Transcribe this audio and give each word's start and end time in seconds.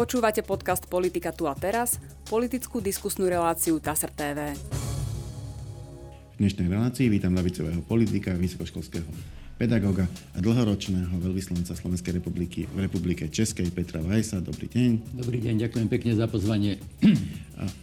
Počúvate 0.00 0.40
podcast 0.40 0.88
Politika 0.88 1.28
tu 1.28 1.44
a 1.44 1.52
teraz, 1.52 2.00
politickú 2.24 2.80
diskusnú 2.80 3.28
reláciu 3.28 3.76
TASR 3.76 4.08
TV. 4.08 4.56
V 6.32 6.36
dnešnej 6.40 6.72
relácii 6.72 7.12
vítam 7.12 7.36
lavicového 7.36 7.84
politika, 7.84 8.32
vysokoškolského 8.32 9.04
pedagóga 9.60 10.08
a 10.32 10.40
dlhoročného 10.40 11.20
veľvyslanca 11.20 11.76
Slovenskej 11.76 12.16
republiky 12.16 12.64
v 12.72 12.88
Republike 12.88 13.28
Českej 13.28 13.68
Petra 13.76 14.00
Vajsa. 14.00 14.40
Dobrý 14.40 14.72
deň. 14.72 15.20
Dobrý 15.20 15.36
deň, 15.36 15.68
ďakujem 15.68 15.88
pekne 15.92 16.16
za 16.16 16.24
pozvanie. 16.32 16.80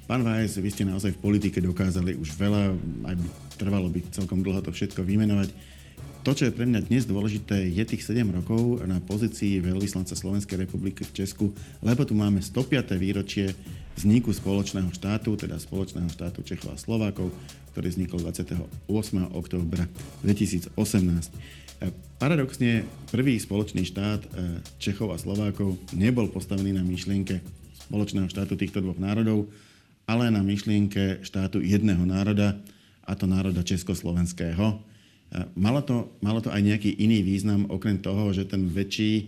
Pán 0.10 0.26
Vajs, 0.26 0.58
vy 0.58 0.74
ste 0.74 0.90
naozaj 0.90 1.14
v 1.14 1.22
politike 1.22 1.62
dokázali 1.62 2.18
už 2.18 2.34
veľa, 2.34 2.74
aj 3.14 3.14
by 3.14 3.28
trvalo 3.62 3.94
by 3.94 4.02
celkom 4.10 4.42
dlho 4.42 4.66
to 4.66 4.74
všetko 4.74 5.06
vymenovať. 5.06 5.77
To, 6.28 6.36
čo 6.36 6.52
je 6.52 6.58
pre 6.60 6.68
mňa 6.68 6.92
dnes 6.92 7.08
dôležité, 7.08 7.72
je 7.72 7.84
tých 7.88 8.04
7 8.04 8.28
rokov 8.28 8.84
na 8.84 9.00
pozícii 9.00 9.64
veľvyslanca 9.64 10.12
Slovenskej 10.12 10.60
republiky 10.60 11.08
v 11.08 11.24
Česku, 11.24 11.56
lebo 11.80 12.04
tu 12.04 12.20
máme 12.20 12.44
105. 12.44 13.00
výročie 13.00 13.56
vzniku 13.96 14.36
spoločného 14.36 14.92
štátu, 14.92 15.40
teda 15.40 15.56
spoločného 15.56 16.12
štátu 16.12 16.44
Čechov 16.44 16.76
a 16.76 16.82
Slovákov, 16.84 17.32
ktorý 17.72 17.88
vznikol 17.96 18.20
28. 18.28 18.60
októbra 19.40 19.88
2018. 20.28 20.76
Paradoxne, 22.20 22.84
prvý 23.08 23.40
spoločný 23.40 23.88
štát 23.88 24.28
e, 24.28 24.60
Čechov 24.84 25.16
a 25.16 25.22
Slovákov 25.24 25.80
nebol 25.96 26.28
postavený 26.28 26.76
na 26.76 26.84
myšlienke 26.84 27.40
spoločného 27.88 28.28
štátu 28.28 28.60
týchto 28.60 28.84
dvoch 28.84 29.00
národov, 29.00 29.48
ale 30.04 30.28
na 30.28 30.44
myšlienke 30.44 31.24
štátu 31.24 31.64
jedného 31.64 32.04
národa, 32.04 32.60
a 33.08 33.16
to 33.16 33.24
národa 33.24 33.64
československého 33.64 34.84
Malo 35.60 35.84
to, 35.84 36.16
malo 36.24 36.40
to 36.40 36.48
aj 36.48 36.64
nejaký 36.64 37.04
iný 37.04 37.20
význam, 37.20 37.68
okrem 37.68 38.00
toho, 38.00 38.32
že 38.32 38.48
ten 38.48 38.64
väčší 38.64 39.12
e, 39.20 39.24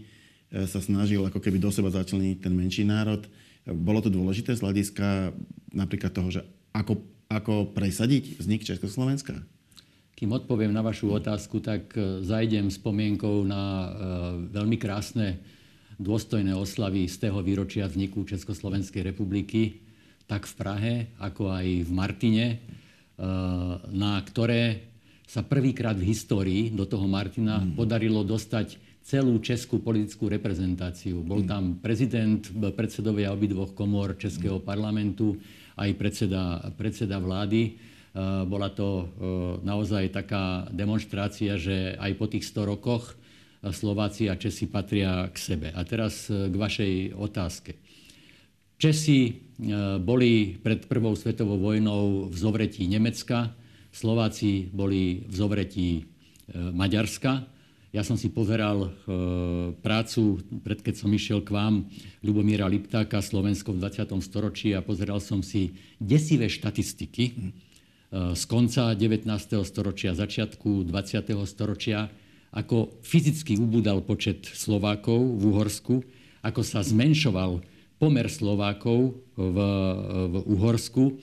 sa 0.64 0.80
snažil 0.80 1.20
ako 1.28 1.44
keby 1.44 1.60
do 1.60 1.76
seba 1.76 1.92
začleniť 1.92 2.40
ten 2.40 2.56
menší 2.56 2.88
národ. 2.88 3.28
Bolo 3.68 4.00
to 4.00 4.08
dôležité 4.08 4.56
z 4.56 4.64
hľadiska 4.64 5.36
napríklad 5.76 6.16
toho, 6.16 6.32
že 6.32 6.42
ako, 6.72 7.04
ako 7.28 7.76
presadiť 7.76 8.40
vznik 8.40 8.64
Československa? 8.64 9.44
Kým 10.16 10.32
odpoviem 10.32 10.72
na 10.72 10.80
vašu 10.80 11.12
otázku, 11.12 11.60
tak 11.60 11.92
e, 12.00 12.24
zajdem 12.24 12.72
spomienkou 12.72 13.44
na 13.44 13.62
e, 13.62 13.90
veľmi 14.56 14.80
krásne 14.80 15.36
dôstojné 16.00 16.56
oslavy 16.56 17.12
z 17.12 17.28
tého 17.28 17.44
výročia 17.44 17.84
vzniku 17.92 18.24
Československej 18.24 19.04
republiky, 19.04 19.84
tak 20.32 20.48
v 20.48 20.54
Prahe, 20.56 20.94
ako 21.20 21.52
aj 21.52 21.68
v 21.84 21.92
Martine, 21.92 22.48
na 23.92 24.16
ktoré 24.24 24.89
sa 25.30 25.46
prvýkrát 25.46 25.94
v 25.94 26.10
histórii 26.10 26.74
do 26.74 26.90
toho 26.90 27.06
Martina 27.06 27.62
mm. 27.62 27.78
podarilo 27.78 28.26
dostať 28.26 28.82
celú 29.06 29.38
českú 29.38 29.78
politickú 29.78 30.26
reprezentáciu. 30.26 31.22
Bol 31.22 31.46
mm. 31.46 31.50
tam 31.50 31.64
prezident, 31.78 32.42
predsedovia 32.74 33.30
obidvoch 33.30 33.78
komor 33.78 34.18
Českého 34.18 34.58
mm. 34.58 34.66
parlamentu, 34.66 35.38
aj 35.78 35.90
predseda, 35.94 36.74
predseda 36.74 37.22
vlády. 37.22 37.78
Bola 38.50 38.74
to 38.74 39.06
naozaj 39.62 40.10
taká 40.10 40.66
demonstrácia, 40.74 41.62
že 41.62 41.94
aj 41.94 42.12
po 42.18 42.26
tých 42.26 42.50
100 42.50 42.66
rokoch 42.74 43.14
Slováci 43.62 44.28
a 44.28 44.36
Česi 44.36 44.66
patria 44.66 45.30
k 45.30 45.38
sebe. 45.38 45.70
A 45.70 45.86
teraz 45.86 46.26
k 46.28 46.52
vašej 46.52 47.14
otázke. 47.14 47.78
Česi 48.82 49.40
boli 50.02 50.58
pred 50.58 50.90
Prvou 50.90 51.14
svetovou 51.14 51.62
vojnou 51.62 52.28
v 52.28 52.36
zovretí 52.36 52.90
Nemecka, 52.90 53.54
Slováci 54.00 54.72
boli 54.72 55.28
v 55.28 55.34
zovretí 55.36 55.90
e, 56.00 56.02
Maďarska. 56.56 57.44
Ja 57.92 58.00
som 58.08 58.16
si 58.16 58.32
pozeral 58.32 58.88
e, 58.88 58.90
prácu, 59.76 60.40
pred 60.64 60.80
keď 60.80 61.04
som 61.04 61.12
išiel 61.12 61.44
k 61.44 61.52
vám, 61.52 61.84
Ľubomíra 62.24 62.64
Liptáka, 62.72 63.20
Slovensko 63.20 63.76
v 63.76 63.84
20. 63.84 64.16
storočí 64.24 64.72
a 64.72 64.80
pozeral 64.80 65.20
som 65.20 65.44
si 65.44 65.76
desivé 66.00 66.48
štatistiky 66.48 67.26
e, 67.28 67.34
z 68.40 68.44
konca 68.48 68.96
19. 68.96 69.28
storočia, 69.68 70.16
začiatku 70.16 70.88
20. 70.88 71.36
storočia, 71.44 72.08
ako 72.56 73.04
fyzicky 73.04 73.60
ubúdal 73.60 74.00
počet 74.00 74.48
Slovákov 74.48 75.20
v 75.20 75.44
Uhorsku, 75.52 75.96
ako 76.40 76.64
sa 76.64 76.88
zmenšoval 76.88 77.60
pomer 78.00 78.32
Slovákov 78.32 79.20
v, 79.36 79.58
v 80.32 80.36
Uhorsku 80.56 81.20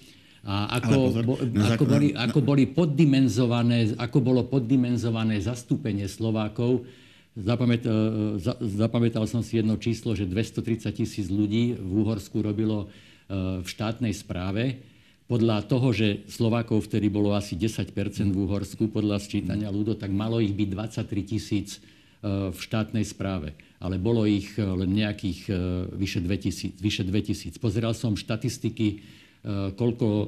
a 0.47 0.79
ako, 0.79 0.95
pozor, 1.11 1.25
bo, 1.27 1.35
ako, 1.43 1.85
boli, 1.91 2.09
ako, 2.15 2.39
boli 2.39 2.65
poddimenzované, 2.71 3.99
ako 3.99 4.19
bolo 4.23 4.47
poddimenzované 4.47 5.43
zastúpenie 5.43 6.07
Slovákov. 6.07 6.87
Zapamät, 7.35 7.83
e, 7.83 8.39
zapamätal 8.63 9.27
som 9.27 9.43
si 9.43 9.59
jedno 9.59 9.75
číslo, 9.75 10.15
že 10.15 10.23
230 10.23 10.87
tisíc 10.95 11.27
ľudí 11.27 11.75
v 11.75 11.93
Úhorsku 11.99 12.39
robilo 12.47 12.87
e, 12.87 13.59
v 13.59 13.67
štátnej 13.67 14.15
správe. 14.15 14.79
Podľa 15.27 15.67
toho, 15.67 15.91
že 15.91 16.23
Slovákov 16.31 16.87
vtedy 16.87 17.11
bolo 17.11 17.35
asi 17.35 17.59
10% 17.59 17.91
v 18.31 18.39
Úhorsku, 18.47 18.87
podľa 18.87 19.19
sčítania 19.19 19.75
ľudu, 19.75 19.99
tak 19.99 20.15
malo 20.15 20.39
ich 20.39 20.55
byť 20.55 20.69
23 20.71 21.27
tisíc 21.27 21.83
e, 22.23 22.55
v 22.55 22.59
štátnej 22.63 23.03
správe. 23.03 23.51
Ale 23.83 23.99
bolo 23.99 24.23
ich 24.25 24.57
len 24.57 24.89
nejakých 24.95 25.53
vyše 25.93 26.25
2000. 26.25 26.81
Vyše 26.81 27.03
2000. 27.05 27.61
Pozeral 27.61 27.93
som 27.93 28.17
štatistiky 28.17 29.05
E, 29.26 29.26
koľko 29.79 30.07
e, 30.07 30.27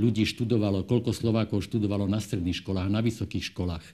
ľudí 0.00 0.24
študovalo, 0.24 0.88
koľko 0.88 1.12
Slovákov 1.12 1.68
študovalo 1.68 2.08
na 2.08 2.16
stredných 2.16 2.64
školách, 2.64 2.88
na 2.88 3.04
vysokých 3.04 3.52
školách. 3.52 3.84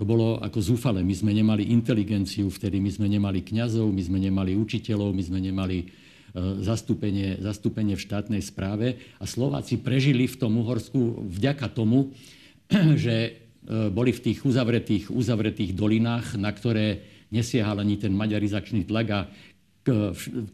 To 0.00 0.08
bolo 0.08 0.40
ako 0.40 0.64
zúfale. 0.64 1.04
My 1.04 1.12
sme 1.12 1.36
nemali 1.36 1.68
inteligenciu 1.68 2.48
vtedy, 2.48 2.80
my 2.80 2.88
sme 2.88 3.12
nemali 3.12 3.44
kňazov, 3.44 3.92
my 3.92 4.00
sme 4.00 4.16
nemali 4.16 4.56
učiteľov, 4.56 5.12
my 5.12 5.22
sme 5.28 5.44
nemali 5.44 5.78
e, 5.84 5.86
zastúpenie, 6.64 7.44
zastúpenie 7.44 7.92
v 8.00 8.04
štátnej 8.08 8.40
správe. 8.40 8.96
A 9.20 9.28
Slováci 9.28 9.76
prežili 9.76 10.24
v 10.24 10.40
tom 10.40 10.56
Uhorsku 10.56 11.28
vďaka 11.28 11.68
tomu, 11.68 12.16
že 13.04 13.44
boli 13.94 14.10
v 14.10 14.22
tých 14.26 14.42
uzavretých, 14.42 15.14
uzavretých 15.14 15.78
dolinách, 15.78 16.34
na 16.34 16.50
ktoré 16.50 17.06
nesiahal 17.30 17.78
ani 17.78 17.94
ten 17.94 18.10
maďarizačný 18.10 18.90
tlak 18.90 19.08
a 19.14 19.20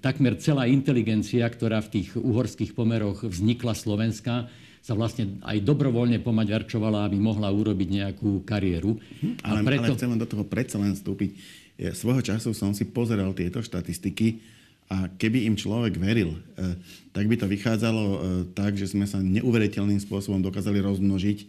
takmer 0.01 0.41
celá 0.41 0.65
inteligencia, 0.65 1.45
ktorá 1.45 1.85
v 1.85 2.01
tých 2.01 2.17
uhorských 2.17 2.73
pomeroch 2.73 3.29
vznikla 3.29 3.77
Slovenska, 3.77 4.49
sa 4.81 4.97
vlastne 4.97 5.37
aj 5.45 5.61
dobrovoľne 5.69 6.25
pomaďarčovala, 6.25 7.05
aby 7.05 7.21
mohla 7.21 7.53
urobiť 7.53 7.89
nejakú 7.93 8.41
kariéru. 8.49 8.97
Hm, 8.97 9.45
ale, 9.45 9.61
preto... 9.61 9.93
ale 9.93 9.97
chcem 10.01 10.11
len 10.17 10.21
do 10.23 10.29
toho 10.29 10.49
predsa 10.49 10.81
len 10.81 10.97
vstúpiť. 10.97 11.31
Ja, 11.77 11.93
svojho 11.93 12.25
času 12.25 12.57
som 12.57 12.73
si 12.73 12.89
pozeral 12.89 13.37
tieto 13.37 13.61
štatistiky 13.61 14.41
a 14.89 15.13
keby 15.13 15.45
im 15.45 15.61
človek 15.61 16.01
veril, 16.01 16.41
eh, 16.57 16.75
tak 17.13 17.29
by 17.29 17.37
to 17.37 17.47
vychádzalo 17.47 18.05
eh, 18.09 18.19
tak, 18.57 18.81
že 18.81 18.89
sme 18.89 19.05
sa 19.05 19.21
neuveriteľným 19.21 20.01
spôsobom 20.01 20.41
dokázali 20.41 20.81
rozmnožiť 20.81 21.39
eh, 21.39 21.47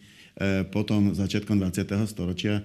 potom 0.67 1.15
začiatkom 1.15 1.57
20. 1.57 1.95
storočia. 2.05 2.61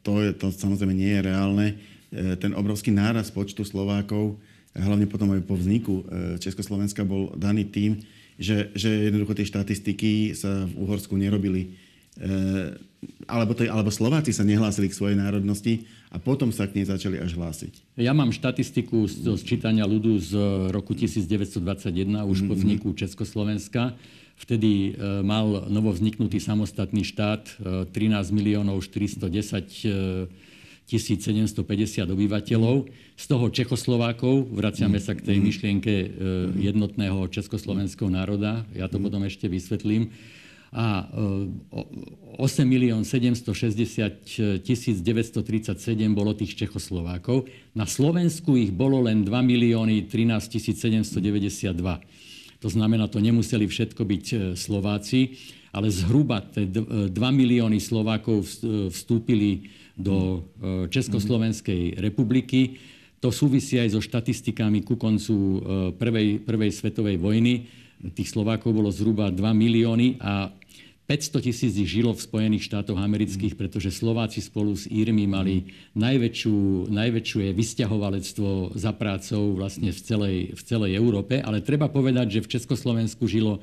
To, 0.00 0.24
je, 0.24 0.32
to 0.32 0.48
samozrejme 0.48 0.96
nie 0.96 1.12
je 1.12 1.28
reálne 1.28 1.76
E, 1.76 2.01
ten 2.12 2.52
obrovský 2.52 2.92
náraz 2.92 3.32
počtu 3.32 3.64
Slovákov, 3.64 4.36
hlavne 4.76 5.04
potom 5.04 5.32
aj 5.36 5.44
po 5.44 5.56
vzniku 5.56 5.94
e, 6.00 6.04
Československa, 6.40 7.04
bol 7.04 7.32
daný 7.36 7.68
tým, 7.68 8.00
že, 8.40 8.72
že 8.72 9.12
jednoducho 9.12 9.36
tie 9.36 9.46
štatistiky 9.48 10.32
sa 10.32 10.64
v 10.64 10.74
Uhorsku 10.80 11.12
nerobili. 11.16 11.76
E, 12.16 12.28
alebo, 13.28 13.52
to, 13.52 13.68
alebo 13.68 13.92
Slováci 13.92 14.32
sa 14.32 14.46
nehlásili 14.46 14.88
k 14.88 14.96
svojej 14.96 15.18
národnosti 15.18 15.84
a 16.08 16.16
potom 16.16 16.48
sa 16.52 16.64
k 16.68 16.80
nej 16.80 16.86
začali 16.88 17.20
až 17.20 17.36
hlásiť. 17.36 18.00
Ja 18.00 18.16
mám 18.16 18.32
štatistiku 18.32 19.04
zo 19.08 19.36
sčítania 19.36 19.84
ľudu 19.84 20.12
z 20.20 20.32
roku 20.72 20.96
1921, 20.96 22.24
už 22.24 22.44
mm-hmm. 22.44 22.48
po 22.48 22.54
mhm. 22.56 22.60
vzniku 22.60 22.88
Československa. 22.96 23.96
Vtedy 24.32 24.96
mal 25.22 25.70
novovzniknutý 25.70 26.42
samostatný 26.42 27.06
štát 27.06 27.62
13 27.62 27.94
miliónov 28.34 28.82
410 28.82 29.22
1750 30.92 32.04
obyvateľov, 32.08 32.76
z 33.16 33.24
toho 33.24 33.46
Čechoslovákov, 33.48 34.50
vraciame 34.52 34.98
sa 35.00 35.16
k 35.16 35.24
tej 35.32 35.38
mm. 35.38 35.44
myšlienke 35.44 35.92
e, 35.92 36.06
jednotného 36.72 37.28
československého 37.30 38.10
národa, 38.10 38.66
ja 38.76 38.90
to 38.90 38.98
mm. 38.98 39.04
potom 39.08 39.22
ešte 39.24 39.46
vysvetlím, 39.48 40.12
a 40.72 41.04
8 42.40 42.40
e, 42.40 42.64
milión 42.64 43.04
760 43.04 44.64
937 44.64 45.04
bolo 46.16 46.32
tých 46.32 46.56
Čechoslovákov. 46.56 47.44
Na 47.76 47.84
Slovensku 47.84 48.56
ich 48.56 48.72
bolo 48.72 49.04
len 49.04 49.20
2 49.20 49.28
milióny 49.28 50.08
13 50.08 50.48
792. 50.48 51.76
To 52.62 52.68
znamená, 52.72 53.04
to 53.12 53.20
nemuseli 53.20 53.68
všetko 53.68 54.00
byť 54.00 54.24
e, 54.32 54.36
Slováci, 54.56 55.36
ale 55.76 55.92
zhruba 55.92 56.40
2 56.52 57.12
milióny 57.12 57.80
Slovákov 57.80 58.44
vstúpili 58.92 59.72
do 59.96 60.16
e, 60.16 60.88
Československej 60.88 62.00
republiky. 62.00 62.80
To 63.22 63.30
súvisí 63.30 63.78
aj 63.78 63.94
so 63.94 64.00
štatistikami 64.02 64.82
ku 64.82 64.98
koncu 64.98 65.34
e, 65.34 65.58
prvej, 65.94 66.42
prvej 66.42 66.70
svetovej 66.74 67.16
vojny. 67.20 67.70
Tých 68.02 68.34
Slovákov 68.34 68.74
bolo 68.74 68.90
zhruba 68.90 69.30
2 69.30 69.38
milióny 69.54 70.18
a 70.18 70.50
500 71.06 71.44
tisíc 71.44 71.74
žilo 71.82 72.14
v 72.14 72.24
Spojených 72.24 72.72
štátoch 72.72 72.96
amerických, 72.96 73.58
pretože 73.58 73.92
Slováci 73.92 74.38
spolu 74.38 74.72
s 74.72 74.86
Írmi 74.86 75.26
mali 75.26 75.68
najväčšiu, 75.98 76.88
najväčšie 76.88 77.52
vysťahovalectvo 77.52 78.78
za 78.78 78.90
prácou 78.94 79.58
vlastne 79.58 79.90
v 79.90 80.00
celej, 80.00 80.36
v 80.54 80.62
celej 80.62 80.96
Európe. 80.96 81.42
Ale 81.42 81.60
treba 81.60 81.90
povedať, 81.90 82.38
že 82.38 82.42
v 82.46 82.50
Československu 82.58 83.26
žilo 83.26 83.58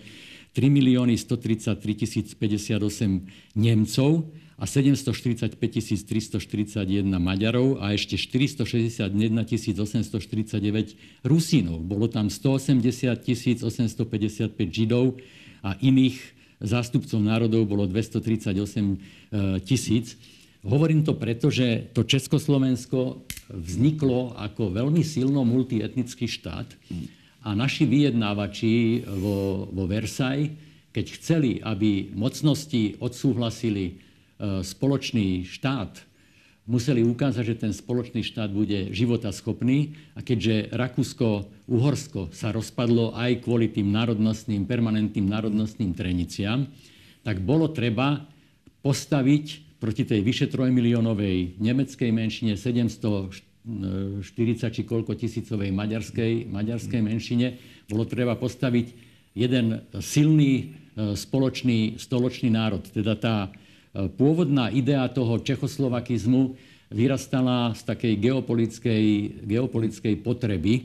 3 0.53 0.67
milióny 0.67 1.15
133 1.15 2.37
058 2.37 3.55
Nemcov 3.55 4.11
a 4.59 4.67
745 4.67 5.55
341 5.55 7.07
Maďarov 7.07 7.79
a 7.79 7.95
ešte 7.95 8.19
461 8.19 9.07
849 9.07 11.23
Rusínov. 11.23 11.79
Bolo 11.87 12.11
tam 12.11 12.27
180 12.27 13.63
855 13.63 14.51
Židov 14.67 15.15
a 15.63 15.79
iných 15.79 16.19
zástupcov 16.59 17.23
národov 17.23 17.71
bolo 17.71 17.87
238 17.87 18.51
e, 18.51 18.99
tisíc. 19.63 20.19
Hovorím 20.59 21.07
to 21.07 21.15
preto, 21.15 21.47
že 21.47 21.87
to 21.95 22.03
Československo 22.03 23.23
vzniklo 23.47 24.35
ako 24.35 24.75
veľmi 24.75 24.99
silno 25.07 25.47
multietnický 25.47 26.27
štát 26.27 26.67
a 27.47 27.55
naši 27.55 27.87
vyjednávači 27.87 29.07
vo, 29.07 29.71
vo 29.71 29.87
Versailles, 29.87 30.51
keď 30.91 31.05
chceli, 31.15 31.63
aby 31.63 32.11
mocnosti 32.11 32.99
odsúhlasili 32.99 34.08
spoločný 34.39 35.43
štát 35.43 36.09
museli 36.69 37.01
ukázať, 37.01 37.43
že 37.43 37.55
ten 37.57 37.73
spoločný 37.73 38.21
štát 38.21 38.53
bude 38.53 38.93
životaschopný 38.93 39.97
a 40.13 40.21
keďže 40.21 40.69
Rakúsko-Uhorsko 40.69 42.29
sa 42.29 42.53
rozpadlo 42.53 43.17
aj 43.17 43.41
kvôli 43.41 43.73
tým 43.73 43.89
národnostným, 43.89 44.69
permanentným 44.69 45.25
národnostným 45.25 45.97
treniciam, 45.97 46.69
tak 47.25 47.41
bolo 47.41 47.73
treba 47.73 48.29
postaviť 48.85 49.75
proti 49.81 50.05
tej 50.05 50.21
vyše 50.21 50.45
trojmiliónovej 50.51 51.57
nemeckej 51.57 52.11
menšine 52.13 52.53
740 52.53 53.41
či 54.69 54.81
koľko 54.85 55.17
tisícovej 55.17 55.73
maďarskej, 55.73 56.47
maďarskej 56.53 57.01
menšine, 57.01 57.57
bolo 57.89 58.05
treba 58.05 58.37
postaviť 58.37 59.09
jeden 59.33 59.81
silný 60.03 60.53
e, 60.53 60.65
spoločný, 61.17 61.97
stoločný 61.97 62.53
národ. 62.53 62.85
Teda 62.85 63.15
tá 63.17 63.35
pôvodná 64.07 64.71
idea 64.71 65.03
toho 65.11 65.41
čechoslovakizmu 65.41 66.55
vyrastala 66.89 67.77
z 67.77 67.81
takej 67.85 68.13
geopolitickej, 68.17 69.05
geopolitickej 69.45 70.15
potreby 70.25 70.73
e, 70.75 70.81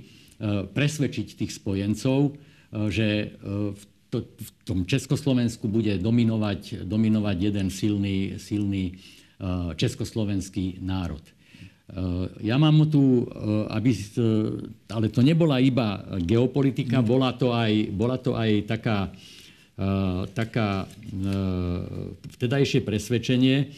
presvedčiť 0.69 1.26
tých 1.40 1.52
spojencov, 1.56 2.19
e, 2.28 2.32
že 2.93 3.08
e, 3.08 3.26
v, 3.72 3.82
to, 4.12 4.19
v 4.25 4.50
tom 4.69 4.78
Československu 4.84 5.64
bude 5.66 5.96
dominovať, 5.96 6.84
dominovať 6.84 7.37
jeden 7.40 7.69
silný, 7.72 8.38
silný 8.38 9.00
československý 9.75 10.78
národ. 10.78 11.20
Ja 12.40 12.56
mám 12.56 12.87
tu, 12.87 13.26
aby, 13.69 13.90
ale 14.88 15.10
to 15.10 15.20
nebola 15.20 15.58
iba 15.58 16.00
geopolitika, 16.22 17.02
bola 17.02 17.34
to 17.34 17.50
aj, 17.50 17.90
bola 17.93 18.17
to 18.17 18.38
aj 18.38 18.64
taká 18.70 19.10
taká 20.34 20.86
vtedajšie 22.30 22.80
presvedčenie. 22.86 23.74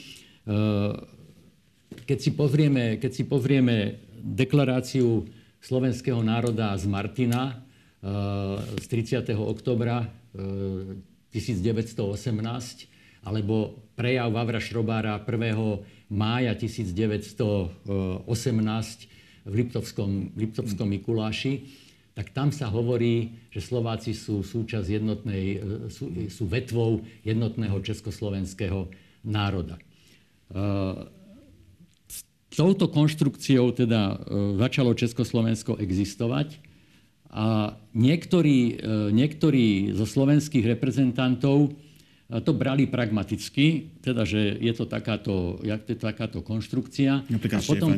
Keď 2.06 2.18
si 2.20 2.30
pozrieme, 2.36 3.00
keď 3.00 3.12
si 3.16 3.24
pozrieme 3.24 3.96
deklaráciu 4.20 5.24
slovenského 5.64 6.20
národa 6.20 6.76
z 6.76 6.84
Martina 6.86 7.64
z 8.76 8.84
30. 8.86 9.32
oktobra 9.34 10.04
1918 11.32 13.24
alebo 13.26 13.74
prejav 13.98 14.30
Vavra 14.30 14.60
Šrobára 14.62 15.18
1. 15.18 16.12
mája 16.12 16.54
1918 16.54 17.88
v 19.46 19.52
Liptovskom, 19.54 20.30
Liptovskom 20.38 20.86
Mikuláši, 20.86 21.85
tak 22.16 22.32
tam 22.32 22.48
sa 22.48 22.72
hovorí, 22.72 23.36
že 23.52 23.60
Slováci 23.60 24.16
sú 24.16 24.40
súčasť 24.40 24.88
jednotnej, 24.88 25.44
e, 25.60 25.92
sú, 25.92 26.08
sú 26.32 26.48
vetvou 26.48 27.04
jednotného 27.28 27.76
československého 27.84 28.88
národa. 29.20 29.76
E, 29.76 29.82
s 32.08 32.18
touto 32.56 32.88
konštrukciou 32.88 33.68
teda 33.76 34.16
e, 34.16 34.56
začalo 34.56 34.96
Československo 34.96 35.76
existovať 35.76 36.56
a 37.36 37.76
niektorí, 37.92 38.80
niektorí 39.12 39.92
zo 39.92 40.08
slovenských 40.08 40.72
reprezentantov 40.72 41.74
to 42.32 42.52
brali 42.56 42.88
pragmaticky, 42.88 43.92
teda, 44.00 44.24
že 44.24 44.56
je 44.56 44.72
to 44.72 44.88
takáto, 44.88 45.60
jak 45.60 45.84
to 45.84 45.92
je 45.92 46.00
takáto 46.00 46.38
konštrukcia. 46.40 47.28
Napríklad 47.28 47.60
a 47.60 47.66
potom, 47.66 47.90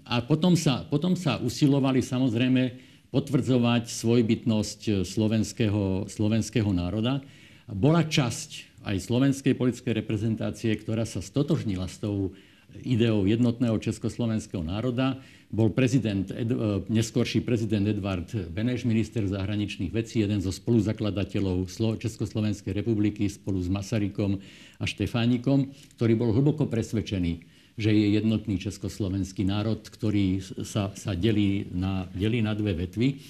a 0.00 0.14
potom 0.24 0.52
sa, 0.56 0.74
potom 0.88 1.12
sa 1.12 1.36
usilovali 1.36 2.00
samozrejme 2.00 2.85
potvrdzovať 3.16 3.88
svojbytnosť 3.88 4.80
e, 4.84 4.92
slovenského, 5.08 6.04
slovenského 6.04 6.68
národa. 6.68 7.24
Bola 7.64 8.04
časť 8.04 8.84
aj 8.84 9.08
slovenskej 9.08 9.56
politickej 9.56 10.04
reprezentácie, 10.04 10.76
ktorá 10.76 11.08
sa 11.08 11.24
stotožnila 11.24 11.88
s 11.88 11.96
tou 11.96 12.36
ideou 12.84 13.24
jednotného 13.24 13.80
československého 13.80 14.60
národa. 14.60 15.16
Bol 15.48 15.72
prezident, 15.72 16.28
e, 16.28 16.44
neskôrší 16.92 17.40
prezident 17.40 17.88
Edvard 17.88 18.28
Beneš, 18.52 18.84
minister 18.84 19.24
zahraničných 19.24 19.96
vecí, 19.96 20.20
jeden 20.20 20.44
zo 20.44 20.52
spoluzakladateľov 20.52 21.72
Československej 21.96 22.76
republiky 22.76 23.32
spolu 23.32 23.64
s 23.64 23.72
Masarykom 23.72 24.44
a 24.76 24.84
Štefánikom, 24.84 25.72
ktorý 25.96 26.12
bol 26.20 26.36
hlboko 26.36 26.68
presvedčený, 26.68 27.55
že 27.76 27.92
je 27.92 28.16
jednotný 28.16 28.56
československý 28.56 29.44
národ, 29.44 29.84
ktorý 29.84 30.40
sa, 30.64 30.96
sa 30.96 31.12
delí, 31.12 31.68
na, 31.76 32.08
delí 32.16 32.40
na 32.40 32.56
dve 32.56 32.72
vetvy. 32.72 33.20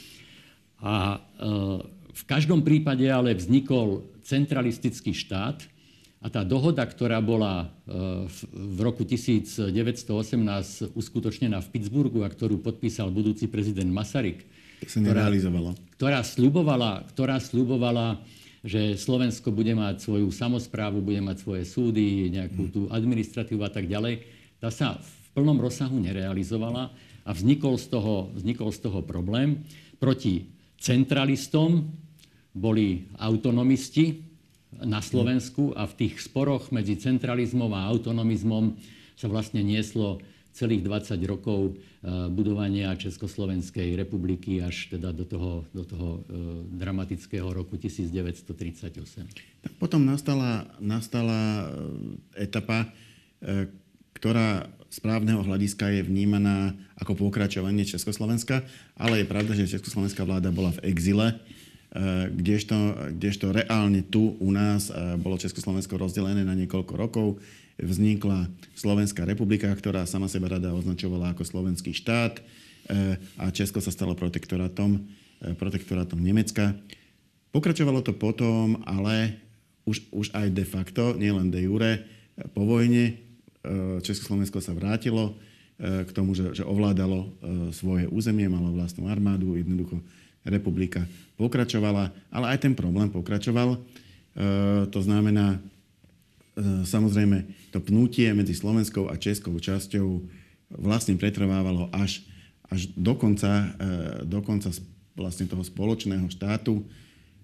A 0.87 1.19
e, 1.19 1.19
v 2.15 2.25
každom 2.31 2.63
prípade 2.63 3.03
ale 3.11 3.35
vznikol 3.35 4.07
centralistický 4.23 5.11
štát 5.19 5.67
a 6.23 6.31
tá 6.31 6.47
dohoda, 6.47 6.87
ktorá 6.87 7.19
bola 7.19 7.75
e, 7.91 8.27
v, 8.31 8.39
v 8.55 8.79
roku 8.87 9.03
1918 9.03 9.75
uskutočnená 10.95 11.59
v 11.59 11.69
Pittsburghu 11.75 12.23
a 12.23 12.31
ktorú 12.31 12.63
podpísal 12.63 13.11
budúci 13.11 13.51
prezident 13.51 13.91
Masaryk, 13.91 14.47
ktorá, 14.79 15.27
ktorá, 15.99 16.21
slubovala, 16.23 17.03
ktorá 17.11 17.37
slubovala 17.43 18.23
že 18.67 18.99
Slovensko 18.99 19.55
bude 19.55 19.79
mať 19.79 20.03
svoju 20.03 20.27
samozprávu, 20.35 20.99
bude 20.99 21.23
mať 21.23 21.39
svoje 21.39 21.63
súdy, 21.63 22.35
nejakú 22.35 22.67
tú 22.75 22.81
administratívu 22.91 23.63
a 23.63 23.71
tak 23.71 23.87
ďalej 23.87 24.36
tá 24.61 24.73
sa 24.73 25.01
v 25.01 25.11
plnom 25.37 25.61
rozsahu 25.61 26.01
nerealizovala 26.01 26.93
a 27.27 27.31
vznikol 27.35 27.77
z 27.77 27.93
toho, 27.93 28.33
vznikol 28.33 28.73
z 28.73 28.81
toho 28.87 29.05
problém. 29.05 29.67
Proti 30.01 30.49
centralistom 30.81 31.93
boli 32.57 33.05
autonomisti 33.21 34.25
na 34.81 35.01
Slovensku 35.01 35.73
a 35.77 35.89
v 35.89 36.07
tých 36.07 36.25
sporoch 36.25 36.73
medzi 36.73 36.97
centralizmom 36.97 37.73
a 37.73 37.89
autonomizmom 37.89 38.77
sa 39.17 39.29
vlastne 39.29 39.65
nieslo 39.65 40.21
celých 40.57 40.89
20 40.89 41.21
rokov 41.29 41.61
e, 41.69 41.73
budovania 42.33 42.97
Československej 42.97 43.93
republiky 43.93 44.65
až 44.65 44.89
teda 44.89 45.13
do 45.13 45.29
toho, 45.29 45.69
do 45.77 45.85
toho 45.85 46.09
e, 46.17 46.21
dramatického 46.81 47.45
roku 47.53 47.77
1938. 47.77 49.77
Potom 49.77 50.09
nastala, 50.09 50.65
nastala 50.81 51.69
e, 52.41 52.49
etapa, 52.49 52.89
ktorá 54.17 54.65
z 54.89 54.99
právneho 55.05 55.45
hľadiska 55.45 55.93
je 55.93 56.01
vnímaná 56.01 56.73
ako 56.97 57.29
pokračovanie 57.29 57.85
Československa, 57.85 58.65
ale 58.97 59.21
je 59.21 59.27
pravda, 59.29 59.53
že 59.53 59.77
Československá 59.77 60.25
vláda 60.25 60.49
bola 60.49 60.73
v 60.81 60.89
exile, 60.89 61.37
eh, 61.37 62.33
kdežto, 62.33 63.13
kdežto 63.13 63.53
reálne 63.53 64.01
tu 64.01 64.41
u 64.41 64.49
nás 64.49 64.89
eh, 64.89 65.21
bolo 65.21 65.37
Československo 65.37 66.01
rozdelené 66.01 66.49
na 66.49 66.57
niekoľko 66.57 66.95
rokov. 66.97 67.29
Vznikla 67.77 68.49
Slovenská 68.73 69.29
republika, 69.29 69.69
ktorá 69.69 70.09
sama 70.09 70.33
seba 70.33 70.49
rada 70.49 70.73
označovala 70.73 71.37
ako 71.37 71.45
slovenský 71.45 71.93
štát 71.93 72.41
eh, 72.41 73.21
a 73.37 73.53
Česko 73.53 73.85
sa 73.85 73.93
stalo 73.93 74.17
protektorátom, 74.17 75.05
protektorátom 75.61 76.17
Nemecka. 76.17 76.73
Pokračovalo 77.53 78.01
to 78.01 78.17
potom, 78.17 78.81
ale 78.89 79.37
už, 79.85 80.09
už 80.09 80.33
aj 80.33 80.49
de 80.57 80.65
facto, 80.65 81.13
nielen 81.13 81.53
de 81.53 81.61
jure, 81.69 82.01
po 82.57 82.65
vojne 82.65 83.26
E, 83.26 83.26
Československo 84.03 84.63
sa 84.63 84.73
vrátilo 84.73 85.35
e, 85.77 86.05
k 86.07 86.11
tomu, 86.13 86.33
že, 86.33 86.57
že 86.57 86.65
ovládalo 86.65 87.19
e, 87.23 87.29
svoje 87.75 88.05
územie, 88.09 88.47
malo 88.47 88.73
vlastnú 88.75 89.11
armádu, 89.11 89.59
jednoducho 89.59 90.01
republika 90.47 91.03
pokračovala, 91.35 92.15
ale 92.31 92.47
aj 92.55 92.59
ten 92.63 92.73
problém 92.73 93.11
pokračoval. 93.11 93.83
To 94.95 95.01
znamená, 95.03 95.59
samozrejme, 96.87 97.51
to 97.75 97.83
pnutie 97.83 98.31
medzi 98.31 98.55
slovenskou 98.55 99.11
a 99.11 99.19
českou 99.19 99.59
časťou 99.59 100.23
vlastne 100.71 101.19
pretrvávalo 101.19 101.91
až, 101.91 102.23
až 102.71 102.87
do 102.95 103.19
konca, 103.19 103.75
do 104.23 104.39
konca 104.39 104.71
vlastne 105.19 105.51
toho 105.51 105.67
spoločného 105.67 106.31
štátu. 106.31 106.87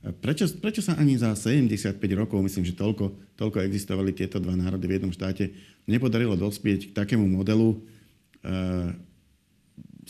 Prečo, 0.03 0.51
prečo 0.59 0.83
sa 0.83 0.99
ani 0.99 1.15
za 1.15 1.31
75 1.39 1.95
rokov, 2.19 2.43
myslím, 2.43 2.67
že 2.67 2.75
toľko, 2.75 3.39
toľko 3.39 3.63
existovali 3.63 4.11
tieto 4.11 4.43
dva 4.43 4.59
národy 4.59 4.91
v 4.91 4.99
jednom 4.99 5.15
štáte, 5.15 5.55
nepodarilo 5.87 6.35
dospieť 6.35 6.91
k 6.91 6.97
takému 6.97 7.23
modelu 7.23 7.79
e, 7.79 7.79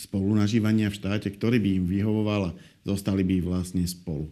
spolunažívania 0.01 0.89
v 0.89 0.97
štáte, 0.97 1.29
ktorý 1.29 1.61
by 1.61 1.69
im 1.77 1.85
vyhovoval 1.85 2.41
a 2.49 2.55
zostali 2.81 3.21
by 3.21 3.45
vlastne 3.45 3.85
spolu? 3.85 4.25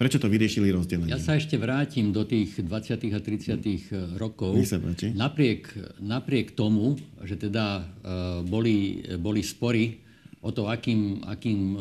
Prečo 0.00 0.22
to 0.22 0.30
vyriešili 0.30 0.72
rozdelenie? 0.72 1.10
Ja 1.10 1.20
sa 1.20 1.36
ešte 1.36 1.58
vrátim 1.58 2.14
do 2.14 2.22
tých 2.22 2.56
20. 2.62 3.12
a 3.12 3.20
30. 3.20 4.16
rokov. 4.16 4.54
Napriek, 5.10 5.74
napriek 5.98 6.54
tomu, 6.54 6.94
že 7.26 7.34
teda 7.34 7.82
uh, 7.82 8.40
boli, 8.46 9.02
boli 9.18 9.42
spory 9.42 9.98
o 10.38 10.54
to, 10.54 10.70
akým, 10.70 11.26
akým 11.26 11.60
uh, 11.74 11.80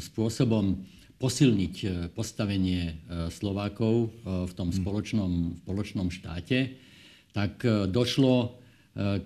spôsobom 0.00 0.80
posilniť 1.22 1.74
e, 1.78 1.86
postavenie 2.10 2.82
e, 2.90 2.94
Slovákov 3.30 3.94
e, 3.94 4.46
v 4.50 4.52
tom 4.58 4.74
hm. 4.74 4.76
spoločnom, 4.82 5.32
spoločnom 5.62 6.10
štáte, 6.10 6.74
tak 7.32 7.64
došlo 7.88 8.60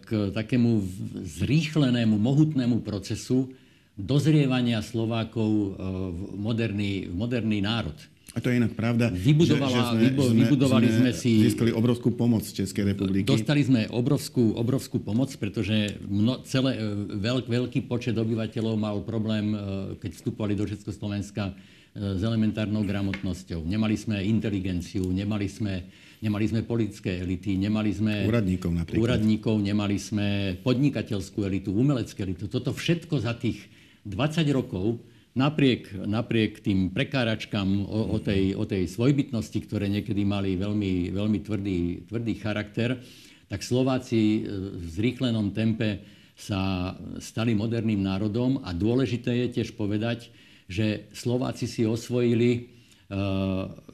k 0.07 0.31
takému 0.31 0.79
zrýchlenému, 1.27 2.15
mohutnému 2.23 2.87
procesu 2.87 3.51
dozrievania 3.99 4.79
Slovákov 4.79 5.75
v 5.75 6.39
moderný, 6.39 7.11
v 7.11 7.15
moderný 7.19 7.67
národ. 7.67 7.99
A 8.31 8.39
to 8.39 8.47
je 8.47 8.63
inak 8.63 8.79
pravda, 8.79 9.11
Vybudovala, 9.11 9.75
že, 9.75 9.75
že 9.75 9.91
sme, 9.91 10.01
vybo, 10.07 10.23
vybudovali 10.31 10.87
sme, 10.87 11.11
sme 11.11 11.13
si... 11.19 11.51
Získali 11.51 11.75
obrovskú 11.75 12.15
pomoc 12.15 12.47
Českej 12.47 12.95
republiky. 12.95 13.27
Dostali 13.27 13.67
sme 13.67 13.91
obrovskú, 13.91 14.55
obrovskú 14.55 15.03
pomoc, 15.03 15.35
pretože 15.35 15.99
mno, 16.07 16.47
celé, 16.47 16.79
veľk, 17.19 17.51
veľký 17.51 17.91
počet 17.91 18.15
obyvateľov 18.15 18.79
mal 18.79 19.03
problém, 19.03 19.51
keď 19.99 20.11
vstupovali 20.15 20.55
do 20.55 20.63
Československa 20.63 21.59
s 21.97 22.21
elementárnou 22.21 22.85
gramotnosťou. 22.85 23.65
Nemali 23.65 23.97
sme 23.97 24.21
inteligenciu, 24.21 25.09
nemali 25.09 25.49
sme, 25.49 25.89
nemali 26.21 26.45
sme 26.45 26.61
politické 26.61 27.25
elity, 27.25 27.57
nemali 27.57 27.91
sme 27.97 28.29
úradníkov, 28.29 28.71
napríklad. 28.77 29.01
úradníkov, 29.01 29.55
nemali 29.65 29.97
sme 29.97 30.27
podnikateľskú 30.61 31.49
elitu, 31.49 31.73
umeleckú 31.73 32.21
elitu. 32.21 32.45
Toto 32.53 32.77
všetko 32.77 33.25
za 33.25 33.33
tých 33.41 33.65
20 34.05 34.45
rokov 34.53 35.01
napriek, 35.33 35.93
napriek 36.05 36.61
tým 36.61 36.93
prekáračkám 36.93 37.69
o, 37.89 38.17
o, 38.17 38.19
tej, 38.21 38.53
o 38.57 38.69
tej 38.69 38.89
svojbytnosti, 38.93 39.59
ktoré 39.65 39.89
niekedy 39.89 40.25
mali 40.29 40.57
veľmi, 40.61 41.17
veľmi 41.17 41.39
tvrdý, 41.41 41.81
tvrdý 42.09 42.35
charakter, 42.37 43.01
tak 43.47 43.63
Slováci 43.63 44.45
v 44.75 44.87
zrýchlenom 44.91 45.55
tempe 45.55 46.03
sa 46.37 46.93
stali 47.17 47.57
moderným 47.57 48.05
národom 48.05 48.61
a 48.61 48.77
dôležité 48.77 49.47
je 49.47 49.61
tiež 49.61 49.73
povedať, 49.73 50.29
že 50.67 51.07
Slováci 51.15 51.71
si 51.71 51.87
osvojili 51.87 52.51
e, 52.55 52.61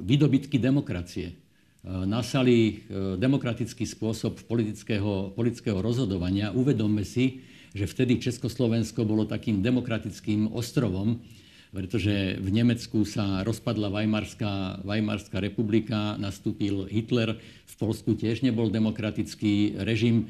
výdobytky 0.01 0.57
demokracie. 0.57 1.33
E, 1.33 1.35
nasali 2.09 2.57
e, 2.59 2.73
demokratický 3.21 3.85
spôsob 3.85 4.49
politického, 4.49 5.37
politického 5.37 5.79
rozhodovania. 5.85 6.53
Uvedomme 6.57 7.05
si, 7.05 7.45
že 7.73 7.89
vtedy 7.89 8.21
Československo 8.21 9.05
bolo 9.05 9.29
takým 9.29 9.61
demokratickým 9.61 10.53
ostrovom, 10.53 11.21
pretože 11.73 12.37
v 12.37 12.49
Nemecku 12.53 13.09
sa 13.09 13.41
rozpadla 13.49 13.89
Weimarská, 13.89 14.85
Weimarská 14.85 15.41
republika, 15.41 16.21
nastúpil 16.21 16.85
Hitler, 16.93 17.41
v 17.65 17.75
Polsku 17.81 18.13
tiež 18.13 18.45
nebol 18.45 18.69
demokratický 18.69 19.81
režim 19.81 20.29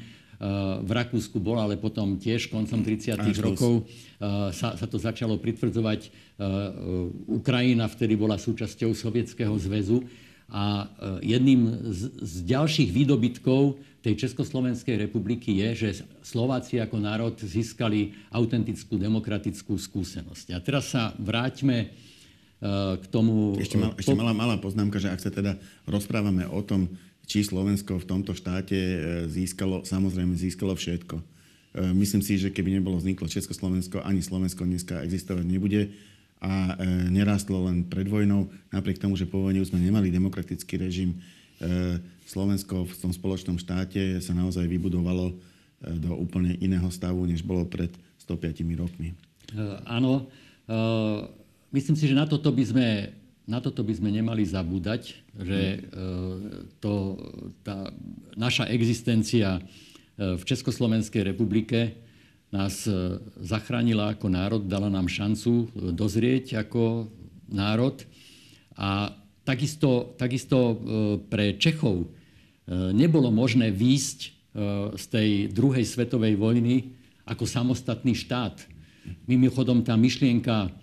v 0.83 0.91
Rakúsku 0.91 1.39
bol, 1.39 1.55
ale 1.55 1.79
potom 1.79 2.19
tiež 2.19 2.51
koncom 2.51 2.83
30. 2.83 3.15
rokov 3.39 3.83
uh, 3.83 4.51
sa, 4.51 4.75
sa 4.75 4.85
to 4.89 4.99
začalo 4.99 5.39
pritvrdzovať. 5.39 6.09
Uh, 6.35 7.11
Ukrajina 7.29 7.87
vtedy 7.87 8.19
bola 8.19 8.35
súčasťou 8.35 8.91
Sovietskeho 8.91 9.53
zväzu 9.55 10.03
a 10.51 10.83
uh, 10.83 11.19
jedným 11.23 11.87
z, 11.87 12.01
z 12.19 12.33
ďalších 12.49 12.89
výdobytkov 12.91 13.79
tej 14.03 14.19
Československej 14.19 15.07
republiky 15.07 15.63
je, 15.63 15.69
že 15.87 15.89
Slováci 16.19 16.75
ako 16.83 16.99
národ 16.99 17.35
získali 17.39 18.11
autentickú 18.35 18.99
demokratickú 18.99 19.79
skúsenosť. 19.79 20.47
A 20.51 20.59
teraz 20.59 20.91
sa 20.91 21.15
vráťme 21.15 21.95
k 22.99 23.05
tomu... 23.11 23.59
Ešte, 23.59 23.75
mal, 23.75 23.91
ešte 23.95 24.15
malá, 24.15 24.31
malá 24.31 24.55
poznámka, 24.55 24.95
že 24.95 25.11
ak 25.11 25.19
sa 25.19 25.31
teda 25.31 25.59
rozprávame 25.83 26.47
o 26.47 26.63
tom, 26.63 26.87
či 27.23 27.43
Slovensko 27.43 27.99
v 27.99 28.07
tomto 28.07 28.35
štáte 28.35 28.75
e, 28.75 28.97
získalo, 29.31 29.87
samozrejme 29.87 30.35
získalo 30.35 30.75
všetko. 30.75 31.15
E, 31.19 31.23
myslím 31.95 32.21
si, 32.21 32.35
že 32.35 32.51
keby 32.51 32.79
nebolo 32.79 32.99
vzniklo 32.99 33.31
Československo, 33.31 34.03
ani 34.03 34.19
Slovensko 34.19 34.67
dneska 34.67 35.01
existovať 35.07 35.45
nebude 35.47 35.95
a 36.43 36.75
e, 36.75 37.11
nerástlo 37.11 37.63
len 37.71 37.87
pred 37.87 38.05
vojnou, 38.05 38.51
napriek 38.75 38.99
tomu, 38.99 39.15
že 39.15 39.27
po 39.29 39.39
vojne 39.39 39.63
už 39.63 39.71
sme 39.71 39.79
nemali 39.79 40.11
demokratický 40.11 40.79
režim. 40.79 41.15
Slovensko 42.27 42.83
v 42.83 42.95
tom 42.99 43.15
spoločnom 43.15 43.55
štáte 43.55 44.19
sa 44.19 44.35
naozaj 44.35 44.67
vybudovalo 44.67 45.31
do 45.79 46.11
úplne 46.19 46.59
iného 46.59 46.91
stavu, 46.91 47.23
než 47.23 47.39
bolo 47.39 47.63
pred 47.63 47.87
105 48.19 48.67
rokmi. 48.75 49.15
Áno. 49.87 50.27
Myslím 51.71 51.95
si, 51.95 52.03
že 52.03 52.19
na 52.19 52.27
toto 52.27 52.51
by 52.51 52.63
sme 52.67 52.87
na 53.43 53.59
toto 53.59 53.83
by 53.83 53.91
sme 53.91 54.07
nemali 54.07 54.47
zabúdať, 54.47 55.19
že 55.35 55.59
e, 55.59 55.77
to, 56.79 57.19
tá 57.59 57.91
naša 58.39 58.71
existencia 58.71 59.59
e, 59.59 59.61
v 60.39 60.43
Československej 60.47 61.27
republike 61.27 61.99
nás 62.55 62.87
e, 62.87 63.19
zachránila 63.43 64.15
ako 64.15 64.27
národ, 64.31 64.61
dala 64.63 64.87
nám 64.87 65.11
šancu 65.11 65.67
dozrieť 65.91 66.63
ako 66.63 67.11
národ. 67.51 67.99
A 68.79 69.11
takisto, 69.43 70.15
takisto 70.15 70.79
pre 71.29 71.59
Čechov 71.61 72.09
nebolo 72.95 73.29
možné 73.29 73.69
výjsť 73.69 74.19
z 74.97 75.05
tej 75.13 75.29
druhej 75.53 75.85
svetovej 75.85 76.33
vojny 76.41 76.89
ako 77.29 77.45
samostatný 77.45 78.17
štát. 78.17 78.65
Mimochodom, 79.29 79.85
tá 79.85 79.93
myšlienka 79.93 80.73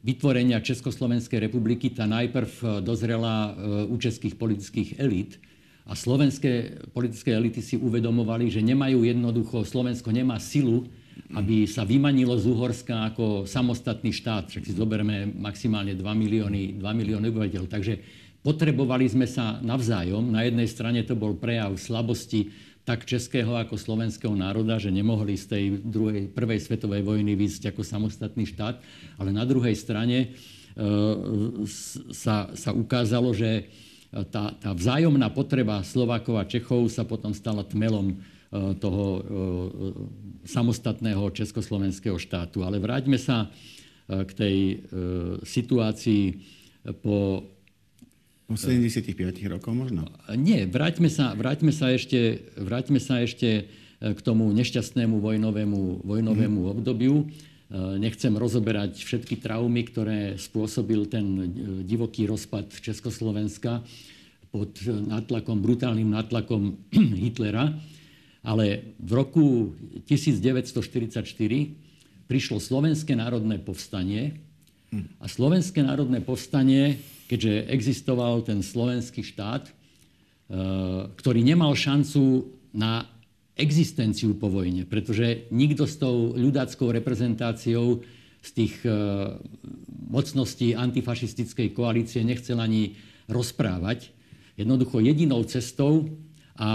vytvorenia 0.00 0.64
Československej 0.64 1.44
republiky 1.44 1.92
tá 1.92 2.08
najprv 2.08 2.48
e, 2.48 2.64
dozrela 2.80 3.52
e, 3.52 3.84
u 3.84 3.96
českých 4.00 4.32
politických 4.40 4.96
elít. 4.96 5.36
A 5.84 5.92
slovenské 5.92 6.80
politické 6.96 7.36
elity 7.36 7.60
si 7.60 7.76
uvedomovali, 7.76 8.48
že 8.48 8.64
nemajú 8.64 9.04
jednoducho, 9.04 9.68
Slovensko 9.68 10.08
nemá 10.08 10.40
silu, 10.40 10.88
aby 11.36 11.68
sa 11.68 11.84
vymanilo 11.84 12.32
z 12.40 12.48
Uhorska 12.48 13.12
ako 13.12 13.44
samostatný 13.44 14.08
štát. 14.14 14.48
Však 14.48 14.64
si 14.64 14.72
zoberme 14.72 15.28
maximálne 15.28 15.92
2 15.92 16.00
milióny, 16.00 16.80
2 16.80 16.80
milióny 16.80 17.26
obyvateľov. 17.28 17.68
Takže 17.68 17.94
potrebovali 18.40 19.04
sme 19.04 19.28
sa 19.28 19.60
navzájom. 19.60 20.32
Na 20.32 20.48
jednej 20.48 20.70
strane 20.70 21.04
to 21.04 21.12
bol 21.12 21.36
prejav 21.36 21.76
slabosti 21.76 22.48
tak 22.90 23.06
českého 23.06 23.54
ako 23.54 23.78
slovenského 23.78 24.34
národa, 24.34 24.74
že 24.82 24.90
nemohli 24.90 25.38
z 25.38 25.46
tej 25.46 25.64
druhej, 25.78 26.26
prvej 26.34 26.58
svetovej 26.58 27.06
vojny 27.06 27.38
výsť 27.38 27.70
ako 27.70 27.86
samostatný 27.86 28.50
štát, 28.50 28.82
ale 29.14 29.30
na 29.30 29.46
druhej 29.46 29.78
strane 29.78 30.26
e, 30.26 30.28
sa, 32.10 32.50
sa 32.50 32.70
ukázalo, 32.74 33.30
že 33.30 33.70
tá, 34.34 34.50
tá 34.58 34.74
vzájomná 34.74 35.30
potreba 35.30 35.86
Slovákov 35.86 36.34
a 36.42 36.50
Čechov 36.50 36.90
sa 36.90 37.06
potom 37.06 37.30
stala 37.30 37.62
tmelom 37.62 38.10
e, 38.10 38.14
toho 38.82 39.06
e, 39.06 39.20
samostatného 40.50 41.30
československého 41.30 42.18
štátu. 42.18 42.66
Ale 42.66 42.82
vráťme 42.82 43.22
sa 43.22 43.46
k 44.10 44.30
tej 44.34 44.56
situácii 45.46 46.42
po 46.98 47.46
po 48.50 48.58
75 48.58 49.14
rokov 49.46 49.72
možno? 49.78 50.10
Nie, 50.34 50.66
vráťme 50.66 51.06
sa, 51.06 51.30
vráťme 51.38 51.70
sa, 51.70 51.94
ešte, 51.94 52.42
vráťme 52.58 52.98
sa 52.98 53.22
ešte 53.22 53.48
e, 53.62 54.10
k 54.10 54.20
tomu 54.26 54.50
nešťastnému 54.50 55.22
vojnovému, 55.22 56.02
vojnovému 56.02 56.60
mm. 56.66 56.70
obdobiu. 56.74 57.22
E, 57.22 57.24
nechcem 58.02 58.34
rozoberať 58.34 59.06
všetky 59.06 59.38
traumy, 59.38 59.86
ktoré 59.86 60.34
spôsobil 60.34 61.06
ten 61.06 61.26
e, 61.38 61.42
divoký 61.86 62.26
rozpad 62.26 62.74
Československa 62.74 63.86
pod 64.50 64.74
nátlakom, 64.82 65.62
brutálnym 65.62 66.10
nátlakom 66.10 66.74
Hitlera. 67.22 67.70
Ale 68.42 68.96
v 68.98 69.12
roku 69.14 69.46
1944 70.10 71.22
prišlo 72.26 72.58
Slovenské 72.58 73.14
národné 73.14 73.62
povstanie 73.62 74.42
hm. 74.90 75.22
a 75.22 75.30
Slovenské 75.30 75.86
národné 75.86 76.18
povstanie 76.18 76.98
keďže 77.30 77.70
existoval 77.70 78.42
ten 78.42 78.58
slovenský 78.58 79.22
štát, 79.22 79.70
eh, 79.70 79.74
ktorý 81.14 81.46
nemal 81.46 81.78
šancu 81.78 82.50
na 82.74 83.06
existenciu 83.54 84.34
po 84.34 84.50
vojne, 84.50 84.82
pretože 84.82 85.46
nikto 85.54 85.86
s 85.86 85.94
tou 85.94 86.34
ľudáckou 86.34 86.90
reprezentáciou 86.90 88.02
z 88.42 88.50
tých 88.50 88.74
eh, 88.82 88.92
mocností 90.10 90.74
antifašistickej 90.74 91.70
koalície 91.70 92.26
nechcel 92.26 92.58
ani 92.58 92.98
rozprávať. 93.30 94.10
Jednoducho 94.58 94.98
jedinou 94.98 95.46
cestou 95.46 96.10
a, 96.58 96.66
a 96.66 96.70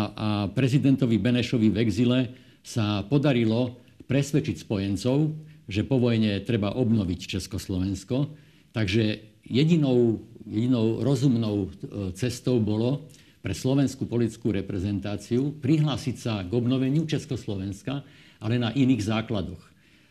prezidentovi 0.56 1.20
Benešovi 1.20 1.68
v 1.68 1.78
exile 1.84 2.20
sa 2.64 3.04
podarilo 3.04 3.76
presvedčiť 4.08 4.64
spojencov, 4.64 5.36
že 5.68 5.84
po 5.84 6.00
vojne 6.00 6.40
treba 6.48 6.74
obnoviť 6.74 7.20
Československo 7.38 8.46
Takže 8.76 9.24
jedinou, 9.48 10.20
jedinou 10.46 11.02
rozumnou 11.02 11.74
cestou 12.14 12.62
bolo 12.62 13.10
pre 13.42 13.54
slovenskú 13.54 14.10
politickú 14.10 14.50
reprezentáciu 14.50 15.54
prihlásiť 15.62 16.16
sa 16.18 16.42
k 16.42 16.50
obnoveniu 16.50 17.06
Československa, 17.06 18.02
ale 18.42 18.58
na 18.58 18.74
iných 18.74 19.06
základoch. 19.06 19.62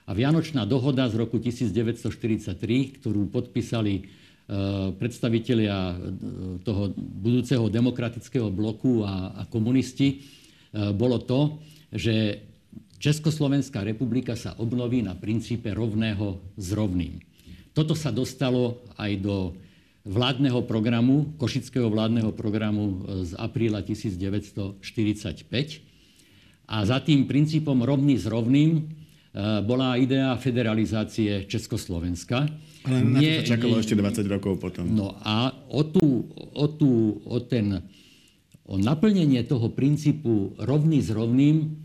A 0.04 0.12
Vianočná 0.12 0.68
dohoda 0.68 1.08
z 1.08 1.18
roku 1.18 1.40
1943, 1.40 3.00
ktorú 3.00 3.26
podpísali 3.32 4.04
predstavitelia 5.00 5.96
toho 6.60 6.92
budúceho 6.98 7.72
demokratického 7.72 8.52
bloku 8.52 9.00
a, 9.00 9.32
a 9.32 9.42
komunisti, 9.48 10.20
bolo 10.92 11.16
to, 11.24 11.64
že 11.88 12.44
Československá 13.00 13.80
republika 13.80 14.36
sa 14.36 14.52
obnoví 14.60 15.00
na 15.00 15.16
princípe 15.16 15.72
rovného 15.72 16.40
s 16.60 16.68
rovným. 16.76 17.20
Toto 17.72 17.96
sa 17.96 18.12
dostalo 18.12 18.84
aj 19.00 19.12
do 19.20 19.36
vládneho 20.04 20.62
programu, 20.68 21.32
košického 21.40 21.88
vládneho 21.88 22.32
programu 22.36 23.04
z 23.24 23.32
apríla 23.40 23.80
1945. 23.80 24.80
A 26.64 26.76
za 26.84 27.00
tým 27.00 27.28
princípom 27.28 27.76
rovný 27.80 28.20
s 28.20 28.28
rovným 28.28 28.88
Eh, 29.34 29.66
bola 29.66 29.98
idea 29.98 30.30
federalizácie 30.38 31.50
Československa. 31.50 32.46
Ale 32.86 33.02
na 33.02 33.18
nie, 33.18 33.42
to 33.42 33.50
sa 33.50 33.58
čakalo 33.58 33.74
nie, 33.74 33.82
ešte 33.82 33.98
20 33.98 34.30
rokov 34.30 34.62
potom. 34.62 34.86
No 34.86 35.18
a 35.26 35.50
o, 35.74 35.82
tú, 35.82 36.30
o, 36.54 36.66
tú, 36.70 37.18
o, 37.26 37.42
ten, 37.42 37.82
o 38.62 38.78
naplnenie 38.78 39.42
toho 39.42 39.74
princípu 39.74 40.54
rovný 40.62 41.02
s 41.02 41.10
rovným 41.10 41.82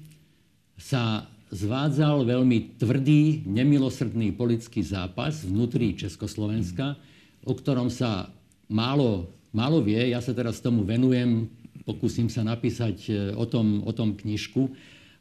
sa 0.78 1.26
zvádzal 1.50 2.30
veľmi 2.30 2.78
tvrdý, 2.78 3.50
nemilosrdný 3.50 4.30
politický 4.38 4.86
zápas 4.86 5.42
vnútri 5.42 5.98
Československa, 5.98 7.02
o 7.50 7.54
ktorom 7.58 7.90
sa 7.90 8.30
málo, 8.70 9.34
málo 9.50 9.82
vie. 9.82 10.14
Ja 10.14 10.22
sa 10.22 10.38
teraz 10.38 10.62
tomu 10.62 10.86
venujem, 10.86 11.50
pokúsim 11.90 12.30
sa 12.30 12.46
napísať 12.46 12.98
eh, 13.10 13.14
o 13.34 13.50
tom, 13.50 13.82
o 13.82 13.92
tom 13.92 14.14
knižku 14.14 14.70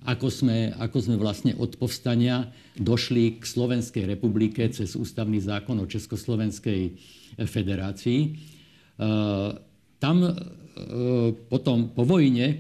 ako 0.07 0.31
sme, 0.31 0.71
ako 0.79 0.99
sme 1.03 1.17
vlastne 1.19 1.59
od 1.59 1.75
povstania 1.75 2.55
došli 2.79 3.43
k 3.43 3.43
Slovenskej 3.43 4.07
republike 4.07 4.63
cez 4.71 4.95
ústavný 4.95 5.43
zákon 5.43 5.75
o 5.83 5.91
Československej 5.91 6.95
federácii. 7.43 8.21
E, 8.23 8.31
tam 9.99 10.17
e, 10.23 10.33
potom 11.51 11.91
po 11.91 12.07
vojne 12.07 12.47
e, 12.47 12.57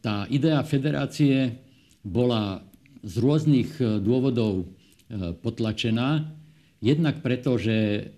tá 0.00 0.24
idea 0.32 0.64
federácie 0.64 1.52
bola 2.00 2.64
z 3.04 3.14
rôznych 3.20 3.78
dôvodov 4.02 4.66
potlačená. 5.42 6.26
Jednak 6.82 7.22
preto, 7.22 7.54
že 7.54 8.08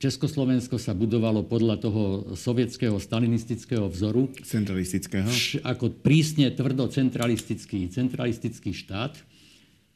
Československo 0.00 0.80
sa 0.80 0.96
budovalo 0.96 1.44
podľa 1.46 1.76
toho 1.78 2.02
sovietského 2.34 2.96
stalinistického 2.98 3.86
vzoru. 3.86 4.32
Centralistického. 4.42 5.28
Ako 5.62 5.92
prísne, 5.94 6.50
tvrdo 6.50 6.88
centralistický, 6.90 7.86
centralistický 7.92 8.72
štát. 8.74 9.14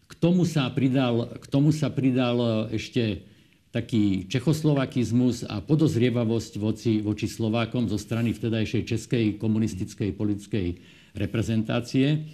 K 0.09 0.13
tomu, 0.17 0.49
sa 0.49 0.69
pridal, 0.73 1.33
k 1.37 1.45
tomu 1.49 1.73
sa 1.75 1.93
pridal 1.93 2.69
ešte 2.73 3.25
taký 3.69 4.25
čechoslovakizmus 4.33 5.45
a 5.45 5.61
podozrievavosť 5.61 6.53
voči, 6.57 6.93
voči 7.05 7.29
Slovákom 7.29 7.89
zo 7.93 8.01
strany 8.01 8.33
vtedajšej 8.33 8.83
českej 8.89 9.25
komunistickej 9.37 10.17
politickej 10.17 10.69
reprezentácie. 11.13 12.25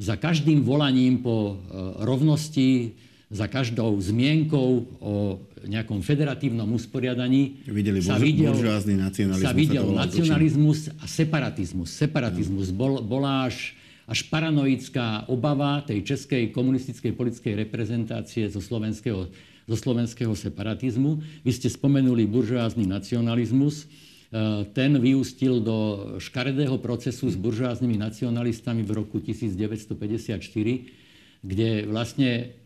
Za 0.00 0.18
každým 0.18 0.66
volaním 0.66 1.22
po 1.22 1.54
e, 1.54 1.54
rovnosti, 2.02 2.96
za 3.30 3.46
každou 3.46 3.94
zmienkou 4.02 4.90
o 4.98 5.38
nejakom 5.62 6.02
federatívnom 6.02 6.66
usporiadaní 6.74 7.62
Videli 7.62 8.02
sa 8.02 8.18
videl, 8.18 8.50
nacionalizmus, 8.98 9.46
sa 9.46 9.54
videl 9.54 9.86
nacionalizmus 9.86 10.78
a 10.98 11.06
separatizmus. 11.06 11.94
Separatizmus 11.94 12.74
bol, 12.74 12.98
bola 12.98 13.46
až, 13.46 13.78
až 14.10 14.26
paranoická 14.26 15.30
obava 15.30 15.78
tej 15.86 16.02
českej 16.02 16.50
komunistickej 16.50 17.14
politickej 17.14 17.54
reprezentácie 17.54 18.50
zo 18.50 18.58
slovenského, 18.58 19.30
zo 19.70 19.76
slovenského 19.78 20.34
separatizmu. 20.34 21.22
Vy 21.46 21.50
ste 21.54 21.70
spomenuli 21.70 22.26
buržoázny 22.26 22.82
nacionalizmus. 22.82 23.86
E, 23.86 24.66
ten 24.74 24.98
vyústil 24.98 25.62
do 25.62 26.18
škaredého 26.18 26.82
procesu 26.82 27.30
s 27.30 27.38
buržoáznymi 27.38 27.94
nacionalistami 27.94 28.82
v 28.82 29.06
roku 29.06 29.22
1954, 29.22 31.46
kde 31.46 31.86
vlastne 31.86 32.58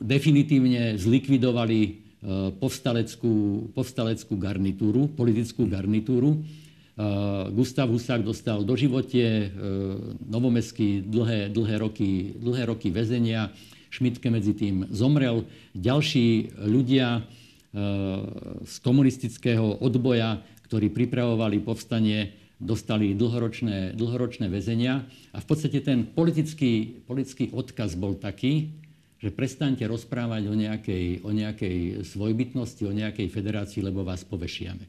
definitívne 0.00 0.98
zlikvidovali 0.98 1.80
e, 1.86 1.90
povstaleckú, 2.58 3.68
povstaleckú 3.72 4.34
garnitúru, 4.34 5.06
politickú 5.14 5.70
garnitúru. 5.70 6.34
E, 6.34 6.38
Gustav 7.54 7.86
Husák 7.86 8.26
dostal 8.26 8.66
do 8.66 8.74
životie, 8.74 9.54
Novomestský 10.26 11.06
dlhé, 11.06 11.54
dlhé, 11.54 11.76
roky, 11.78 12.34
dlhé 12.42 12.66
roky 12.66 12.90
väzenia, 12.90 13.54
Šmitke 13.90 14.30
medzi 14.30 14.54
tým 14.54 14.90
zomrel. 14.90 15.46
Ďalší 15.74 16.58
ľudia 16.62 17.26
z 18.66 18.74
komunistického 18.82 19.78
odboja, 19.78 20.42
ktorí 20.66 20.90
pripravovali 20.90 21.62
povstanie, 21.62 22.34
dostali 22.58 23.14
dlhoročné, 23.14 23.94
dlhoročné 23.94 24.46
väzenia. 24.50 25.06
A 25.34 25.38
v 25.38 25.46
podstate 25.46 25.78
ten 25.82 26.06
politický, 26.06 27.02
politický 27.06 27.50
odkaz 27.54 27.94
bol 27.94 28.18
taký, 28.18 28.74
že 29.20 29.28
prestaňte 29.28 29.84
rozprávať 29.84 30.48
o 30.48 30.54
nejakej, 30.56 31.20
o 31.20 31.30
nejakej 31.30 32.08
svojbytnosti, 32.08 32.82
o 32.88 32.96
nejakej 32.96 33.28
federácii, 33.28 33.84
lebo 33.84 34.00
vás 34.00 34.24
povešiame. 34.24 34.88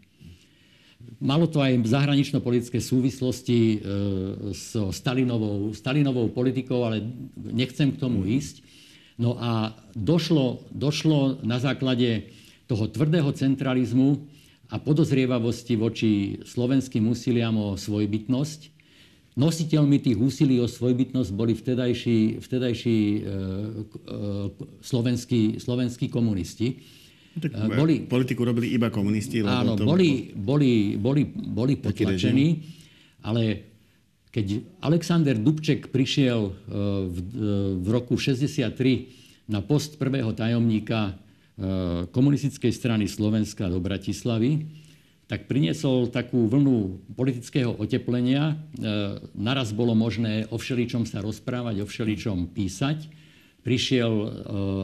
Malo 1.19 1.49
to 1.49 1.59
aj 1.59 1.81
zahranično-politické 1.83 2.79
súvislosti 2.79 3.59
e, 3.59 3.77
so 4.55 4.93
Stalinovou, 4.95 5.75
Stalinovou 5.75 6.31
politikou, 6.31 6.87
ale 6.87 7.03
nechcem 7.35 7.91
k 7.91 7.99
tomu 7.99 8.23
ísť. 8.23 8.63
No 9.19 9.35
a 9.37 9.75
došlo, 9.93 10.63
došlo 10.71 11.43
na 11.43 11.59
základe 11.59 12.31
toho 12.65 12.87
tvrdého 12.87 13.29
centralizmu 13.35 14.23
a 14.71 14.79
podozrievavosti 14.79 15.75
voči 15.75 16.39
slovenským 16.47 17.03
úsiliam 17.11 17.53
o 17.59 17.75
svojbytnosť 17.75 18.80
Nositeľmi 19.31 20.03
tých 20.03 20.19
úsilí 20.19 20.59
o 20.59 20.67
svojbytnosť 20.67 21.31
boli 21.31 21.55
vtedajší, 21.55 22.43
vtedajší 22.43 22.99
e, 22.99 23.19
e, 23.19 24.15
slovenskí, 24.83 25.55
slovenskí 25.55 26.11
komunisti. 26.11 26.83
Tak, 27.39 27.47
e, 27.47 27.67
boli, 27.71 27.95
politiku 28.03 28.43
robili 28.43 28.75
iba 28.75 28.91
komunisti. 28.91 29.39
Áno, 29.39 29.79
to... 29.79 29.87
boli, 29.87 30.35
boli, 30.35 30.99
boli, 30.99 31.23
boli 31.31 31.79
potlačení, 31.79 32.59
ale 33.23 33.71
keď 34.35 34.67
Alexander 34.83 35.39
Dubček 35.39 35.95
prišiel 35.95 36.39
e, 36.43 36.51
v, 37.07 37.17
e, 37.17 37.51
v 37.79 37.87
roku 37.87 38.19
63 38.19 39.47
na 39.47 39.63
post 39.63 39.95
prvého 39.95 40.31
tajomníka 40.35 41.15
komunistickej 42.09 42.73
strany 42.73 43.05
Slovenska 43.05 43.69
do 43.69 43.77
Bratislavy, 43.77 44.65
tak 45.31 45.47
priniesol 45.47 46.11
takú 46.11 46.51
vlnu 46.51 46.99
politického 47.15 47.71
oteplenia. 47.79 48.51
E, 48.51 48.55
naraz 49.31 49.71
bolo 49.71 49.95
možné 49.95 50.43
o 50.51 50.59
všeličom 50.59 51.07
sa 51.07 51.23
rozprávať, 51.23 51.79
o 51.79 51.87
všeličom 51.87 52.51
písať. 52.51 53.07
Prišiel 53.63 54.11
e, 54.11 54.27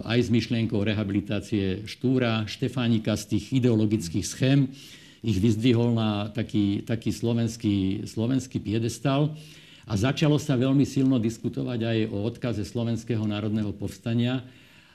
aj 0.08 0.20
s 0.24 0.30
myšlienkou 0.32 0.80
rehabilitácie 0.80 1.84
Štúra, 1.84 2.48
Štefánika 2.48 3.20
z 3.20 3.36
tých 3.36 3.60
ideologických 3.60 4.24
schém. 4.24 4.72
Ich 5.20 5.36
vyzdvihol 5.36 5.92
na 5.92 6.32
taký, 6.32 6.80
taký 6.88 7.12
slovenský, 7.12 8.08
slovenský 8.08 8.64
piedestal. 8.64 9.36
A 9.84 10.00
začalo 10.00 10.40
sa 10.40 10.56
veľmi 10.56 10.88
silno 10.88 11.20
diskutovať 11.20 11.80
aj 11.84 11.98
o 12.08 12.24
odkaze 12.24 12.64
Slovenského 12.64 13.28
národného 13.28 13.76
povstania 13.76 14.48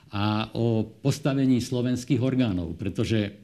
a 0.09 0.49
o 0.57 0.81
postavení 0.81 1.61
slovenských 1.61 2.21
orgánov, 2.25 2.73
pretože 2.73 3.42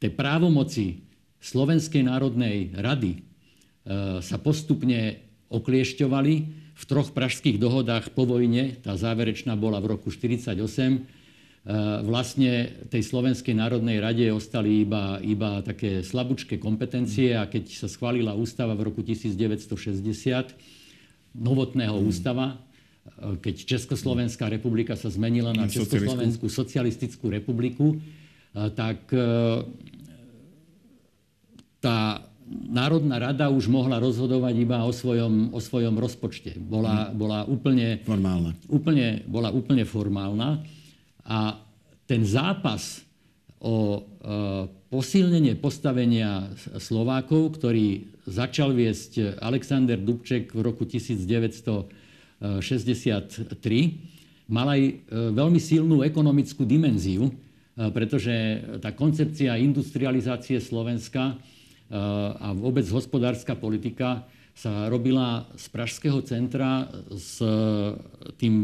tie 0.00 0.10
právomoci 0.12 1.10
Slovenskej 1.40 2.04
národnej 2.04 2.76
rady 2.76 3.16
e, 3.16 3.20
sa 4.20 4.36
postupne 4.36 5.24
okliešťovali 5.48 6.34
v 6.76 6.84
troch 6.84 7.12
pražských 7.16 7.56
dohodách 7.56 8.12
po 8.12 8.28
vojne. 8.28 8.76
Tá 8.84 8.96
záverečná 8.96 9.56
bola 9.56 9.80
v 9.80 9.96
roku 9.96 10.12
1948. 10.12 10.60
E, 10.60 11.00
vlastne 12.04 12.52
tej 12.92 13.02
Slovenskej 13.04 13.56
národnej 13.56 14.04
rade 14.04 14.28
ostali 14.28 14.84
iba, 14.84 15.16
iba 15.24 15.64
také 15.64 16.04
slabúčké 16.04 16.60
kompetencie 16.60 17.32
a 17.32 17.48
keď 17.48 17.72
sa 17.72 17.88
schválila 17.88 18.36
ústava 18.36 18.76
v 18.76 18.92
roku 18.92 19.00
1960, 19.00 19.72
novotného 21.40 21.96
mm. 21.96 22.04
ústava, 22.04 22.52
e, 22.52 23.40
keď 23.40 23.64
Československá 23.64 24.52
republika 24.52 24.92
sa 24.92 25.08
zmenila 25.08 25.56
na 25.56 25.72
Československú 25.72 26.52
socialistickú 26.52 27.32
republiku, 27.32 27.96
tak 28.50 28.98
tá 31.80 31.98
Národná 32.50 33.22
rada 33.22 33.46
už 33.46 33.70
mohla 33.70 34.02
rozhodovať 34.02 34.54
iba 34.58 34.82
o 34.82 34.90
svojom, 34.90 35.54
o 35.54 35.62
svojom 35.62 35.94
rozpočte. 35.94 36.58
Bola, 36.58 37.10
mhm. 37.10 37.14
bola, 37.14 37.46
úplne, 37.46 38.02
formálna. 38.02 38.58
Úplne, 38.66 39.22
bola 39.30 39.54
úplne 39.54 39.86
formálna. 39.86 40.58
A 41.30 41.62
ten 42.10 42.26
zápas 42.26 43.06
o 43.62 44.02
posilnenie 44.90 45.54
postavenia 45.60 46.50
Slovákov, 46.80 47.60
ktorý 47.60 48.08
začal 48.26 48.74
viesť 48.74 49.38
Alexander 49.38 50.00
Dubček 50.00 50.50
v 50.50 50.60
roku 50.64 50.88
1963, 50.88 52.42
mal 54.50 54.66
aj 54.74 54.82
veľmi 55.36 55.60
silnú 55.62 56.02
ekonomickú 56.02 56.66
dimenziu, 56.66 57.30
pretože 57.74 58.64
tá 58.82 58.90
koncepcia 58.92 59.60
industrializácie 59.60 60.58
Slovenska 60.58 61.38
a 62.38 62.54
vôbec 62.54 62.86
hospodárska 62.90 63.58
politika 63.58 64.26
sa 64.54 64.90
robila 64.92 65.48
z 65.56 65.64
Pražského 65.72 66.20
centra 66.22 66.90
s 67.10 67.40
tým 68.36 68.54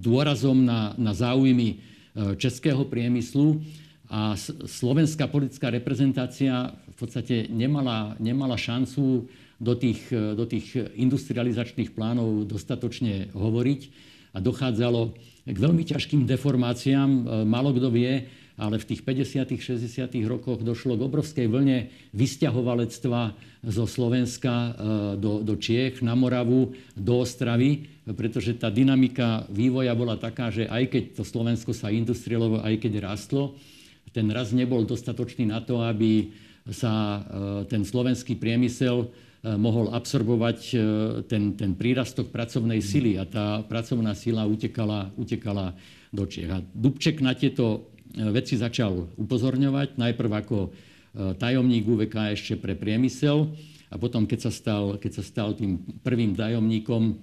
dôrazom 0.00 0.56
na, 0.56 0.94
na 0.96 1.12
záujmy 1.12 1.82
českého 2.38 2.86
priemyslu 2.88 3.60
a 4.12 4.36
slovenská 4.68 5.28
politická 5.28 5.72
reprezentácia 5.72 6.72
v 6.72 6.96
podstate 6.96 7.48
nemala, 7.48 8.12
nemala 8.20 8.60
šancu 8.60 9.28
do 9.62 9.74
tých, 9.78 10.10
do 10.12 10.44
tých 10.44 10.74
industrializačných 10.76 11.94
plánov 11.94 12.44
dostatočne 12.44 13.30
hovoriť 13.32 13.80
a 14.34 14.38
dochádzalo 14.42 15.00
k 15.48 15.56
veľmi 15.56 15.84
ťažkým 15.86 16.26
deformáciám. 16.26 17.10
Málo 17.46 17.72
kto 17.72 17.88
vie, 17.88 18.26
ale 18.60 18.76
v 18.76 18.88
tých 18.88 19.00
50. 19.04 19.56
60. 19.56 20.12
rokoch 20.28 20.60
došlo 20.60 20.96
k 21.00 21.06
obrovskej 21.06 21.46
vlne 21.48 21.88
vysťahovalectva 22.12 23.32
zo 23.64 23.84
Slovenska 23.86 24.52
e, 24.52 24.70
do, 25.16 25.40
do 25.40 25.54
Čiech, 25.56 26.04
na 26.04 26.12
Moravu, 26.12 26.74
do 26.92 27.22
Ostravy, 27.22 27.88
pretože 28.12 28.58
tá 28.58 28.68
dynamika 28.68 29.46
vývoja 29.48 29.94
bola 29.96 30.18
taká, 30.18 30.50
že 30.50 30.68
aj 30.68 30.90
keď 30.90 31.02
to 31.16 31.22
Slovensko 31.22 31.72
sa 31.72 31.88
industrialovalo, 31.88 32.66
aj 32.66 32.76
keď 32.82 32.92
rastlo, 33.00 33.56
ten 34.12 34.28
rast 34.28 34.52
nebol 34.52 34.84
dostatočný 34.84 35.48
na 35.48 35.64
to, 35.64 35.80
aby 35.80 36.28
sa 36.68 36.92
e, 36.92 37.20
ten 37.72 37.86
slovenský 37.86 38.36
priemysel 38.36 39.06
e, 39.06 39.56
mohol 39.56 39.94
absorbovať 39.96 40.58
ten, 41.24 41.56
ten 41.56 41.72
prírastok 41.72 42.28
pracovnej 42.28 42.84
sily 42.84 43.16
a 43.16 43.24
tá 43.24 43.64
pracovná 43.64 44.12
sila 44.12 44.44
utekala, 44.44 45.08
utekala 45.16 45.72
do 46.12 46.28
Čiech. 46.28 46.52
A 46.52 46.60
Dubček 46.60 47.24
na 47.24 47.32
tieto 47.32 47.91
veci 48.12 48.60
začal 48.60 49.08
upozorňovať. 49.16 49.96
Najprv 49.96 50.30
ako 50.44 50.56
e, 50.60 50.70
tajomník 51.36 51.84
UVK 51.88 52.36
ešte 52.36 52.54
pre 52.60 52.76
priemysel 52.76 53.48
a 53.92 53.96
potom, 53.96 54.28
keď 54.28 54.48
sa 54.48 54.52
stal, 54.52 54.84
keď 55.00 55.12
sa 55.20 55.24
stal 55.24 55.48
tým 55.56 55.80
prvým 56.04 56.36
tajomníkom, 56.36 57.02
e, 57.08 57.14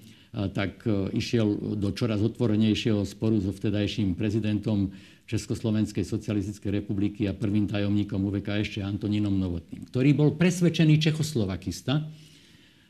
tak 0.49 0.81
e, 0.89 1.13
išiel 1.13 1.77
do 1.77 1.93
čoraz 1.93 2.21
otvorenejšieho 2.25 3.05
sporu 3.05 3.37
so 3.37 3.53
vtedajším 3.53 4.17
prezidentom 4.17 4.89
Československej 5.29 6.01
socialistickej 6.01 6.81
republiky 6.81 7.29
a 7.29 7.37
prvým 7.37 7.69
tajomníkom 7.69 8.17
UVK 8.17 8.65
ešte 8.65 8.81
Antonínom 8.81 9.37
Novotným, 9.37 9.85
ktorý 9.93 10.17
bol 10.17 10.33
presvedčený 10.33 10.97
čechoslovakista, 10.97 12.01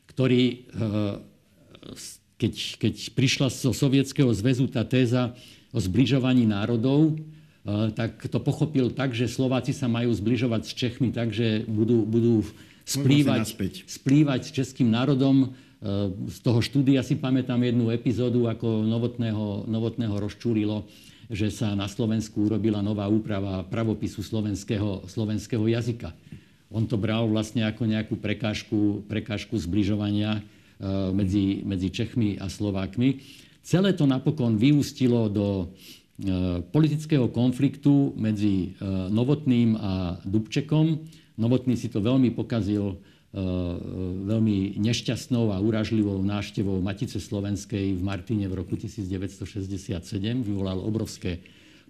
ktorý, 0.08 0.72
keď, 2.40 2.54
keď 2.80 2.96
prišla 3.12 3.52
zo 3.52 3.76
Sovietskeho 3.76 4.32
zväzu 4.32 4.72
tá 4.72 4.88
téza 4.88 5.36
o 5.76 5.84
zbližovaní 5.84 6.48
národov, 6.48 7.20
tak 7.67 8.24
to 8.32 8.39
pochopil 8.39 8.89
tak, 8.89 9.12
že 9.12 9.28
Slováci 9.28 9.76
sa 9.76 9.91
majú 9.91 10.15
zbližovať 10.15 10.62
s 10.63 10.72
Čechmi 10.74 11.12
tak, 11.12 11.36
že 11.36 11.67
budú, 11.67 12.08
budú 12.08 12.48
splývať, 12.89 13.54
splývať 13.86 14.41
s 14.50 14.52
českým 14.56 14.89
národom. 14.89 15.54
Eh, 15.80 16.12
z 16.28 16.38
toho 16.43 16.60
štúdia 16.60 17.06
si 17.06 17.15
pamätám 17.15 17.62
jednu 17.62 17.93
epizódu, 17.93 18.50
ako 18.52 18.84
Novotného, 18.84 19.69
Novotného 19.69 20.15
rozčúrilo, 20.17 20.84
že 21.30 21.54
sa 21.54 21.78
na 21.78 21.86
Slovensku 21.86 22.50
urobila 22.50 22.82
nová 22.82 23.06
úprava 23.06 23.62
pravopisu 23.63 24.26
slovenského, 24.26 25.06
slovenského 25.06 25.63
jazyka. 25.69 26.12
On 26.69 26.84
to 26.86 26.98
bral 26.98 27.30
vlastne 27.30 27.65
ako 27.65 27.86
nejakú 27.86 28.17
prekážku, 28.17 29.06
prekážku 29.08 29.56
zbližovania 29.56 30.39
eh, 30.39 30.43
medzi, 31.15 31.62
medzi 31.63 31.93
Čechmi 31.93 32.36
a 32.41 32.50
Slovákmi. 32.52 33.22
Celé 33.63 33.93
to 33.93 34.10
napokon 34.10 34.58
vyústilo 34.58 35.30
do 35.30 35.69
politického 36.72 37.32
konfliktu 37.32 38.12
medzi 38.20 38.76
e, 38.76 38.88
Novotným 39.08 39.80
a 39.80 39.94
Dubčekom. 40.28 41.08
Novotný 41.40 41.80
si 41.80 41.88
to 41.88 42.04
veľmi 42.04 42.36
pokazil 42.36 42.92
e, 42.92 42.96
veľmi 44.28 44.76
nešťastnou 44.84 45.56
a 45.56 45.64
uražlivou 45.64 46.20
návštevou 46.20 46.84
Matice 46.84 47.24
Slovenskej 47.24 47.96
v 47.96 48.02
Martine 48.04 48.52
v 48.52 48.60
roku 48.60 48.76
1967. 48.76 50.04
Vyvolal 50.44 50.84
obrovské 50.84 51.40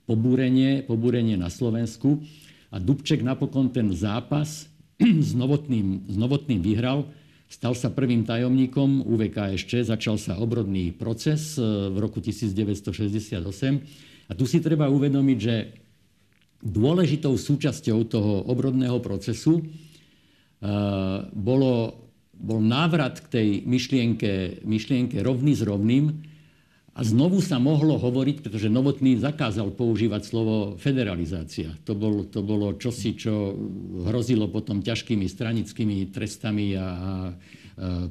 pobúrenie, 0.05 0.85
pobúrenie 0.85 1.33
na 1.33 1.49
Slovensku. 1.49 2.21
A 2.69 2.77
Dubček 2.77 3.25
napokon 3.25 3.73
ten 3.73 3.89
zápas 3.97 4.69
s 5.01 5.33
Novotným, 5.33 6.05
s 6.05 6.15
Novotným 6.21 6.61
vyhral. 6.61 7.09
Stal 7.49 7.73
sa 7.73 7.89
prvým 7.89 8.29
tajomníkom 8.29 9.09
UVK 9.09 9.57
ešte, 9.57 9.81
začal 9.81 10.21
sa 10.21 10.37
obrodný 10.37 10.93
proces 10.93 11.57
v 11.57 11.97
roku 11.97 12.21
1968 12.21 14.05
a 14.29 14.31
tu 14.37 14.45
si 14.45 14.61
treba 14.61 14.85
uvedomiť, 14.87 15.37
že 15.41 15.55
dôležitou 16.61 17.33
súčasťou 17.33 17.99
toho 18.05 18.33
obrodného 18.45 19.01
procesu 19.01 19.59
uh, 19.59 21.25
bolo, 21.33 22.05
bol 22.37 22.61
návrat 22.61 23.25
k 23.25 23.27
tej 23.27 23.47
myšlienke, 23.65 24.61
myšlienke 24.63 25.17
rovný 25.25 25.57
s 25.57 25.65
rovným 25.65 26.29
a 26.99 27.01
znovu 27.01 27.39
sa 27.39 27.63
mohlo 27.63 27.95
hovoriť, 27.95 28.43
pretože 28.43 28.67
Novotný 28.67 29.23
zakázal 29.23 29.71
používať 29.71 30.21
slovo 30.27 30.75
federalizácia. 30.75 31.71
To, 31.87 31.95
bol, 31.95 32.27
to 32.27 32.43
bolo 32.43 32.75
čosi, 32.75 33.15
čo 33.15 33.55
hrozilo 34.03 34.51
potom 34.51 34.83
ťažkými 34.83 35.23
stranickými 35.23 36.11
trestami 36.11 36.75
a, 36.75 36.83
a 36.83 36.87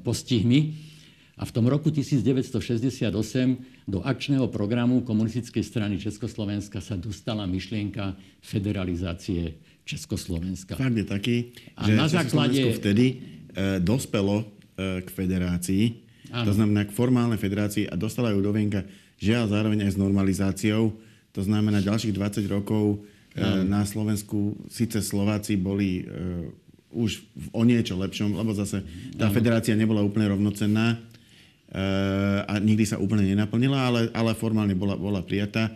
postihmi. 0.01 0.88
A 1.39 1.47
v 1.47 1.53
tom 1.55 1.71
roku 1.71 1.95
1968 1.95 3.15
do 3.87 4.03
akčného 4.03 4.51
programu 4.51 5.07
komunistickej 5.07 5.63
strany 5.63 5.95
Československa 6.03 6.83
sa 6.83 6.99
dostala 6.99 7.47
myšlienka 7.47 8.19
federalizácie 8.43 9.55
Československa. 9.87 10.75
Fakt 10.75 10.99
je 10.99 11.07
taký, 11.07 11.37
a 11.79 11.87
že 11.87 11.93
na 11.95 12.11
základe... 12.11 12.59
vtedy 12.75 13.07
e, 13.09 13.15
dospelo 13.79 14.43
e, 14.43 15.07
k 15.07 15.09
federácii, 15.09 15.85
ano. 16.35 16.45
to 16.45 16.53
znamená 16.59 16.85
k 16.85 16.93
formálnej 16.93 17.39
federácii 17.39 17.87
a 17.87 17.95
dostala 17.95 18.35
ju 18.35 18.43
do 18.43 18.51
vienka 18.51 18.83
žiaľ 19.23 19.49
zároveň 19.49 19.87
aj 19.87 19.95
s 19.95 19.99
normalizáciou. 19.99 20.93
To 21.33 21.41
znamená 21.41 21.81
ďalších 21.81 22.13
20 22.19 22.51
rokov 22.51 22.99
e, 23.33 23.47
na 23.63 23.87
Slovensku 23.87 24.59
síce 24.67 25.01
Slováci 25.01 25.55
boli 25.55 26.03
e, 26.03 26.51
už 26.93 27.23
v 27.33 27.47
o 27.53 27.63
niečo 27.63 27.95
lepšom, 27.95 28.37
lebo 28.37 28.53
zase 28.57 28.83
tá 29.15 29.29
ano. 29.29 29.35
federácia 29.35 29.77
nebola 29.79 30.05
úplne 30.05 30.33
rovnocenná 30.35 31.08
a 32.49 32.55
nikdy 32.65 32.89
sa 32.89 32.97
úplne 32.97 33.29
nenaplnila, 33.29 33.77
ale, 33.77 34.01
ale 34.17 34.33
formálne 34.33 34.73
bola, 34.73 34.97
bola 34.97 35.21
prijatá. 35.21 35.69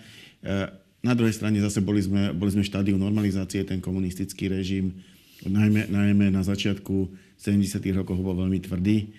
Na 1.05 1.13
druhej 1.13 1.37
strane 1.37 1.61
zase 1.61 1.85
boli 1.85 2.01
sme, 2.01 2.33
boli 2.33 2.49
sme 2.49 2.65
v 2.65 2.71
štádiu 2.73 2.97
normalizácie, 2.97 3.67
ten 3.69 3.83
komunistický 3.83 4.49
režim, 4.49 4.97
najmä, 5.45 5.93
najmä 5.93 6.33
na 6.33 6.41
začiatku 6.41 7.13
70. 7.37 7.83
rokov 7.93 8.17
bol 8.23 8.39
veľmi 8.39 8.63
tvrdý. 8.65 9.13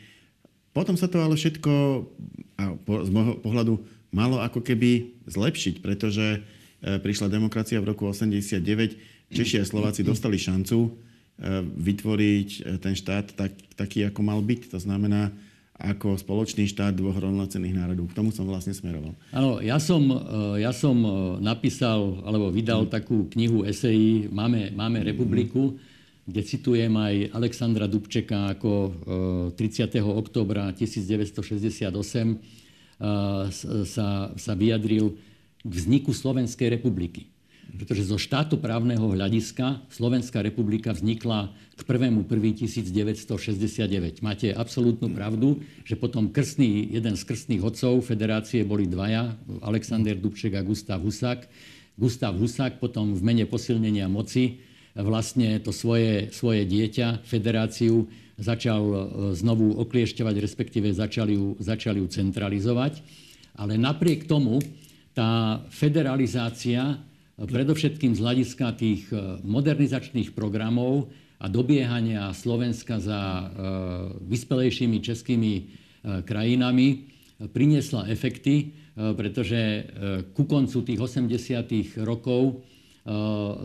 Potom 0.73 0.97
sa 0.97 1.05
to 1.05 1.21
ale 1.21 1.37
všetko 1.37 1.71
a 2.57 2.73
po, 2.81 3.05
z 3.05 3.09
môjho 3.13 3.37
pohľadu 3.43 3.73
malo 4.09 4.41
ako 4.41 4.65
keby 4.65 5.21
zlepšiť, 5.29 5.85
pretože 5.85 6.39
e, 6.39 6.97
prišla 6.97 7.29
demokracia 7.29 7.77
v 7.77 7.93
roku 7.93 8.09
89, 8.09 8.63
Češi 9.33 9.61
a 9.61 9.65
Slováci 9.65 10.05
dostali 10.05 10.37
šancu 10.37 10.93
vytvoriť 11.81 12.77
ten 12.77 12.93
štát 12.93 13.33
tak, 13.33 13.51
taký, 13.73 14.05
ako 14.05 14.21
mal 14.21 14.39
byť. 14.39 14.69
To 14.69 14.79
znamená, 14.79 15.33
ako 15.73 16.21
spoločný 16.21 16.69
štát 16.69 16.93
dvoch 16.93 17.17
rovnocenných 17.17 17.73
národov. 17.73 18.13
K 18.13 18.17
tomu 18.21 18.29
som 18.29 18.45
vlastne 18.45 18.77
smeroval. 18.77 19.17
Áno, 19.33 19.57
ja 19.57 19.81
som, 19.81 20.05
e, 20.05 20.61
ja 20.61 20.69
som 20.69 20.93
e, 21.01 21.09
napísal, 21.41 22.21
alebo 22.21 22.53
vydal 22.53 22.85
mm. 22.85 22.91
takú 22.93 23.25
knihu 23.33 23.65
esejí 23.65 24.29
Máme, 24.29 24.69
Máme 24.77 25.01
republiku, 25.01 25.73
mm. 25.73 25.77
kde 26.29 26.41
citujem 26.45 26.93
aj 26.93 27.33
Alexandra 27.33 27.89
Dubčeka 27.89 28.53
ako 28.53 28.71
30. 29.57 29.97
E, 29.97 29.99
oktobra 29.99 30.69
1968 30.77 31.41
sa, 33.83 34.07
sa 34.31 34.53
vyjadril 34.55 35.17
k 35.59 35.71
vzniku 35.73 36.15
Slovenskej 36.15 36.79
republiky. 36.79 37.32
Pretože 37.73 38.05
zo 38.05 38.21
štátoprávneho 38.21 39.17
hľadiska 39.17 39.81
Slovenská 39.89 40.45
republika 40.45 40.93
vznikla 40.93 41.49
k 41.73 41.81
1.1.1969. 41.81 44.21
Máte 44.21 44.53
absolútnu 44.53 45.09
pravdu, 45.09 45.57
že 45.81 45.97
potom 45.97 46.29
krstný, 46.29 46.93
jeden 46.93 47.17
z 47.17 47.25
krstných 47.25 47.65
otcov 47.65 48.05
federácie 48.05 48.61
boli 48.61 48.85
dvaja, 48.85 49.33
Alexander 49.65 50.13
Dubček 50.13 50.53
a 50.53 50.61
Gustav 50.61 51.01
Husák. 51.01 51.49
Gustav 51.97 52.37
Husák 52.37 52.77
potom 52.77 53.17
v 53.17 53.21
mene 53.25 53.49
posilnenia 53.49 54.05
moci 54.05 54.61
vlastne 54.93 55.57
to 55.57 55.73
svoje, 55.73 56.29
svoje 56.29 56.69
dieťa, 56.69 57.25
federáciu, 57.25 58.05
začal 58.37 58.81
e, 58.85 58.97
znovu 59.33 59.81
okliešťovať, 59.81 60.35
respektíve 60.37 60.93
začali 60.93 61.33
ju, 61.33 61.57
začali 61.57 61.97
ju 62.01 62.07
centralizovať. 62.09 63.01
Ale 63.57 63.77
napriek 63.77 64.25
tomu 64.25 64.61
tá 65.13 65.61
federalizácia 65.69 66.97
predovšetkým 67.37 68.13
z 68.13 68.19
hľadiska 68.21 68.67
tých 68.77 69.09
modernizačných 69.41 70.37
programov 70.37 71.09
a 71.41 71.49
dobiehania 71.49 72.29
Slovenska 72.31 73.01
za 73.01 73.49
vyspelejšími 74.21 74.97
českými 75.01 75.53
krajinami 76.23 77.09
priniesla 77.51 78.07
efekty, 78.07 78.71
pretože 78.93 79.89
ku 80.37 80.45
koncu 80.45 80.85
tých 80.85 80.99
80. 81.01 82.05
rokov 82.05 82.63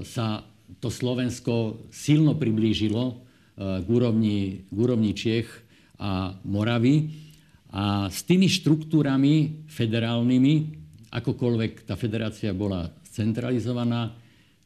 sa 0.02 0.42
to 0.81 0.88
Slovensko 0.88 1.87
silno 1.92 2.35
priblížilo 2.35 3.20
k 3.59 3.87
úrovni, 3.87 4.64
k 4.66 4.76
úrovni 4.76 5.12
Čiech 5.12 5.50
a 6.00 6.35
Moravy. 6.46 7.11
A 7.68 8.09
s 8.09 8.24
tými 8.24 8.48
štruktúrami 8.48 9.68
federálnymi, 9.68 10.54
akokoľvek 11.12 11.85
tá 11.85 12.00
federácia 12.00 12.57
bola 12.57 12.88
centralizovaná, 13.18 14.14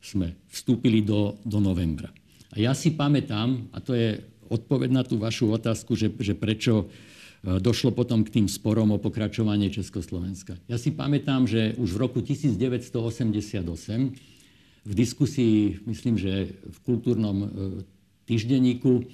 sme 0.03 0.37
vstúpili 0.51 1.01
do, 1.01 1.39
do 1.47 1.63
novembra. 1.63 2.11
A 2.53 2.61
ja 2.61 2.77
si 2.77 2.93
pamätám, 2.93 3.71
a 3.73 3.81
to 3.81 3.97
je 3.97 4.21
odpoveď 4.53 4.91
na 4.93 5.03
tú 5.07 5.17
vašu 5.17 5.49
otázku, 5.57 5.97
že, 5.97 6.13
že 6.21 6.37
prečo 6.37 6.85
e, 6.85 7.57
došlo 7.57 7.97
potom 7.97 8.21
k 8.27 8.43
tým 8.43 8.47
sporom 8.51 8.93
o 8.93 9.01
pokračovanie 9.01 9.73
Československa. 9.73 10.61
Ja 10.69 10.77
si 10.77 10.93
pamätám, 10.93 11.49
že 11.49 11.73
už 11.81 11.97
v 11.97 11.99
roku 12.03 12.21
1988 12.21 13.63
v 14.83 14.93
diskusii, 14.93 15.81
myslím, 15.87 16.19
že 16.19 16.51
v 16.53 16.79
kultúrnom 16.85 17.37
e, 17.41 17.49
týždenníku 18.29 19.01
e, 19.01 19.05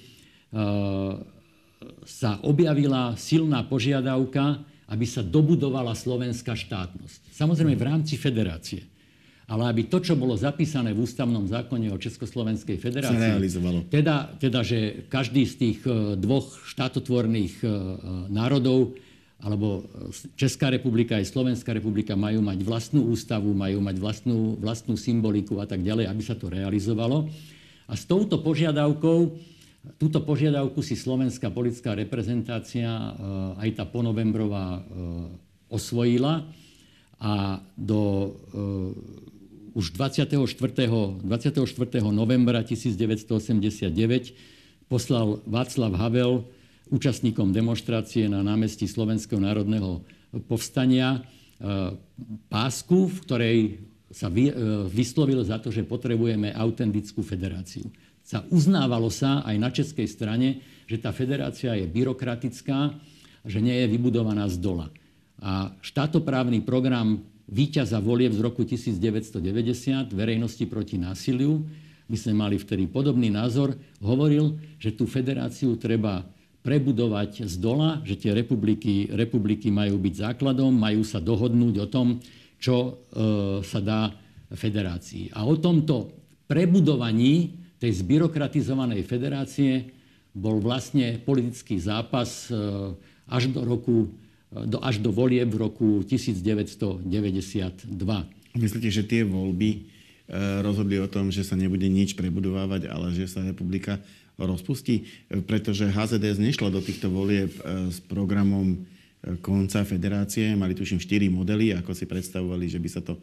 sa 2.03 2.31
objavila 2.43 3.15
silná 3.15 3.63
požiadavka, 3.63 4.67
aby 4.89 5.05
sa 5.05 5.21
dobudovala 5.21 5.93
slovenská 5.95 6.57
štátnosť. 6.57 7.31
Samozrejme 7.31 7.77
v 7.77 7.87
rámci 7.87 8.17
federácie. 8.19 8.98
Ale 9.49 9.65
aby 9.65 9.89
to, 9.89 9.97
čo 9.97 10.13
bolo 10.13 10.37
zapísané 10.37 10.93
v 10.93 11.09
ústavnom 11.09 11.49
zákone 11.49 11.89
o 11.89 11.97
Československej 11.97 12.77
federácii, 12.77 13.33
realizovalo. 13.33 13.81
Teda, 13.89 14.29
teda, 14.37 14.61
že 14.61 15.09
každý 15.09 15.49
z 15.49 15.53
tých 15.57 15.79
e, 15.89 16.13
dvoch 16.13 16.53
štátotvorných 16.69 17.65
e, 17.65 17.67
národov, 18.29 18.93
alebo 19.41 19.89
Česká 20.37 20.69
republika 20.69 21.17
aj 21.17 21.33
Slovenská 21.33 21.73
republika 21.73 22.13
majú 22.13 22.45
mať 22.45 22.61
vlastnú 22.61 23.09
ústavu, 23.09 23.57
majú 23.57 23.81
mať 23.81 23.97
vlastnú, 23.97 24.53
vlastnú 24.61 24.93
symboliku 24.93 25.57
a 25.57 25.65
tak 25.65 25.81
ďalej, 25.81 26.05
aby 26.05 26.21
sa 26.21 26.37
to 26.37 26.53
realizovalo. 26.53 27.25
A 27.89 27.97
s 27.97 28.05
touto 28.05 28.37
požiadavkou 28.45 29.49
Túto 29.95 30.19
požiadavku 30.19 30.83
si 30.83 30.99
slovenská 30.99 31.55
politická 31.55 31.95
reprezentácia, 31.95 33.15
aj 33.55 33.79
tá 33.79 33.87
ponovembrová, 33.87 34.83
osvojila 35.71 36.43
a 37.15 37.63
do 37.79 38.35
už 39.73 39.93
24. 39.93 40.33
24. 41.23 41.65
novembra 42.09 42.61
1989 42.61 44.89
poslal 44.89 45.41
Václav 45.45 45.93
Havel 45.97 46.45
účastníkom 46.89 47.53
demonstrácie 47.53 48.25
na 48.25 48.41
námestí 48.41 48.89
Slovenského 48.89 49.37
národného 49.37 50.01
povstania 50.49 51.21
pásku, 52.49 53.09
v 53.09 53.17
ktorej 53.25 53.57
sa 54.09 54.25
vyslovil 54.89 55.45
za 55.45 55.61
to, 55.61 55.69
že 55.69 55.85
potrebujeme 55.85 56.49
autentickú 56.49 57.21
federáciu 57.21 57.85
sa 58.29 58.45
uznávalo 58.53 59.09
sa 59.09 59.41
aj 59.41 59.55
na 59.57 59.73
českej 59.73 60.05
strane, 60.05 60.61
že 60.85 61.01
tá 61.01 61.09
federácia 61.09 61.73
je 61.73 61.89
byrokratická, 61.89 62.93
že 63.41 63.57
nie 63.57 63.73
je 63.73 63.89
vybudovaná 63.89 64.45
z 64.45 64.61
dola. 64.61 64.93
A 65.41 65.73
štátoprávny 65.81 66.61
program 66.61 67.25
víťaza 67.49 67.97
volieb 67.97 68.31
z 68.31 68.41
roku 68.45 68.61
1990, 68.61 70.13
verejnosti 70.13 70.65
proti 70.69 71.01
násiliu, 71.01 71.65
my 72.09 72.17
sme 72.17 72.33
mali 72.33 72.57
vtedy 72.57 72.89
podobný 72.89 73.29
názor, 73.29 73.77
hovoril, 74.01 74.57
že 74.81 74.93
tú 74.97 75.05
federáciu 75.05 75.77
treba 75.77 76.25
prebudovať 76.65 77.45
z 77.45 77.55
dola, 77.61 78.01
že 78.01 78.17
tie 78.17 78.33
republiky, 78.33 79.09
republiky 79.13 79.69
majú 79.69 80.01
byť 80.01 80.13
základom, 80.33 80.73
majú 80.73 81.05
sa 81.05 81.21
dohodnúť 81.21 81.75
o 81.85 81.87
tom, 81.87 82.17
čo 82.59 82.75
e, 82.75 82.91
sa 83.61 83.79
dá 83.79 84.11
federácii. 84.51 85.31
A 85.37 85.45
o 85.45 85.55
tomto 85.55 86.11
prebudovaní 86.49 87.55
tej 87.79 88.03
zbyrokratizovanej 88.03 89.05
federácie 89.07 89.87
bol 90.35 90.59
vlastne 90.59 91.21
politický 91.21 91.79
zápas 91.79 92.49
e, 92.49 92.57
až 93.29 93.53
do 93.53 93.61
roku 93.63 94.09
do, 94.49 94.77
až 94.81 94.97
do 94.99 95.13
volieb 95.13 95.49
v 95.49 95.57
roku 95.61 96.01
1992. 96.05 97.05
Myslíte, 98.57 98.89
že 98.89 99.05
tie 99.05 99.21
voľby 99.21 99.69
e, 99.73 99.79
rozhodli 100.65 100.97
o 100.97 101.07
tom, 101.07 101.29
že 101.29 101.45
sa 101.45 101.53
nebude 101.53 101.85
nič 101.85 102.17
prebudovávať, 102.17 102.89
ale 102.89 103.13
že 103.13 103.29
sa 103.29 103.45
republika 103.45 104.01
rozpustí? 104.39 105.05
Pretože 105.45 105.91
HZDS 105.91 106.41
nešla 106.41 106.73
do 106.73 106.81
týchto 106.81 107.11
volieb 107.11 107.51
s 107.91 107.99
programom 108.07 108.87
konca 109.43 109.83
federácie. 109.83 110.55
Mali 110.55 110.71
tuším 110.73 110.97
4 110.97 111.27
modely, 111.27 111.75
ako 111.75 111.91
si 111.91 112.07
predstavovali, 112.07 112.71
že 112.71 112.79
by 112.79 112.89
sa 112.89 113.03
to 113.03 113.19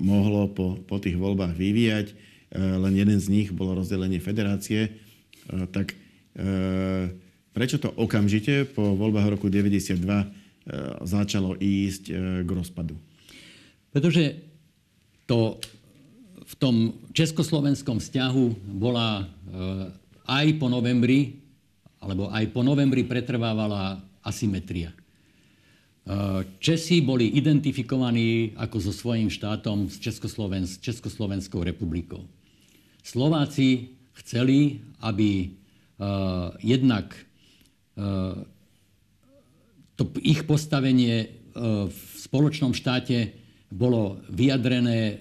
mohlo 0.00 0.48
po, 0.50 0.80
po 0.88 0.96
tých 0.96 1.14
voľbách 1.14 1.54
vyvíjať 1.54 2.34
len 2.54 2.94
jeden 2.94 3.18
z 3.18 3.26
nich 3.28 3.48
bolo 3.50 3.82
rozdelenie 3.82 4.22
federácie, 4.22 4.94
tak 5.74 5.98
prečo 7.54 7.78
to 7.78 7.94
okamžite 7.94 8.74
po 8.74 8.98
voľbách 8.98 9.38
roku 9.38 9.46
92 9.46 9.94
začalo 11.06 11.54
ísť 11.54 12.10
k 12.42 12.50
rozpadu? 12.50 12.98
Pretože 13.94 14.42
to 15.24 15.62
v 16.44 16.54
tom 16.60 16.76
československom 17.14 18.02
vzťahu 18.02 18.44
bola 18.76 19.24
aj 20.26 20.46
po 20.58 20.66
novembri, 20.68 21.40
alebo 22.02 22.28
aj 22.28 22.50
po 22.52 22.60
novembri 22.60 23.06
pretrvávala 23.06 24.02
asymetria. 24.20 24.92
Česi 26.60 27.00
boli 27.00 27.32
identifikovaní 27.40 28.52
ako 28.60 28.76
so 28.76 28.92
svojím 28.92 29.32
štátom 29.32 29.88
s 29.88 29.96
Československou 30.84 31.64
republikou. 31.64 32.28
Slováci 33.00 33.96
chceli, 34.20 34.84
aby 35.00 35.48
jednak 36.60 37.16
to 39.94 40.02
ich 40.22 40.42
postavenie 40.46 41.30
uh, 41.54 41.86
v 41.86 42.00
spoločnom 42.18 42.74
štáte 42.74 43.30
bolo 43.74 44.22
vyjadrené 44.30 45.18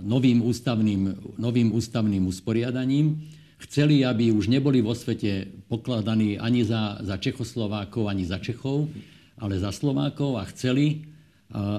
novým 0.00 0.40
ústavným, 0.40 1.36
novým 1.36 1.68
ústavným 1.68 2.24
usporiadaním. 2.24 3.20
Chceli, 3.60 4.08
aby 4.08 4.32
už 4.32 4.48
neboli 4.48 4.80
vo 4.80 4.96
svete 4.96 5.44
pokladaní 5.68 6.40
ani 6.40 6.64
za, 6.64 7.04
za 7.04 7.20
Čechoslovákov, 7.20 8.08
ani 8.08 8.24
za 8.24 8.40
Čechov, 8.40 8.88
ale 9.36 9.60
za 9.60 9.68
Slovákov 9.68 10.40
a 10.40 10.48
chceli, 10.48 11.04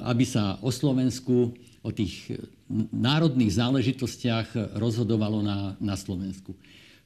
aby 0.06 0.26
sa 0.30 0.62
o 0.62 0.70
Slovensku 0.70 1.58
o 1.82 1.90
tých 1.90 2.38
národných 2.94 3.58
záležitostiach 3.58 4.78
rozhodovalo 4.78 5.42
na, 5.42 5.74
na 5.82 5.98
Slovensku. 5.98 6.54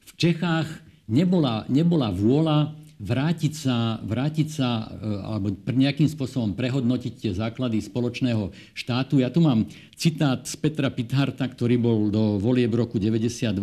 V 0.04 0.10
Čechách 0.16 0.68
nebola, 1.08 1.64
nebola 1.72 2.12
vôľa 2.12 2.76
vrátiť 3.00 3.52
sa, 3.56 3.96
vrátiť 4.04 4.48
sa 4.52 4.68
e, 4.84 5.08
alebo 5.24 5.56
nejakým 5.64 6.04
spôsobom 6.04 6.52
prehodnotiť 6.52 7.12
tie 7.16 7.32
základy 7.32 7.80
spoločného 7.80 8.52
štátu. 8.76 9.24
Ja 9.24 9.32
tu 9.32 9.40
mám 9.40 9.64
citát 9.96 10.44
z 10.44 10.54
Petra 10.60 10.92
Pitharta, 10.92 11.48
ktorý 11.48 11.80
bol 11.80 11.98
do 12.12 12.36
volieb 12.36 12.76
roku 12.76 13.00
92 13.00 13.56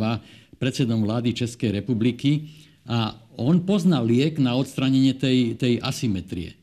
predsedom 0.58 1.06
vlády 1.06 1.38
Českej 1.38 1.70
republiky 1.70 2.50
a 2.90 3.14
on 3.38 3.62
poznal 3.62 4.10
liek 4.10 4.42
na 4.42 4.58
odstranenie 4.58 5.14
tej, 5.14 5.54
tej 5.54 5.78
asymetrie. 5.86 6.58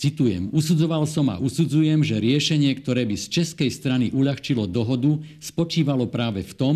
Citujem, 0.00 0.48
usudzoval 0.52 1.04
som 1.04 1.28
a 1.28 1.40
usudzujem, 1.40 2.00
že 2.00 2.20
riešenie, 2.20 2.72
ktoré 2.80 3.04
by 3.04 3.20
z 3.20 3.40
českej 3.40 3.68
strany 3.68 4.08
uľahčilo 4.12 4.64
dohodu, 4.64 5.20
spočívalo 5.40 6.08
práve 6.08 6.40
v 6.40 6.52
tom, 6.56 6.74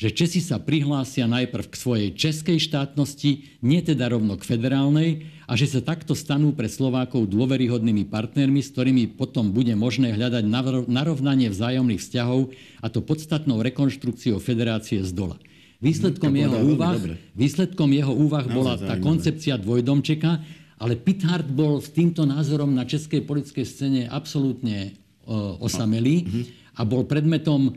že 0.00 0.10
Česi 0.10 0.42
sa 0.42 0.58
prihlásia 0.58 1.26
najprv 1.30 1.70
k 1.70 1.74
svojej 1.74 2.08
českej 2.14 2.58
štátnosti, 2.58 3.60
nie 3.62 3.80
teda 3.80 4.10
rovno 4.10 4.34
k 4.34 4.46
federálnej, 4.46 5.30
a 5.44 5.52
že 5.60 5.68
sa 5.68 5.80
takto 5.84 6.16
stanú 6.16 6.56
pre 6.56 6.72
Slovákov 6.72 7.28
dôveryhodnými 7.28 8.08
partnermi, 8.08 8.64
s 8.64 8.72
ktorými 8.72 9.12
potom 9.14 9.52
bude 9.52 9.76
možné 9.76 10.16
hľadať 10.16 10.44
narovnanie 10.88 11.52
vzájomných 11.52 12.00
vzťahov, 12.00 12.52
a 12.80 12.86
to 12.88 13.04
podstatnou 13.04 13.60
rekonštrukciou 13.60 14.40
federácie 14.40 15.04
z 15.04 15.12
dola. 15.12 15.36
Výsledkom, 15.84 16.32
jeho 16.32 16.58
úvah, 16.64 16.96
výsledkom 17.36 17.92
jeho 17.92 18.12
úvah 18.16 18.48
bola 18.48 18.80
tá 18.80 18.96
koncepcia 18.96 19.60
dvojdomčeka, 19.60 20.40
ale 20.80 20.96
Pithard 20.96 21.44
bol 21.44 21.76
s 21.78 21.92
týmto 21.92 22.24
názorom 22.24 22.72
na 22.72 22.88
českej 22.88 23.20
politickej 23.20 23.66
scéne 23.68 24.02
absolútne 24.08 24.96
uh, 25.28 25.60
osamelý 25.60 26.48
a 26.74 26.82
bol 26.88 27.04
predmetom 27.04 27.76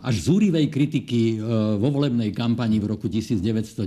až 0.00 0.14
zúrivej 0.16 0.72
kritiky 0.72 1.36
uh, 1.36 1.76
vo 1.76 1.92
volebnej 1.92 2.32
kampani 2.32 2.80
v 2.80 2.88
roku 2.96 3.04
1992, 3.12 3.84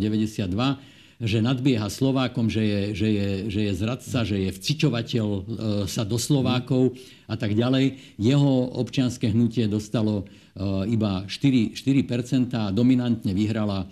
že 1.17 1.41
nadbieha 1.41 1.89
Slovákom, 1.89 2.45
že 2.45 2.61
je, 2.61 2.81
že 2.93 3.07
je, 3.09 3.29
že 3.49 3.61
je 3.65 3.71
zradca, 3.73 4.19
že 4.21 4.37
je 4.37 4.49
vcičovateľ 4.53 5.27
e, 5.33 5.41
sa 5.89 6.05
do 6.05 6.21
Slovákov 6.21 6.93
a 7.25 7.33
tak 7.33 7.57
ďalej. 7.57 7.97
Jeho 8.21 8.77
občianske 8.77 9.33
hnutie 9.33 9.65
dostalo 9.65 10.29
iba 10.85 11.25
4, 11.25 11.73
4% 11.73 12.53
a 12.53 12.69
dominantne 12.73 13.33
vyhrala 13.33 13.85
e, 13.85 13.87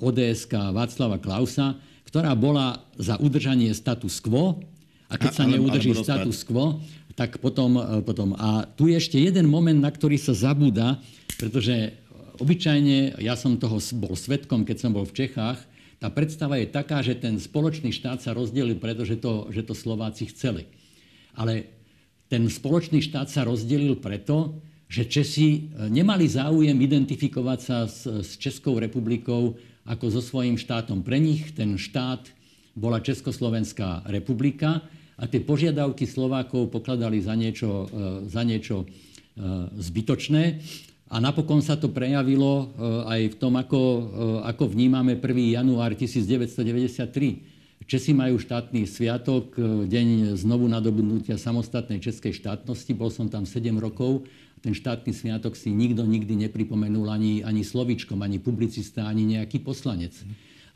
ods 0.00 0.48
Václava 0.48 1.20
Klausa, 1.20 1.76
ktorá 2.08 2.32
bola 2.32 2.84
za 2.96 3.20
udržanie 3.20 3.72
status 3.76 4.20
quo 4.20 4.60
a 5.08 5.14
keď 5.20 5.30
a, 5.32 5.36
sa 5.36 5.44
neudrží 5.44 5.92
status 5.92 6.40
quo, 6.44 6.80
tak 7.16 7.40
potom, 7.40 7.80
potom... 8.04 8.36
A 8.36 8.68
tu 8.76 8.92
je 8.92 9.00
ešte 9.00 9.16
jeden 9.16 9.48
moment, 9.48 9.80
na 9.80 9.88
ktorý 9.88 10.20
sa 10.20 10.36
zabúda, 10.36 11.00
pretože 11.40 11.96
obyčajne, 12.36 13.16
ja 13.24 13.34
som 13.34 13.56
toho 13.56 13.80
bol 13.96 14.12
svetkom, 14.12 14.68
keď 14.68 14.76
som 14.76 14.92
bol 14.92 15.08
v 15.08 15.24
Čechách, 15.24 15.56
tá 15.96 16.12
predstava 16.12 16.60
je 16.60 16.68
taká, 16.68 17.00
že 17.00 17.16
ten 17.16 17.40
spoločný 17.40 17.88
štát 17.88 18.20
sa 18.20 18.36
rozdelil, 18.36 18.76
pretože 18.76 19.16
to, 19.16 19.48
že 19.48 19.64
to 19.64 19.72
Slováci 19.72 20.28
chceli. 20.28 20.68
Ale 21.32 21.72
ten 22.28 22.44
spoločný 22.52 23.00
štát 23.00 23.32
sa 23.32 23.48
rozdelil 23.48 23.96
preto, 23.96 24.60
že 24.86 25.08
Česi 25.08 25.72
e, 25.72 25.88
nemali 25.88 26.28
záujem 26.28 26.76
identifikovať 26.76 27.58
sa 27.58 27.78
s, 27.88 28.04
s 28.06 28.36
Českou 28.36 28.76
republikou 28.76 29.56
ako 29.88 30.04
so 30.12 30.22
svojím 30.22 30.60
štátom. 30.60 31.00
Pre 31.00 31.16
nich 31.16 31.56
ten 31.56 31.80
štát 31.80 32.28
bola 32.76 33.00
Československá 33.00 34.04
republika 34.04 34.84
a 35.16 35.24
tie 35.24 35.40
požiadavky 35.40 36.04
Slovákov 36.04 36.68
pokladali 36.68 37.24
za 37.24 37.32
niečo, 37.32 37.88
e, 37.88 38.28
za 38.28 38.44
niečo 38.44 38.84
e, 38.84 38.86
zbytočné. 39.80 40.60
A 41.06 41.22
napokon 41.22 41.62
sa 41.62 41.78
to 41.78 41.86
prejavilo 41.86 42.66
eh, 42.66 42.66
aj 43.06 43.20
v 43.30 43.36
tom, 43.38 43.54
ako, 43.54 43.80
ako 44.42 44.74
vnímame 44.74 45.14
1. 45.14 45.54
január 45.54 45.94
1993. 45.94 47.86
Česi 47.86 48.10
majú 48.10 48.42
štátny 48.42 48.82
sviatok, 48.90 49.54
deň 49.86 50.34
znovu 50.34 50.66
nadobudnutia 50.66 51.38
samostatnej 51.38 52.02
českej 52.02 52.34
štátnosti. 52.34 52.90
Bol 52.98 53.14
som 53.14 53.30
tam 53.30 53.46
7 53.46 53.70
rokov. 53.78 54.26
Ten 54.58 54.74
štátny 54.74 55.14
sviatok 55.14 55.54
si 55.54 55.70
nikto 55.70 56.02
nikdy 56.02 56.34
nepripomenul 56.50 57.06
ani, 57.06 57.46
ani 57.46 57.62
slovičkom, 57.62 58.18
ani 58.26 58.42
publicista, 58.42 59.06
ani 59.06 59.38
nejaký 59.38 59.62
poslanec. 59.62 60.18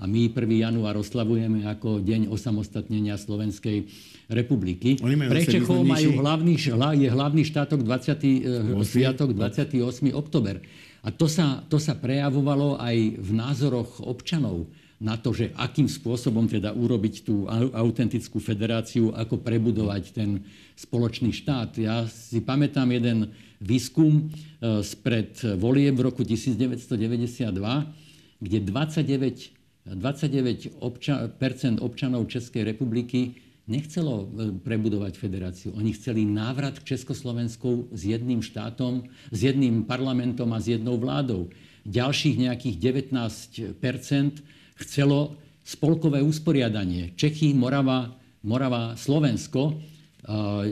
A 0.00 0.08
my 0.08 0.32
1. 0.32 0.64
január 0.64 0.96
oslavujeme 0.96 1.68
ako 1.68 2.00
deň 2.00 2.32
osamostatnenia 2.32 3.20
Slovenskej 3.20 3.84
republiky. 4.32 4.96
Pre 4.96 5.44
Čechov 5.44 5.84
majú 5.84 6.24
hlavný, 6.24 6.56
je 6.96 7.08
hlavný 7.12 7.44
štátok 7.44 7.84
20, 7.84 8.72
8. 8.80 8.88
sviatok 8.88 9.36
28. 9.36 9.76
oktober. 10.16 10.64
A 11.04 11.12
to 11.12 11.28
sa, 11.28 11.60
to 11.68 11.76
sa 11.76 11.96
prejavovalo 11.96 12.80
aj 12.80 12.96
v 13.20 13.30
názoroch 13.36 14.00
občanov 14.00 14.72
na 15.00 15.16
to, 15.16 15.32
že 15.32 15.52
akým 15.56 15.88
spôsobom 15.88 16.44
teda 16.44 16.76
urobiť 16.76 17.24
tú 17.24 17.48
autentickú 17.72 18.36
federáciu, 18.36 19.12
ako 19.16 19.40
prebudovať 19.40 20.12
ten 20.12 20.44
spoločný 20.76 21.32
štát. 21.32 21.76
Ja 21.80 22.04
si 22.04 22.44
pamätám 22.44 22.88
jeden 22.92 23.32
výskum 23.60 24.28
e, 24.28 24.80
spred 24.84 25.40
volieb 25.56 25.96
v 25.96 26.04
roku 26.04 26.20
1992, 26.20 27.48
kde 28.40 28.58
29 28.60 29.59
29 29.86 30.76
obča- 30.80 31.30
občanov 31.80 32.28
Českej 32.28 32.64
republiky 32.68 33.40
nechcelo 33.70 34.26
e, 34.26 34.50
prebudovať 34.58 35.14
federáciu. 35.14 35.70
Oni 35.78 35.94
chceli 35.94 36.26
návrat 36.26 36.82
k 36.82 36.96
Československu 36.98 37.88
s 37.94 38.02
jedným 38.02 38.42
štátom, 38.42 39.06
s 39.30 39.38
jedným 39.40 39.86
parlamentom 39.86 40.50
a 40.50 40.58
s 40.58 40.74
jednou 40.74 40.98
vládou. 40.98 41.48
Ďalších 41.86 42.50
nejakých 42.50 42.76
19% 42.76 44.42
chcelo 44.84 45.38
spolkové 45.64 46.20
usporiadanie. 46.20 47.14
Čechy, 47.14 47.54
Morava, 47.54 48.10
Morava 48.42 48.98
Slovensko. 48.98 49.78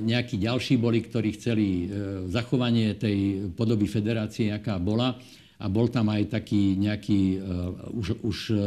Nejakí 0.04 0.36
ďalší 0.36 0.76
boli, 0.76 1.00
ktorí 1.00 1.32
chceli 1.38 1.66
e, 1.66 1.86
zachovanie 2.28 2.92
tej 3.00 3.48
podoby 3.56 3.88
federácie, 3.88 4.52
aká 4.52 4.76
bola 4.76 5.16
a 5.58 5.66
bol 5.66 5.90
tam 5.90 6.06
aj 6.14 6.30
taký 6.30 6.78
nejaký 6.78 7.20
uh, 7.38 7.90
už, 7.90 8.22
už 8.22 8.38
uh, 8.54 8.58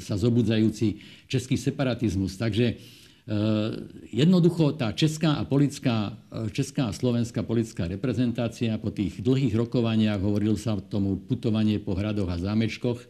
sa 0.00 0.16
zobudzajúci 0.16 0.96
český 1.28 1.60
separatizmus. 1.60 2.40
Takže 2.40 2.80
uh, 2.80 3.76
jednoducho 4.08 4.72
tá 4.72 4.96
česká 4.96 5.36
a, 5.36 5.44
politická, 5.44 6.16
česká 6.56 6.88
a 6.88 6.96
slovenská 6.96 7.44
politická 7.44 7.84
reprezentácia 7.92 8.80
po 8.80 8.88
tých 8.88 9.20
dlhých 9.20 9.52
rokovaniach, 9.52 10.24
hovoril 10.24 10.56
sa 10.56 10.80
tomu 10.80 11.20
putovanie 11.20 11.76
po 11.76 11.92
hradoch 11.92 12.32
a 12.32 12.40
zámečkoch, 12.40 13.04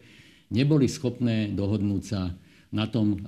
neboli 0.51 0.91
schopné 0.91 1.55
dohodnúť 1.55 2.03
sa 2.03 2.35
na 2.71 2.87
tom, 2.87 3.19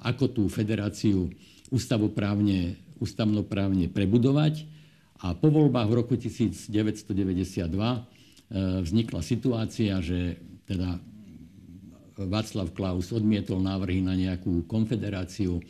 ako 0.00 0.24
tú 0.32 0.42
federáciu 0.48 1.28
ústavoprávne, 1.68 2.80
ústavnoprávne 2.96 3.92
prebudovať. 3.92 4.64
A 5.20 5.36
po 5.36 5.52
voľbách 5.52 5.88
v 5.88 5.96
roku 6.00 6.16
1992 6.16 6.72
E, 7.68 8.19
vznikla 8.50 9.22
situácia, 9.22 10.02
že 10.02 10.36
teda 10.66 10.98
Václav 12.20 12.74
Klaus 12.76 13.14
odmietol 13.14 13.62
návrhy 13.64 14.04
na 14.04 14.12
nejakú 14.12 14.68
konfederáciu 14.68 15.62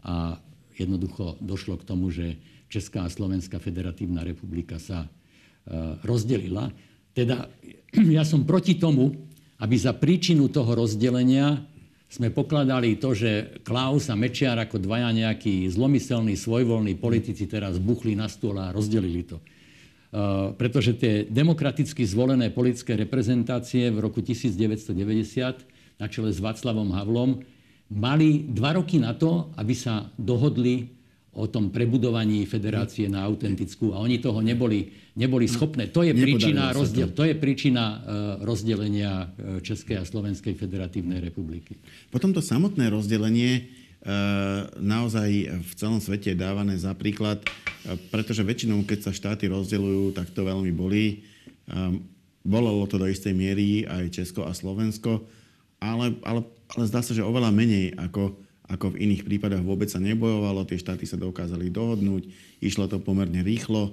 a 0.00 0.40
jednoducho 0.72 1.36
došlo 1.44 1.76
k 1.76 1.84
tomu, 1.84 2.08
že 2.08 2.40
Česká 2.70 3.04
a 3.04 3.12
Slovenská 3.12 3.60
federatívna 3.60 4.24
republika 4.24 4.80
sa 4.80 5.04
e, 5.04 5.08
rozdelila. 6.06 6.72
Teda 7.12 7.50
ja 8.16 8.24
som 8.24 8.48
proti 8.48 8.80
tomu, 8.80 9.12
aby 9.60 9.76
za 9.76 9.92
príčinu 9.92 10.48
toho 10.48 10.72
rozdelenia 10.72 11.60
sme 12.10 12.32
pokladali 12.32 12.96
to, 12.96 13.12
že 13.12 13.62
Klaus 13.62 14.08
a 14.10 14.16
Mečiar 14.16 14.56
ako 14.58 14.82
dvaja 14.82 15.12
nejakí 15.14 15.68
zlomyselní, 15.68 16.34
svojvoľní 16.34 16.96
politici 16.96 17.44
teraz 17.46 17.76
buchli 17.78 18.16
na 18.16 18.26
stôl 18.26 18.56
a 18.58 18.72
rozdelili 18.74 19.22
to. 19.22 19.38
Eh, 20.10 20.18
pretože 20.58 20.98
tie 20.98 21.22
demokraticky 21.22 22.02
zvolené 22.02 22.50
politické 22.50 22.98
reprezentácie 22.98 23.94
v 23.94 24.02
roku 24.02 24.18
1990 24.18 24.90
na 26.02 26.10
čele 26.10 26.34
s 26.34 26.42
Václavom 26.42 26.90
Havlom 26.90 27.46
mali 27.94 28.42
dva 28.50 28.74
roky 28.74 28.98
na 28.98 29.14
to, 29.14 29.54
aby 29.54 29.70
sa 29.70 30.10
dohodli 30.18 30.90
o 31.30 31.46
tom 31.46 31.70
prebudovaní 31.70 32.42
federácie 32.42 33.06
na 33.06 33.22
autentickú 33.22 33.94
a 33.94 34.02
oni 34.02 34.18
toho 34.18 34.42
neboli, 34.42 34.90
neboli 35.14 35.46
schopné. 35.46 35.86
To 35.94 36.02
je 36.02 36.10
príčina, 36.10 36.74
rozdiel, 36.74 37.14
to 37.14 37.22
je 37.22 37.38
príčina 37.38 37.84
uh, 37.86 37.98
rozdelenia 38.42 39.30
uh, 39.30 39.62
Českej 39.62 40.02
a 40.02 40.02
Slovenskej 40.02 40.58
federatívnej 40.58 41.22
republiky. 41.22 41.78
Potom 42.10 42.34
to 42.34 42.42
samotné 42.42 42.90
rozdelenie 42.90 43.70
naozaj 44.80 45.60
v 45.60 45.72
celom 45.76 46.00
svete 46.00 46.32
je 46.32 46.40
dávané 46.40 46.72
za 46.80 46.96
príklad, 46.96 47.44
e, 47.44 48.00
pretože 48.08 48.40
väčšinou, 48.40 48.80
keď 48.88 48.98
sa 49.04 49.12
štáty 49.12 49.44
rozdeľujú, 49.52 50.16
tak 50.16 50.32
to 50.32 50.40
veľmi 50.40 50.72
bolí. 50.72 51.20
E, 51.68 51.78
bolelo 52.40 52.88
to 52.88 52.96
do 52.96 53.04
istej 53.04 53.36
miery 53.36 53.84
aj 53.84 54.16
Česko 54.16 54.48
a 54.48 54.56
Slovensko, 54.56 55.20
ale, 55.76 56.16
ale, 56.24 56.40
ale 56.72 56.84
zdá 56.88 57.04
sa, 57.04 57.12
že 57.12 57.20
oveľa 57.20 57.52
menej 57.52 57.92
ako, 58.00 58.40
ako 58.72 58.96
v 58.96 59.00
iných 59.04 59.28
prípadoch 59.28 59.60
vôbec 59.60 59.92
sa 59.92 60.00
nebojovalo, 60.00 60.64
tie 60.64 60.80
štáty 60.80 61.04
sa 61.04 61.20
dokázali 61.20 61.68
dohodnúť, 61.68 62.24
išlo 62.64 62.88
to 62.88 62.96
pomerne 62.96 63.44
rýchlo. 63.44 63.92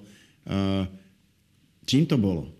Čím 1.83 2.07
to 2.07 2.15
bolo? 2.15 2.51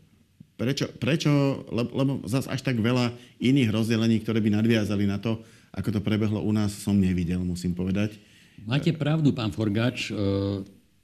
Prečo, 0.60 0.92
prečo 1.00 1.32
lebo, 1.72 1.92
lebo 1.96 2.12
zase 2.28 2.52
až 2.52 2.64
tak 2.68 2.80
veľa 2.80 3.16
iných 3.40 3.72
rozdelení, 3.72 4.20
ktoré 4.24 4.44
by 4.44 4.60
nadviazali 4.60 5.08
na 5.08 5.20
to, 5.24 5.40
ako 5.78 5.94
to 5.94 6.02
prebehlo 6.02 6.42
u 6.42 6.50
nás, 6.50 6.74
som 6.74 6.98
nevidel, 6.98 7.38
musím 7.46 7.78
povedať. 7.78 8.18
Máte 8.66 8.90
pravdu, 8.98 9.30
pán 9.30 9.54
Forgač. 9.54 10.10
E, 10.10 10.14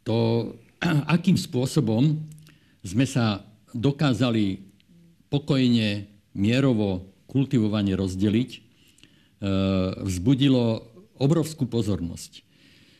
to, 0.01 0.17
akým 1.15 1.37
spôsobom 1.37 2.17
sme 2.81 3.05
sa 3.05 3.45
dokázali 3.77 4.65
pokojne, 5.29 6.09
mierovo, 6.33 7.05
kultivovane 7.29 7.93
rozdeliť, 7.93 8.49
e, 8.49 8.59
vzbudilo 10.01 10.89
obrovskú 11.21 11.69
pozornosť. 11.69 12.41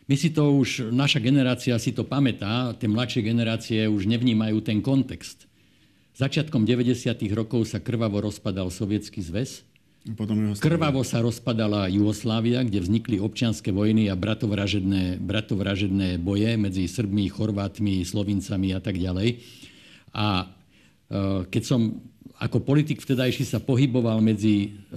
My 0.06 0.14
si 0.14 0.30
to 0.30 0.54
už, 0.54 0.94
naša 0.94 1.18
generácia 1.18 1.74
si 1.82 1.90
to 1.90 2.06
pamätá, 2.06 2.78
tie 2.78 2.86
mladšie 2.86 3.26
generácie 3.26 3.80
už 3.90 4.06
nevnímajú 4.06 4.62
ten 4.62 4.78
kontext. 4.84 5.50
Začiatkom 6.14 6.70
90. 6.70 7.10
rokov 7.34 7.66
sa 7.66 7.82
krvavo 7.82 8.22
rozpadal 8.22 8.70
Sovietský 8.70 9.26
zväz 9.26 9.66
potom 10.12 10.52
Krvavo 10.60 11.00
sa 11.08 11.24
rozpadala 11.24 11.88
Jugoslávia, 11.88 12.60
kde 12.68 12.84
vznikli 12.84 13.24
občianske 13.24 13.72
vojny 13.72 14.12
a 14.12 14.20
bratovražedné, 14.20 15.24
bratovražedné 15.24 16.20
boje 16.20 16.60
medzi 16.60 16.92
Srbmi, 16.92 17.32
Chorvátmi, 17.32 18.04
Slovincami 18.04 18.76
a 18.76 18.84
tak 18.84 19.00
ďalej. 19.00 19.40
A 20.12 20.44
e, 20.44 20.46
keď 21.48 21.64
som 21.64 22.04
ako 22.36 22.68
politik 22.68 23.00
vtedajší 23.00 23.48
sa 23.48 23.64
pohyboval 23.64 24.20
medzi 24.20 24.76
e, 24.76 24.92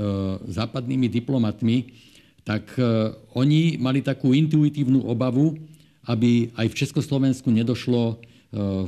západnými 0.51 1.07
diplomatmi, 1.07 1.87
tak 2.43 2.75
e, 2.75 3.15
oni 3.39 3.79
mali 3.79 4.03
takú 4.03 4.35
intuitívnu 4.35 5.07
obavu, 5.07 5.55
aby 6.11 6.51
aj 6.59 6.67
v 6.67 6.79
Československu 6.83 7.51
nedošlo 7.51 8.23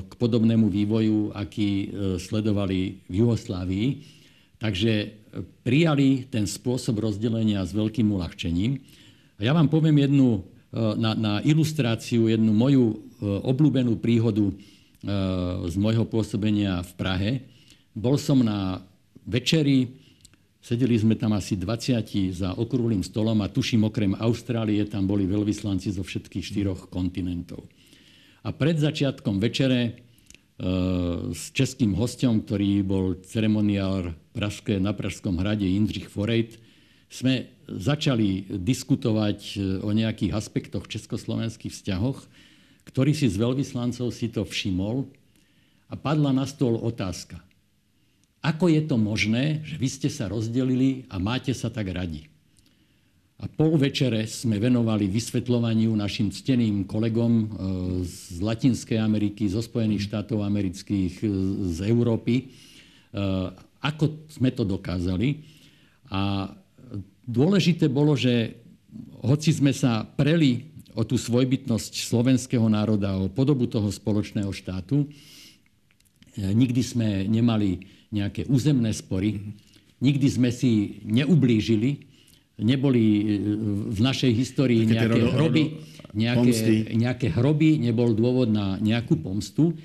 k 0.06 0.12
podobnému 0.22 0.70
vývoju, 0.70 1.34
aký 1.34 1.90
sledovali 2.22 3.02
v 3.10 3.14
Jugoslávii 3.26 4.17
Takže 4.58 5.14
prijali 5.62 6.26
ten 6.26 6.50
spôsob 6.50 6.98
rozdelenia 6.98 7.62
s 7.62 7.70
veľkým 7.70 8.10
uľahčením. 8.10 8.82
A 9.38 9.46
ja 9.46 9.54
vám 9.54 9.70
poviem 9.70 10.02
jednu 10.02 10.42
na, 10.74 11.14
na 11.14 11.32
ilustráciu, 11.46 12.26
jednu 12.26 12.50
moju 12.50 13.00
obľúbenú 13.22 13.96
príhodu 14.02 14.50
z 15.64 15.74
môjho 15.78 16.02
pôsobenia 16.10 16.82
v 16.82 16.92
Prahe. 16.98 17.30
Bol 17.94 18.18
som 18.18 18.42
na 18.42 18.82
večeri, 19.22 19.94
sedeli 20.58 20.98
sme 20.98 21.14
tam 21.14 21.38
asi 21.38 21.54
20 21.54 22.34
za 22.34 22.58
okrúhlým 22.58 23.06
stolom 23.06 23.38
a 23.46 23.50
tuším 23.50 23.86
okrem 23.86 24.18
Austrálie 24.18 24.82
tam 24.90 25.06
boli 25.06 25.22
veľvyslanci 25.30 25.94
zo 25.94 26.02
všetkých 26.02 26.44
štyroch 26.44 26.90
kontinentov. 26.90 27.62
A 28.42 28.50
pred 28.50 28.74
začiatkom 28.74 29.38
večere 29.38 30.02
s 31.30 31.54
českým 31.54 31.94
hostom, 31.94 32.42
ktorý 32.42 32.82
bol 32.82 33.22
ceremoniál 33.22 34.10
Pražské, 34.38 34.78
na 34.78 34.94
Pražskom 34.94 35.34
hrade 35.42 35.66
Jindřich 35.66 36.06
Forejt, 36.06 36.62
sme 37.10 37.50
začali 37.66 38.46
diskutovať 38.54 39.38
e, 39.42 39.82
o 39.82 39.90
nejakých 39.90 40.30
aspektoch 40.30 40.86
československých 40.86 41.74
vzťahoch. 41.74 42.22
Ktorý 42.86 43.12
si 43.18 43.26
z 43.26 43.34
veľvyslancov 43.34 44.14
si 44.14 44.30
to 44.30 44.46
všimol 44.46 45.10
a 45.90 45.98
padla 45.98 46.30
na 46.30 46.46
stôl 46.46 46.78
otázka. 46.78 47.42
Ako 48.38 48.70
je 48.70 48.86
to 48.86 48.94
možné, 48.94 49.66
že 49.66 49.74
vy 49.76 49.88
ste 49.90 50.08
sa 50.08 50.30
rozdelili 50.30 51.02
a 51.10 51.18
máte 51.18 51.50
sa 51.50 51.66
tak 51.66 51.90
radi? 51.90 52.30
A 53.42 53.50
pol 53.50 53.74
večere 53.74 54.26
sme 54.30 54.58
venovali 54.62 55.10
vysvetľovaniu 55.10 55.90
našim 55.98 56.30
cteným 56.30 56.86
kolegom 56.86 57.32
e, 57.34 57.46
z 58.06 58.38
Latinskej 58.38 59.02
Ameriky, 59.02 59.50
zo 59.50 59.58
Spojených 59.58 60.06
štátov 60.06 60.46
amerických, 60.46 61.14
e, 61.22 61.26
z 61.74 61.78
Európy, 61.90 62.54
ako 63.82 64.26
sme 64.30 64.50
to 64.50 64.66
dokázali. 64.66 65.44
A 66.10 66.50
dôležité 67.28 67.86
bolo, 67.86 68.16
že 68.18 68.58
hoci 69.22 69.52
sme 69.52 69.70
sa 69.76 70.02
preli 70.06 70.72
o 70.98 71.06
tú 71.06 71.14
svojbytnosť 71.14 71.92
slovenského 71.94 72.66
národa, 72.66 73.14
o 73.20 73.30
podobu 73.30 73.70
toho 73.70 73.86
spoločného 73.92 74.50
štátu, 74.50 75.06
nikdy 76.38 76.82
sme 76.82 77.08
nemali 77.26 77.82
nejaké 78.10 78.46
územné 78.50 78.90
spory, 78.94 79.38
nikdy 80.02 80.26
sme 80.26 80.50
si 80.54 81.02
neublížili, 81.04 82.08
neboli 82.58 83.04
e, 83.04 83.22
v 83.94 84.00
našej 84.02 84.32
histórii 84.34 84.82
nejaké 84.86 85.22
hroby, 85.30 85.64
nejaké, 86.14 86.52
nejaké 86.94 87.26
hroby, 87.30 87.78
nebol 87.78 88.14
dôvod 88.14 88.50
na 88.50 88.80
nejakú 88.82 89.18
pomstu. 89.20 89.76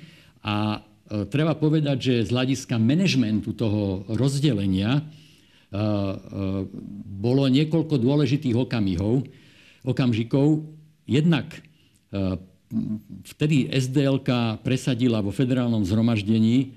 A 0.44 0.82
treba 1.28 1.52
povedať, 1.54 1.96
že 2.00 2.14
z 2.26 2.30
hľadiska 2.32 2.80
manažmentu 2.80 3.52
toho 3.52 4.08
rozdelenia 4.08 4.98
e, 4.98 5.02
bolo 7.20 7.44
niekoľko 7.48 7.94
dôležitých 8.00 8.56
okamihov, 8.56 9.24
okamžikov. 9.84 10.64
Jednak 11.04 11.52
vtedy 13.26 13.68
SDLK 13.68 14.62
presadila 14.64 15.20
vo 15.20 15.34
federálnom 15.34 15.84
zhromaždení 15.84 16.72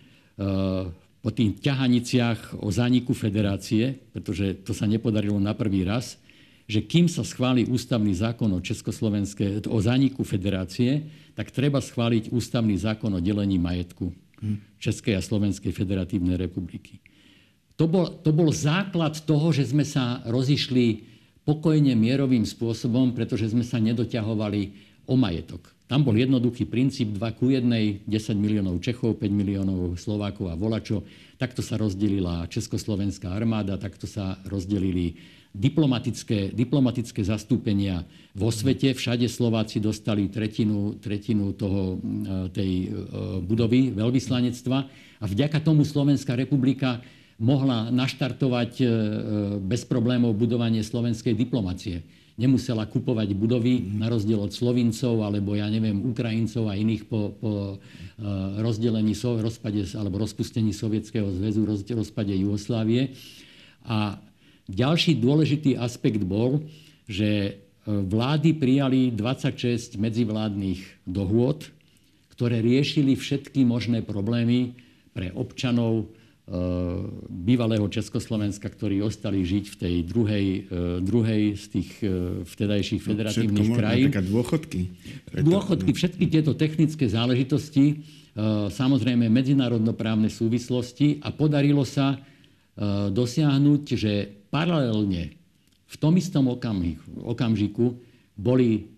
po 1.28 1.30
tých 1.36 1.60
ťahaniciach 1.60 2.62
o 2.62 2.70
zániku 2.72 3.12
federácie, 3.12 4.00
pretože 4.16 4.64
to 4.64 4.72
sa 4.72 4.88
nepodarilo 4.88 5.40
na 5.42 5.52
prvý 5.52 5.84
raz, 5.84 6.16
že 6.68 6.84
kým 6.84 7.08
sa 7.08 7.24
schváli 7.24 7.64
ústavný 7.64 8.12
zákon 8.12 8.52
o, 8.52 8.60
o 8.60 9.78
zániku 9.80 10.22
federácie, 10.28 11.08
tak 11.32 11.56
treba 11.56 11.80
schváliť 11.80 12.36
ústavný 12.36 12.76
zákon 12.76 13.16
o 13.16 13.24
delení 13.24 13.56
majetku 13.56 14.12
Českej 14.78 15.18
a 15.18 15.24
Slovenskej 15.24 15.72
federatívnej 15.72 16.36
republiky. 16.36 17.00
To 17.80 17.88
bol, 17.88 18.10
to 18.22 18.36
bol 18.36 18.52
základ 18.52 19.16
toho, 19.24 19.54
že 19.56 19.70
sme 19.70 19.88
sa 19.88 20.22
rozišli 20.28 21.08
pokojne 21.48 21.96
mierovým 21.96 22.44
spôsobom, 22.44 23.16
pretože 23.16 23.54
sme 23.54 23.64
sa 23.64 23.80
nedoťahovali 23.80 24.62
o 25.08 25.16
majetok. 25.16 25.72
Tam 25.88 26.04
bol 26.04 26.20
jednoduchý 26.20 26.68
princíp 26.68 27.16
2 27.16 27.40
ku 27.40 27.48
1, 27.48 28.04
10 28.04 28.12
miliónov 28.36 28.84
Čechov, 28.84 29.16
5 29.24 29.32
miliónov 29.32 29.96
Slovákov 29.96 30.52
a 30.52 30.60
volačo. 30.60 31.08
Takto 31.40 31.64
sa 31.64 31.80
rozdelila 31.80 32.44
Československá 32.52 33.32
armáda, 33.32 33.80
takto 33.80 34.04
sa 34.04 34.36
rozdelili 34.44 35.16
diplomatické, 35.58 36.54
diplomatické 36.54 37.26
zastúpenia 37.26 38.06
vo 38.38 38.54
svete. 38.54 38.94
Všade 38.94 39.26
Slováci 39.26 39.82
dostali 39.82 40.30
tretinu, 40.30 41.02
tretinu 41.02 41.58
toho, 41.58 41.98
e, 41.98 42.54
tej 42.54 42.72
e, 42.86 42.88
budovy 43.42 43.90
veľvyslanectva 43.98 44.78
a 45.18 45.26
vďaka 45.26 45.66
tomu 45.66 45.82
Slovenská 45.82 46.38
republika 46.38 47.02
mohla 47.42 47.90
naštartovať 47.90 48.72
e, 48.82 48.86
bez 49.66 49.82
problémov 49.90 50.38
budovanie 50.38 50.86
slovenskej 50.86 51.34
diplomacie 51.34 52.06
nemusela 52.38 52.86
kupovať 52.86 53.34
budovy 53.34 53.98
na 53.98 54.14
rozdiel 54.14 54.38
od 54.38 54.54
Slovincov 54.54 55.26
alebo 55.26 55.58
ja 55.58 55.66
neviem 55.74 56.06
Ukrajincov 56.06 56.70
a 56.70 56.78
iných 56.78 57.10
po, 57.10 57.34
po 57.34 57.82
rozdelení, 58.62 59.18
rozpade 59.18 59.82
alebo 59.98 60.22
rozpustení 60.22 60.70
Sovietskeho 60.70 61.34
zväzu, 61.34 61.66
rozpade 61.98 62.38
Jugoslávie. 62.38 63.18
A 63.90 64.22
ďalší 64.68 65.20
dôležitý 65.20 65.80
aspekt 65.80 66.24
bol, 66.24 66.64
že 67.08 67.30
eh, 67.30 67.56
vlády 67.88 68.56
prijali 68.56 69.12
26 69.16 69.98
medzivládnych 70.00 71.08
dohôd, 71.08 71.72
ktoré 72.32 72.62
riešili 72.62 73.18
všetky 73.18 73.66
možné 73.66 74.06
problémy 74.06 74.78
pre 75.12 75.34
občanov 75.34 76.12
Eh, 76.48 76.54
bývalého 77.28 77.92
Československa, 77.92 78.72
ktorí 78.72 79.04
ostali 79.04 79.44
žiť 79.44 79.66
v 79.68 79.76
tej 79.76 79.96
druhej, 80.08 80.46
eh, 80.48 81.04
druhej 81.04 81.60
z 81.60 81.66
tých 81.76 81.92
vtedajších 82.48 83.04
no, 83.04 83.08
federatívnych 83.12 83.68
no, 83.68 83.76
krajín. 83.76 84.08
dôchodky. 84.16 84.82
Dôchodky, 85.44 85.92
všetky 85.92 86.26
tieto 86.32 86.56
technické 86.56 87.12
záležitosti, 87.12 88.00
samozrejme 88.70 89.28
medzinárodnoprávne 89.34 90.30
súvislosti 90.30 91.20
a 91.26 91.34
podarilo 91.34 91.82
sa 91.82 92.22
dosiahnuť, 93.10 93.84
že 93.98 94.14
paralelne 94.50 95.36
v 95.88 95.96
tom 95.96 96.20
istom 96.20 96.52
okamžiku 97.24 97.96
boli 98.38 98.92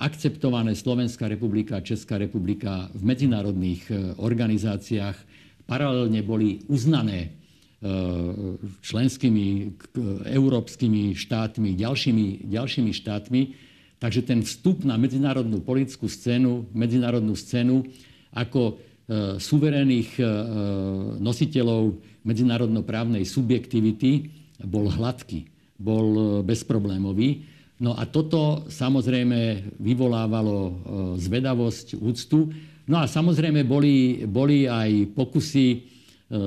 akceptované 0.00 0.72
Slovenská 0.72 1.28
republika 1.28 1.78
a 1.78 1.84
Česká 1.84 2.16
republika 2.16 2.88
v 2.96 3.12
medzinárodných 3.12 4.16
organizáciách 4.16 5.14
paralelne 5.66 6.20
boli 6.20 6.60
uznané 6.68 7.18
e, 7.22 7.28
členskými 8.82 9.72
európskymi 10.28 11.16
štátmi, 11.16 11.78
ďalšími, 11.78 12.26
ďalšími 12.50 12.92
štátmi. 12.92 13.40
Takže 14.02 14.20
ten 14.26 14.42
vstup 14.42 14.82
na 14.82 14.98
medzinárodnú 14.98 15.62
politickú 15.62 16.10
scénu, 16.10 16.68
medzinárodnú 16.74 17.38
scénu 17.38 17.86
ako 18.34 18.60
e, 18.68 18.72
suverénnych 19.38 20.18
e, 20.18 20.24
nositeľov 21.22 21.96
medzinárodnoprávnej 22.26 23.24
subjektivity 23.24 24.41
bol 24.64 24.90
hladký, 24.90 25.46
bol 25.78 26.40
bezproblémový. 26.46 27.46
No 27.82 27.98
a 27.98 28.06
toto 28.06 28.66
samozrejme 28.70 29.74
vyvolávalo 29.82 30.56
zvedavosť, 31.18 31.98
úctu 31.98 32.52
No 32.82 32.98
a 32.98 33.06
samozrejme 33.06 33.62
boli, 33.62 34.26
boli 34.26 34.66
aj 34.66 35.14
pokusy 35.14 35.66
e, 35.70 35.78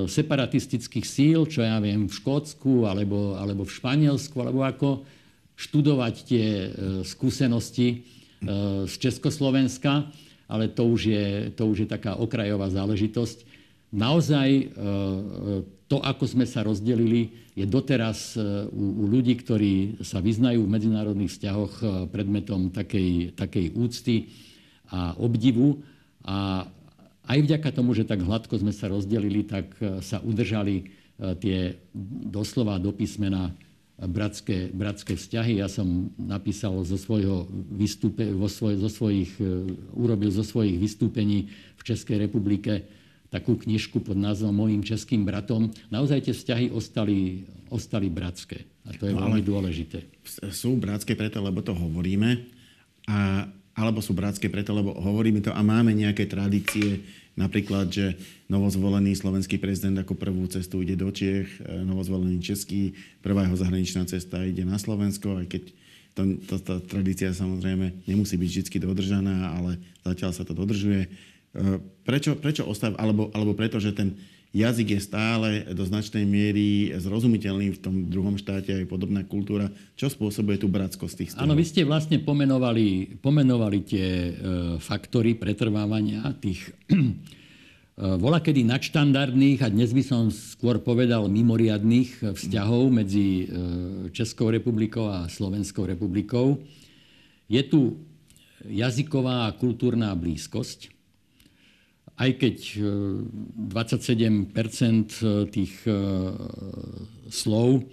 separatistických 0.03 1.05
síl, 1.07 1.47
čo 1.47 1.63
ja 1.63 1.79
viem, 1.79 2.11
v 2.11 2.13
Škótsku 2.13 2.83
alebo, 2.83 3.39
alebo 3.39 3.63
v 3.63 3.71
Španielsku, 3.71 4.35
alebo 4.43 4.67
ako 4.67 4.89
študovať 5.55 6.15
tie 6.27 6.47
e, 6.67 6.69
skúsenosti 7.07 7.87
e, 7.89 7.97
z 8.83 8.93
Československa, 8.99 10.11
ale 10.51 10.67
to 10.75 10.83
už 10.91 11.01
je, 11.07 11.25
to 11.55 11.71
už 11.71 11.77
je 11.81 11.89
taká 11.89 12.19
okrajová 12.19 12.67
záležitosť. 12.67 13.55
Naozaj 13.95 14.75
to, 15.85 16.01
ako 16.01 16.25
sme 16.25 16.49
sa 16.49 16.65
rozdelili, 16.65 17.29
je 17.53 17.63
doteraz 17.69 18.33
u, 18.73 18.85
u 18.99 19.03
ľudí, 19.05 19.37
ktorí 19.37 20.01
sa 20.01 20.17
vyznajú 20.17 20.65
v 20.65 20.73
medzinárodných 20.73 21.31
vzťahoch 21.31 21.73
predmetom 22.09 22.73
takej, 22.73 23.37
takej 23.37 23.77
úcty 23.77 24.33
a 24.89 25.13
obdivu. 25.17 25.85
A 26.25 26.65
aj 27.25 27.39
vďaka 27.41 27.69
tomu, 27.73 27.97
že 27.97 28.05
tak 28.05 28.21
hladko 28.21 28.61
sme 28.61 28.73
sa 28.73 28.89
rozdelili, 28.89 29.41
tak 29.45 29.73
e, 29.81 30.01
sa 30.05 30.21
udržali 30.21 30.75
e, 30.77 30.83
tie 31.41 31.57
doslova 32.29 32.77
do 32.77 32.93
písmena 32.93 33.49
bratské, 33.97 34.69
bratské 34.69 35.17
vzťahy. 35.17 35.57
Ja 35.57 35.65
som 35.65 36.13
napísal 36.21 36.77
zo 36.85 37.01
svojho 37.01 37.49
vystúpe, 37.73 38.29
vo 38.29 38.45
svoj, 38.45 38.77
zo 38.77 38.89
svojich, 38.93 39.41
e, 39.41 39.73
urobil 39.97 40.29
zo 40.29 40.45
svojich 40.45 40.77
vystúpení 40.77 41.49
v 41.49 41.81
Českej 41.81 42.29
republike 42.29 42.85
takú 43.35 43.59
knižku 43.59 43.99
pod 43.99 44.15
názvom 44.15 44.55
Mojím 44.55 44.79
českým 44.79 45.27
bratom. 45.27 45.67
Naozaj 45.91 46.31
tie 46.31 46.33
vzťahy 46.33 46.65
ostali, 46.71 47.43
ostali 47.67 48.07
bratské. 48.07 48.63
A 48.87 48.95
to 48.95 49.11
je 49.11 49.13
no, 49.13 49.27
veľmi 49.27 49.43
dôležité. 49.43 50.07
Sú 50.55 50.79
bratské 50.79 51.19
preto, 51.19 51.43
lebo 51.43 51.59
to 51.59 51.75
hovoríme. 51.75 52.47
A 53.11 53.43
alebo 53.75 53.99
sú 53.99 54.15
bratské 54.15 54.47
preto, 54.47 54.71
lebo 54.71 54.95
hovoríme 54.95 55.43
to 55.43 55.51
a 55.51 55.59
máme 55.59 55.91
nejaké 55.91 56.31
tradície, 56.31 57.03
napríklad, 57.35 57.91
že 57.91 58.15
novozvolený 58.47 59.19
slovenský 59.19 59.59
prezident 59.59 59.99
ako 59.99 60.15
prvú 60.15 60.47
cestu 60.47 60.79
ide 60.79 60.95
do 60.95 61.11
Čiech, 61.11 61.59
novozvolený 61.83 62.39
český, 62.39 62.95
prvá 63.19 63.43
jeho 63.43 63.59
zahraničná 63.59 64.07
cesta 64.07 64.47
ide 64.47 64.63
na 64.63 64.79
Slovensko, 64.79 65.43
aj 65.43 65.47
keď 65.51 65.63
to, 66.15 66.21
to, 66.47 66.55
tá 66.63 66.79
tradícia 66.79 67.35
samozrejme 67.35 68.07
nemusí 68.07 68.39
byť 68.39 68.49
vždy 68.71 68.77
dodržaná, 68.79 69.59
ale 69.59 69.83
zatiaľ 70.07 70.31
sa 70.31 70.47
to 70.47 70.55
dodržuje. 70.55 71.11
Prečo, 72.05 72.35
prečo 72.35 72.67
ostav, 72.67 72.93
alebo, 72.99 73.31
alebo 73.31 73.55
preto, 73.55 73.79
že 73.79 73.95
ten 73.95 74.19
jazyk 74.55 74.87
je 74.95 75.01
stále 75.03 75.49
do 75.75 75.83
značnej 75.83 76.23
miery 76.23 76.95
zrozumiteľný 76.95 77.75
v 77.75 77.79
tom 77.83 77.95
druhom 78.07 78.39
štáte, 78.39 78.71
aj 78.71 78.87
podobná 78.87 79.27
kultúra. 79.27 79.67
Čo 79.99 80.07
spôsobuje 80.07 80.55
tú 80.55 80.71
bratskosť 80.71 81.13
tých 81.19 81.29
Áno, 81.35 81.59
vy 81.59 81.67
ste 81.67 81.83
vlastne 81.83 82.23
pomenovali, 82.23 83.19
pomenovali 83.19 83.79
tie 83.83 84.07
e, 84.07 84.31
faktory 84.79 85.35
pretrvávania 85.35 86.23
tých 86.39 86.71
e, 86.87 86.95
vola 88.15 88.39
kedy 88.39 88.63
nadštandardných 88.63 89.59
a 89.59 89.67
dnes 89.67 89.91
by 89.91 90.03
som 90.07 90.31
skôr 90.31 90.79
povedal 90.79 91.27
mimoriadných 91.27 92.31
vzťahov 92.31 92.95
medzi 92.95 93.27
e, 93.27 93.45
Českou 94.15 94.55
republikou 94.55 95.11
a 95.11 95.27
Slovenskou 95.27 95.83
republikou. 95.83 96.63
Je 97.51 97.59
tu 97.67 97.99
jazyková 98.63 99.51
a 99.51 99.55
kultúrna 99.59 100.15
blízkosť 100.15 100.94
aj 102.15 102.31
keď 102.39 102.57
27 102.79 103.99
e, 104.15 104.31
e, 104.31 105.27
tých 105.51 105.73
e, 105.83 105.91
slov, 107.27 107.83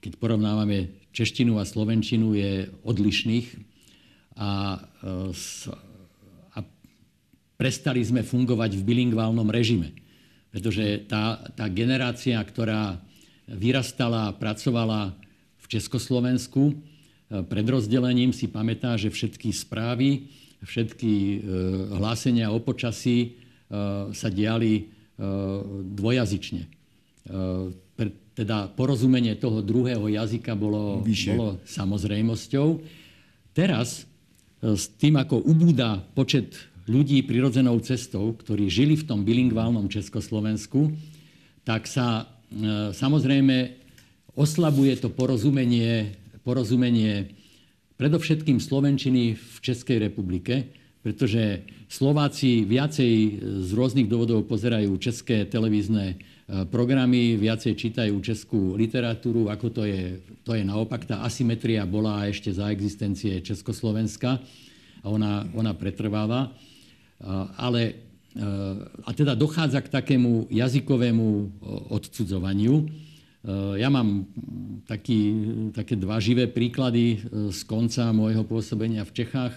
keď 0.00 0.12
porovnávame 0.22 1.02
češtinu 1.10 1.58
a 1.58 1.66
slovenčinu, 1.66 2.30
je 2.38 2.70
odlišných 2.86 3.58
a, 4.38 4.78
a 6.54 6.58
prestali 7.58 7.98
sme 8.06 8.22
fungovať 8.22 8.78
v 8.78 8.86
bilingválnom 8.86 9.50
režime. 9.50 9.90
Pretože 10.54 11.10
tá, 11.10 11.42
tá 11.58 11.66
generácia, 11.66 12.38
ktorá 12.38 13.02
vyrastala 13.50 14.30
a 14.30 14.36
pracovala 14.38 15.18
v 15.58 15.64
Československu, 15.66 16.78
pred 17.50 17.66
rozdelením 17.66 18.30
si 18.30 18.46
pamätá, 18.46 18.94
že 18.94 19.10
všetky 19.10 19.50
správy, 19.50 20.30
všetky 20.60 21.12
e, 21.12 21.36
hlásenia 21.96 22.52
o 22.52 22.60
počasí 22.60 23.18
e, 23.20 23.28
sa 24.12 24.28
diali 24.28 24.74
e, 24.76 24.84
dvojazyčne. 25.96 26.62
Teda 28.34 28.72
porozumenie 28.72 29.36
toho 29.36 29.60
druhého 29.60 30.08
jazyka 30.08 30.56
bolo, 30.56 31.04
bolo 31.04 31.60
samozrejmosťou. 31.68 32.80
Teraz 33.52 34.08
s 34.64 34.84
tým, 34.96 35.20
ako 35.20 35.44
ubúda 35.44 36.00
počet 36.16 36.56
ľudí 36.88 37.20
prirodzenou 37.22 37.76
cestou, 37.84 38.32
ktorí 38.32 38.72
žili 38.72 38.96
v 38.96 39.06
tom 39.06 39.22
bilingválnom 39.28 39.92
Československu, 39.92 40.88
tak 41.68 41.84
sa 41.84 42.24
samozrejme 42.96 43.76
oslabuje 44.34 44.96
to 44.98 45.12
porozumenie, 45.12 46.16
porozumenie 46.40 47.39
predovšetkým 48.00 48.56
Slovenčiny 48.56 49.36
v 49.36 49.56
Českej 49.60 50.00
republike, 50.00 50.72
pretože 51.04 51.68
Slováci 51.84 52.64
viacej 52.64 53.44
z 53.60 53.70
rôznych 53.76 54.08
dôvodov 54.08 54.48
pozerajú 54.48 54.96
české 54.96 55.44
televízne 55.44 56.16
e, 56.16 56.64
programy, 56.64 57.36
viacej 57.36 57.76
čítajú 57.76 58.16
českú 58.24 58.72
literatúru, 58.72 59.52
ako 59.52 59.66
to 59.68 59.82
je, 59.84 60.16
to 60.40 60.56
je 60.56 60.64
naopak. 60.64 61.04
Tá 61.04 61.20
asymetria 61.20 61.84
bola 61.84 62.24
ešte 62.24 62.48
za 62.48 62.72
existencie 62.72 63.44
Československa 63.44 64.40
a 65.04 65.06
ona, 65.08 65.44
ona 65.52 65.76
pretrváva. 65.76 66.48
E, 66.48 66.50
ale, 67.60 67.82
e, 68.32 68.42
a 69.04 69.10
teda 69.12 69.36
dochádza 69.36 69.84
k 69.84 69.92
takému 69.92 70.48
jazykovému 70.48 71.28
odcudzovaniu. 71.92 72.88
Ja 73.80 73.88
mám 73.88 74.28
taký, 74.84 75.32
také 75.72 75.96
dva 75.96 76.20
živé 76.20 76.44
príklady 76.44 77.16
e, 77.16 77.48
z 77.48 77.60
konca 77.64 78.12
môjho 78.12 78.44
pôsobenia 78.44 79.00
v 79.08 79.16
Čechách, 79.16 79.56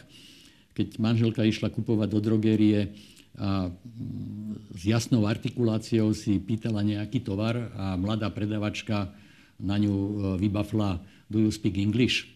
keď 0.72 1.04
manželka 1.04 1.44
išla 1.44 1.68
kupovať 1.68 2.08
do 2.08 2.20
drogérie 2.24 2.96
a 3.36 3.68
mm, 3.68 4.80
s 4.80 4.82
jasnou 4.88 5.28
artikuláciou 5.28 6.16
si 6.16 6.40
pýtala 6.40 6.80
nejaký 6.80 7.28
tovar 7.28 7.76
a 7.76 8.00
mladá 8.00 8.32
predavačka 8.32 9.12
na 9.60 9.76
ňu 9.76 9.92
e, 9.92 10.12
vybafla 10.40 11.04
Do 11.28 11.44
you 11.44 11.52
speak 11.52 11.76
English? 11.76 12.32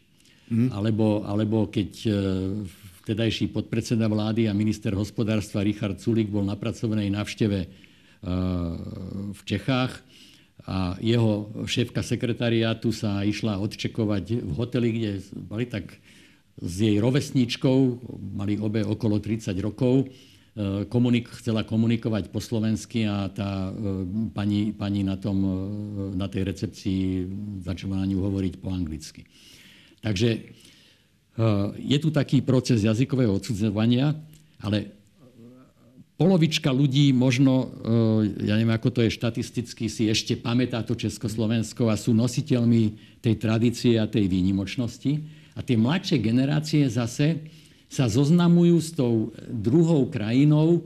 Mm. 0.51 0.75
Alebo, 0.75 1.23
alebo 1.23 1.71
keď 1.71 2.11
vtedajší 3.07 3.55
podpredseda 3.55 4.11
vlády 4.11 4.51
a 4.51 4.57
minister 4.57 4.91
hospodárstva 4.91 5.63
Richard 5.63 6.03
Sulik 6.03 6.27
bol 6.27 6.43
na 6.43 6.59
pracovnej 6.59 7.07
návšteve 7.07 7.59
v 9.31 9.41
Čechách 9.47 10.03
a 10.65 10.97
jeho 10.97 11.53
šéfka 11.69 12.01
sekretariátu 12.01 12.89
sa 12.89 13.21
išla 13.21 13.61
odčekovať 13.61 14.41
v 14.41 14.51
hoteli, 14.57 14.89
kde 14.89 15.11
mali 15.45 15.69
tak 15.69 16.01
s 16.57 16.73
jej 16.81 16.97
rovesníčkou, 16.97 18.01
mali 18.33 18.57
obe 18.57 18.81
okolo 18.81 19.21
30 19.21 19.53
rokov, 19.61 20.09
e, 20.09 20.85
komunik- 20.89 21.29
chcela 21.37 21.61
komunikovať 21.61 22.33
po 22.33 22.41
slovensky 22.41 23.05
a 23.05 23.29
tá 23.29 23.69
e, 23.69 23.71
pani, 24.33 24.73
pani 24.73 25.05
na, 25.05 25.13
tom, 25.21 25.37
e, 25.45 25.53
na 26.17 26.25
tej 26.25 26.49
recepcii 26.49 27.01
začala 27.61 28.01
na 28.01 28.09
ňu 28.09 28.17
hovoriť 28.17 28.53
po 28.57 28.73
anglicky. 28.73 29.29
Takže 30.01 30.29
je 31.77 31.97
tu 32.01 32.09
taký 32.09 32.41
proces 32.41 32.81
jazykového 32.81 33.29
odsudzovania, 33.29 34.17
ale 34.57 34.96
polovička 36.17 36.73
ľudí 36.73 37.13
možno, 37.13 37.69
eh, 37.69 38.49
ja 38.49 38.57
neviem, 38.57 38.73
ako 38.73 38.89
to 38.89 38.99
je 39.05 39.13
štatisticky, 39.13 39.85
si 39.87 40.09
ešte 40.09 40.33
pamätá 40.35 40.81
to 40.81 40.97
Československo 40.97 41.87
a 41.87 41.95
sú 41.95 42.11
nositeľmi 42.11 42.97
tej 43.21 43.35
tradície 43.37 44.01
a 44.01 44.09
tej 44.09 44.25
výnimočnosti. 44.25 45.21
A 45.53 45.61
tie 45.61 45.77
mladšie 45.77 46.17
generácie 46.21 46.85
zase 46.89 47.45
sa 47.87 48.09
zoznamujú 48.09 48.77
s 48.81 48.91
tou 48.91 49.31
druhou 49.47 50.09
krajinou 50.09 50.83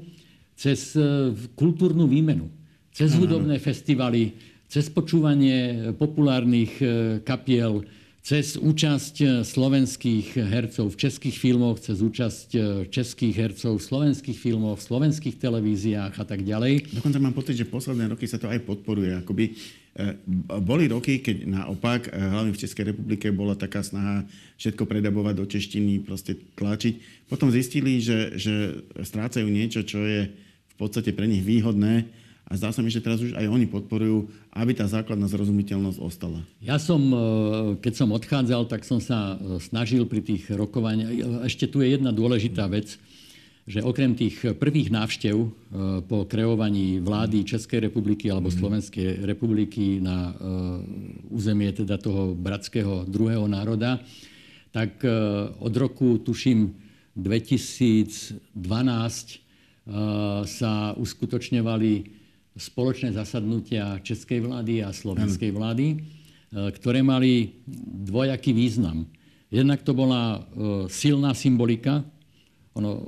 cez 0.60 0.94
eh, 1.00 1.32
kultúrnu 1.56 2.06
výmenu, 2.06 2.52
cez 2.92 3.16
hudobné 3.16 3.58
festivaly, 3.58 4.36
cez 4.68 4.92
počúvanie 4.92 5.92
populárnych 5.96 6.74
eh, 6.84 6.90
kapiel, 7.24 7.88
cez 8.22 8.54
účasť 8.54 9.16
e, 9.18 9.26
slovenských 9.42 10.38
hercov 10.46 10.94
v 10.94 11.00
českých 11.10 11.38
filmoch, 11.42 11.82
cez 11.82 12.06
účasť 12.06 12.50
e, 12.54 12.60
českých 12.94 13.34
hercov 13.34 13.82
v 13.82 13.84
slovenských 13.84 14.38
filmoch, 14.38 14.78
v 14.78 14.88
slovenských 14.94 15.42
televíziách 15.42 16.14
a 16.22 16.26
tak 16.26 16.46
ďalej. 16.46 17.02
Dokonca 17.02 17.18
mám 17.18 17.34
pocit, 17.34 17.58
že 17.58 17.66
posledné 17.66 18.14
roky 18.14 18.30
sa 18.30 18.38
to 18.38 18.46
aj 18.46 18.62
podporuje. 18.62 19.18
Akoby, 19.26 19.58
e, 19.98 20.14
boli 20.62 20.86
roky, 20.86 21.18
keď 21.18 21.50
naopak, 21.50 22.14
hlavne 22.14 22.54
v 22.54 22.62
Českej 22.62 22.94
republike, 22.94 23.34
bola 23.34 23.58
taká 23.58 23.82
snaha 23.82 24.22
všetko 24.62 24.86
predabovať 24.86 25.34
do 25.42 25.46
češtiny, 25.50 26.06
proste 26.06 26.38
tlačiť. 26.62 27.26
Potom 27.26 27.50
zistili, 27.50 27.98
že, 28.06 28.38
že 28.38 28.86
strácajú 29.02 29.50
niečo, 29.50 29.82
čo 29.82 29.98
je 30.06 30.30
v 30.70 30.76
podstate 30.78 31.10
pre 31.10 31.26
nich 31.26 31.42
výhodné 31.42 32.21
a 32.52 32.60
zdá 32.60 32.76
sa 32.76 32.84
mi, 32.84 32.92
že 32.92 33.00
teraz 33.00 33.24
už 33.24 33.32
aj 33.32 33.48
oni 33.48 33.64
podporujú, 33.64 34.28
aby 34.52 34.76
tá 34.76 34.84
základná 34.84 35.32
zrozumiteľnosť 35.32 36.04
ostala. 36.04 36.44
Ja 36.60 36.76
som, 36.84 37.00
e, 37.00 37.16
keď 37.80 37.94
som 37.96 38.12
odchádzal, 38.12 38.68
tak 38.68 38.84
som 38.84 39.00
sa 39.00 39.40
e, 39.40 39.56
snažil 39.64 40.04
pri 40.04 40.20
tých 40.20 40.52
rokovaniach. 40.52 41.48
Ešte 41.48 41.72
tu 41.72 41.80
je 41.80 41.96
jedna 41.96 42.12
dôležitá 42.12 42.68
vec, 42.68 43.00
že 43.64 43.80
okrem 43.80 44.20
tých 44.20 44.60
prvých 44.60 44.92
návštev 44.92 45.36
e, 45.40 45.48
po 46.04 46.28
kreovaní 46.28 47.00
vlády 47.00 47.48
Českej 47.48 47.88
republiky 47.88 48.28
alebo 48.28 48.52
mhm. 48.52 48.56
Slovenskej 48.60 49.24
republiky 49.24 50.04
na 50.04 50.36
územie 51.32 51.72
teda 51.72 51.96
toho 51.96 52.36
bratského 52.36 53.08
druhého 53.08 53.48
národa, 53.48 54.04
tak 54.76 55.04
od 55.60 55.74
roku, 55.76 56.20
tuším, 56.20 56.72
2012 57.16 58.40
sa 60.48 60.74
uskutočňovali 60.96 62.21
spoločné 62.62 63.10
zasadnutia 63.18 63.98
českej 64.06 64.46
vlády 64.46 64.86
a 64.86 64.94
slovenskej 64.94 65.50
vlády, 65.50 65.88
e, 65.90 65.98
ktoré 66.78 67.02
mali 67.02 67.58
dvojaký 68.06 68.54
význam. 68.54 69.10
Jednak 69.50 69.82
to 69.82 69.98
bola 69.98 70.38
e, 70.38 70.40
silná 70.94 71.34
symbolika. 71.34 72.06
Ono, 72.78 72.92
e, 72.94 73.02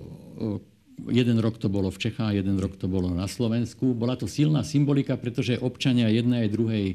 jeden 1.14 1.38
rok 1.38 1.62
to 1.62 1.70
bolo 1.70 1.94
v 1.94 2.02
Čechách, 2.02 2.34
jeden 2.34 2.58
rok 2.58 2.82
to 2.82 2.90
bolo 2.90 3.14
na 3.14 3.30
Slovensku. 3.30 3.94
Bola 3.94 4.18
to 4.18 4.26
silná 4.26 4.66
symbolika, 4.66 5.14
pretože 5.14 5.62
občania 5.62 6.10
jednej 6.10 6.50
aj 6.50 6.50
druhej, 6.54 6.86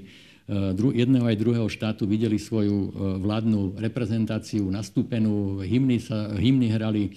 jedného 0.96 1.28
aj 1.28 1.36
druhého 1.36 1.68
štátu 1.68 2.08
videli 2.08 2.40
svoju 2.40 2.94
vládnu 3.20 3.76
reprezentáciu 3.76 4.64
nastúpenú, 4.72 5.60
hymny, 5.60 6.00
sa, 6.00 6.32
hymny 6.40 6.72
hrali, 6.72 7.12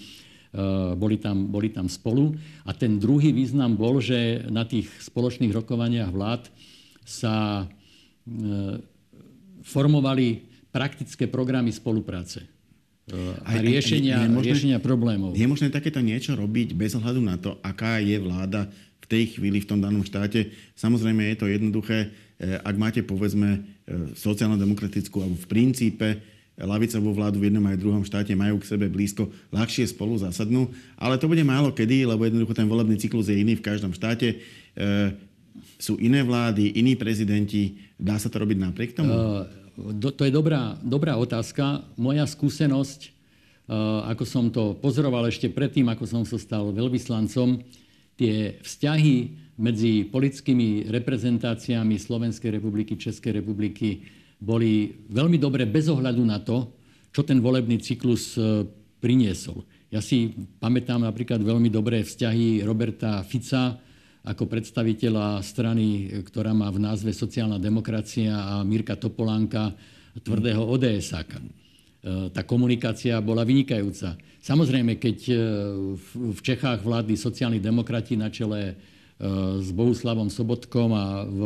boli 0.99 1.15
tam, 1.15 1.47
boli 1.47 1.71
tam 1.71 1.87
spolu. 1.87 2.35
A 2.67 2.75
ten 2.75 2.99
druhý 2.99 3.31
význam 3.31 3.79
bol, 3.79 4.03
že 4.03 4.43
na 4.51 4.67
tých 4.67 4.91
spoločných 4.99 5.55
rokovaniach 5.55 6.11
vlád 6.11 6.51
sa 7.07 7.63
eh, 7.63 8.77
formovali 9.63 10.27
praktické 10.71 11.27
programy 11.27 11.71
spolupráce. 11.71 12.47
a 13.43 13.59
riešenia, 13.59 14.23
je, 14.23 14.27
je 14.27 14.31
možné, 14.31 14.47
riešenia 14.55 14.79
problémov. 14.79 15.35
Je 15.35 15.43
možné 15.43 15.67
takéto 15.67 15.99
niečo 15.99 16.31
robiť 16.31 16.75
bez 16.75 16.95
ohľadu 16.95 17.19
na 17.19 17.35
to, 17.35 17.59
aká 17.59 17.99
je 17.99 18.15
vláda 18.15 18.71
v 19.03 19.05
tej 19.07 19.35
chvíli 19.35 19.59
v 19.59 19.67
tom 19.67 19.83
danom 19.83 20.03
štáte. 20.03 20.47
Samozrejme 20.79 21.27
je 21.31 21.35
to 21.35 21.51
jednoduché, 21.51 22.07
ak 22.39 22.75
máte 22.79 23.03
povedzme 23.03 23.67
sociálno-demokratickú 24.15 25.19
alebo 25.19 25.35
v 25.35 25.47
princípe 25.49 26.07
lavicovú 26.59 27.15
vládu 27.15 27.39
v 27.39 27.47
jednom 27.49 27.63
aj 27.67 27.79
druhom 27.79 28.03
štáte 28.03 28.35
majú 28.35 28.59
k 28.59 28.69
sebe 28.69 28.91
blízko, 28.91 29.31
ľahšie 29.49 29.87
spolu 29.87 30.19
zasadnú. 30.19 30.69
Ale 30.99 31.15
to 31.15 31.31
bude 31.31 31.41
málo 31.41 31.71
kedy, 31.71 32.05
lebo 32.05 32.27
jednoducho 32.27 32.53
ten 32.53 32.67
volebný 32.67 32.99
cyklus 32.99 33.31
je 33.31 33.39
iný 33.39 33.57
v 33.57 33.65
každom 33.65 33.95
štáte. 33.95 34.37
E, 34.37 34.85
sú 35.81 35.97
iné 35.97 36.21
vlády, 36.21 36.77
iní 36.77 36.93
prezidenti. 36.95 37.81
Dá 37.97 38.21
sa 38.21 38.29
to 38.29 38.41
robiť 38.41 38.57
napriek 38.61 38.91
tomu? 38.93 39.11
Uh, 39.11 40.13
to 40.13 40.23
je 40.23 40.31
dobrá, 40.31 40.77
dobrá 40.79 41.17
otázka. 41.17 41.81
Moja 41.97 42.23
skúsenosť, 42.29 42.99
uh, 43.09 44.05
ako 44.13 44.23
som 44.23 44.45
to 44.53 44.77
pozoroval 44.77 45.25
ešte 45.27 45.49
predtým, 45.49 45.89
ako 45.89 46.05
som 46.05 46.23
sa 46.23 46.37
stal 46.37 46.69
veľvyslancom, 46.69 47.65
tie 48.15 48.61
vzťahy 48.61 49.17
medzi 49.57 50.05
politickými 50.05 50.89
reprezentáciami 50.89 51.97
Slovenskej 51.97 52.53
republiky, 52.53 52.97
Českej 52.97 53.41
republiky 53.41 54.20
boli 54.41 54.89
veľmi 55.13 55.37
dobre 55.37 55.69
bez 55.69 55.85
ohľadu 55.85 56.23
na 56.25 56.41
to, 56.41 56.73
čo 57.13 57.21
ten 57.21 57.37
volebný 57.37 57.77
cyklus 57.77 58.33
e, 58.35 58.65
priniesol. 58.97 59.61
Ja 59.93 60.01
si 60.01 60.33
pamätám 60.57 61.05
napríklad 61.05 61.43
veľmi 61.45 61.69
dobré 61.69 62.01
vzťahy 62.01 62.65
Roberta 62.65 63.21
Fica 63.21 63.77
ako 64.21 64.45
predstaviteľa 64.49 65.41
strany, 65.45 66.09
ktorá 66.25 66.53
má 66.53 66.69
v 66.73 66.81
názve 66.81 67.13
sociálna 67.13 67.57
demokracia 67.57 68.33
a 68.33 68.65
Mirka 68.65 68.97
Topolánka 68.97 69.73
tvrdého 70.25 70.65
ODS-áka. 70.65 71.37
E, 71.37 71.45
tá 72.33 72.41
komunikácia 72.41 73.21
bola 73.21 73.45
vynikajúca. 73.45 74.17
Samozrejme, 74.41 74.97
keď 74.97 75.17
e, 75.29 75.35
v 76.33 76.39
Čechách 76.41 76.81
vládli 76.81 77.13
sociálni 77.13 77.61
demokrati 77.61 78.17
na 78.17 78.33
čele 78.33 78.73
s 79.61 79.69
Bohuslavom 79.69 80.34
Sobotkom 80.34 80.89
a 80.97 81.22
v, 81.22 81.41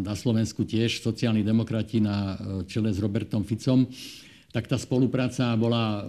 na 0.00 0.16
Slovensku 0.16 0.64
tiež 0.64 1.04
sociálni 1.04 1.44
demokrati 1.44 2.00
na 2.00 2.32
e, 2.32 2.64
čele 2.64 2.88
s 2.88 2.96
Robertom 2.96 3.44
Ficom, 3.44 3.84
tak 4.48 4.64
tá 4.64 4.80
spolupráca 4.80 5.52
bola 5.60 6.00
e, 6.00 6.08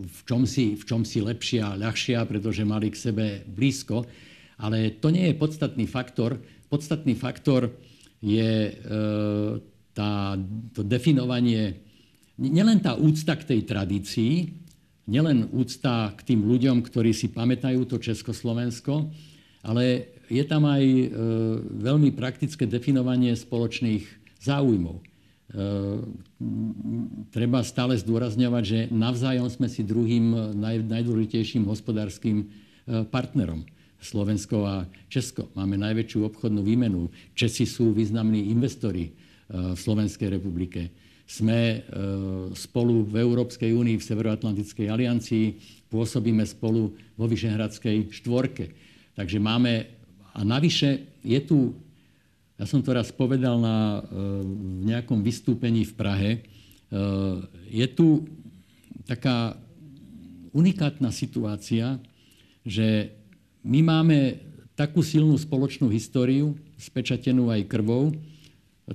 v 0.00 0.20
čomsi, 0.24 0.72
v 0.80 0.84
čomsi 0.88 1.20
lepšia, 1.20 1.76
ľahšia, 1.76 2.24
pretože 2.24 2.64
mali 2.64 2.88
k 2.88 2.96
sebe 2.96 3.26
blízko. 3.44 4.08
Ale 4.56 4.96
to 4.96 5.12
nie 5.12 5.28
je 5.28 5.36
podstatný 5.36 5.84
faktor. 5.84 6.40
Podstatný 6.72 7.12
faktor 7.20 7.76
je 8.24 8.72
e, 8.72 8.72
tá, 9.92 10.40
to 10.72 10.80
definovanie, 10.80 11.84
nielen 12.40 12.80
tá 12.80 12.96
úcta 12.96 13.36
k 13.36 13.44
tej 13.44 13.60
tradícii, 13.68 14.32
nielen 15.04 15.52
úcta 15.52 16.16
k 16.16 16.32
tým 16.32 16.48
ľuďom, 16.48 16.80
ktorí 16.80 17.12
si 17.12 17.28
pamätajú 17.28 17.84
to 17.84 18.00
Československo, 18.00 19.12
ale 19.68 20.15
je 20.26 20.44
tam 20.46 20.66
aj 20.66 20.82
e, 20.82 21.06
veľmi 21.80 22.10
praktické 22.14 22.66
definovanie 22.66 23.34
spoločných 23.34 24.04
záujmov. 24.42 24.98
E, 24.98 25.02
treba 27.30 27.62
stále 27.62 27.94
zdôrazňovať, 27.94 28.62
že 28.66 28.78
navzájom 28.90 29.46
sme 29.46 29.70
si 29.70 29.86
druhým 29.86 30.54
naj, 30.58 30.82
najdôležitejším 30.86 31.66
hospodárskym 31.70 32.42
e, 32.42 32.46
partnerom. 33.06 33.62
Slovensko 33.96 34.56
a 34.68 34.84
Česko. 35.08 35.48
Máme 35.56 35.80
najväčšiu 35.80 36.28
obchodnú 36.28 36.60
výmenu. 36.60 37.08
Česi 37.32 37.64
sú 37.64 37.96
významní 37.96 38.52
investori 38.52 39.08
v 39.48 39.72
Slovenskej 39.72 40.36
republike. 40.36 40.92
Sme 41.24 41.80
spolu 42.52 43.08
v 43.08 43.24
Európskej 43.24 43.72
únii, 43.72 43.96
v 43.96 44.06
Severoatlantickej 44.06 44.92
aliancii, 44.92 45.46
pôsobíme 45.88 46.44
spolu 46.44 46.92
vo 47.16 47.24
Vyšehradskej 47.24 48.12
štvorke. 48.12 48.76
Takže 49.16 49.40
máme 49.40 49.95
a 50.36 50.44
navyše 50.44 51.08
je 51.24 51.40
tu, 51.40 51.72
ja 52.60 52.68
som 52.68 52.84
to 52.84 52.92
raz 52.92 53.08
povedal 53.08 53.56
na, 53.56 54.04
e, 54.04 54.20
v 54.44 54.84
nejakom 54.84 55.24
vystúpení 55.24 55.88
v 55.88 55.96
Prahe, 55.96 56.30
e, 56.36 56.40
je 57.72 57.86
tu 57.88 58.28
taká 59.08 59.56
unikátna 60.52 61.08
situácia, 61.08 61.96
že 62.68 63.16
my 63.64 63.80
máme 63.80 64.18
takú 64.76 65.00
silnú 65.00 65.40
spoločnú 65.40 65.88
históriu, 65.88 66.52
spečatenú 66.76 67.48
aj 67.48 67.64
krvou, 67.64 68.12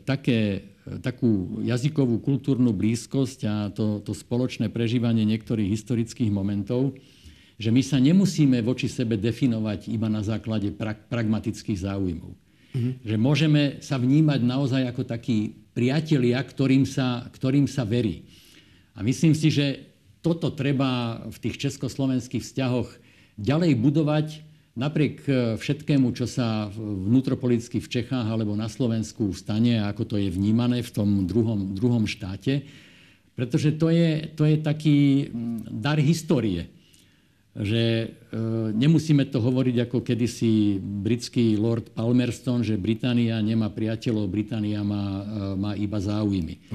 také, 0.05 0.71
takú 1.01 1.61
jazykovú, 1.65 2.21
kultúrnu 2.21 2.69
blízkosť 2.69 3.39
a 3.49 3.55
to, 3.73 3.99
to 4.05 4.13
spoločné 4.13 4.69
prežívanie 4.69 5.25
niektorých 5.25 5.73
historických 5.73 6.29
momentov, 6.29 6.93
že 7.61 7.69
my 7.69 7.85
sa 7.85 8.01
nemusíme 8.01 8.57
voči 8.65 8.89
sebe 8.89 9.21
definovať 9.21 9.93
iba 9.93 10.09
na 10.09 10.25
základe 10.25 10.73
pra- 10.73 10.97
pragmatických 10.97 11.85
záujmov. 11.85 12.33
Mm-hmm. 12.33 12.93
Že 13.05 13.15
môžeme 13.21 13.61
sa 13.85 14.01
vnímať 14.01 14.41
naozaj 14.41 14.89
ako 14.89 15.05
takí 15.05 15.61
priatelia, 15.77 16.41
ktorým 16.41 16.89
sa, 16.89 17.29
ktorým 17.29 17.69
sa 17.69 17.85
verí. 17.85 18.25
A 18.97 19.05
myslím 19.05 19.37
si, 19.37 19.53
že 19.53 19.93
toto 20.25 20.49
treba 20.49 21.21
v 21.29 21.37
tých 21.37 21.69
československých 21.69 22.41
vzťahoch 22.41 22.89
ďalej 23.37 23.71
budovať 23.77 24.27
napriek 24.73 25.15
e, 25.27 25.31
všetkému, 25.61 26.17
čo 26.17 26.25
sa 26.25 26.71
vnútropoliticky 26.73 27.77
v 27.77 27.91
Čechách 28.01 28.25
alebo 28.25 28.57
na 28.57 28.71
Slovensku 28.71 29.37
stane 29.37 29.77
a 29.77 29.93
ako 29.93 30.03
to 30.07 30.15
je 30.17 30.33
vnímané 30.33 30.81
v 30.81 30.91
tom 30.91 31.29
druhom, 31.29 31.77
druhom 31.77 32.09
štáte. 32.09 32.65
Pretože 33.37 33.77
to 33.77 33.93
je, 33.93 34.33
to 34.33 34.49
je 34.49 34.57
taký 34.59 34.97
dar 35.69 36.01
histórie 36.01 36.80
že 37.51 37.83
e, 37.83 38.39
nemusíme 38.71 39.27
to 39.27 39.43
hovoriť 39.43 39.83
ako 39.83 39.99
kedysi 39.99 40.79
britský 40.79 41.59
Lord 41.59 41.91
Palmerston, 41.91 42.63
že 42.63 42.79
Británia 42.79 43.35
nemá 43.43 43.67
priateľov, 43.67 44.31
Británia 44.31 44.79
má, 44.87 45.19
e, 45.19 45.23
má 45.59 45.71
iba 45.75 45.99
záujmy. 45.99 46.71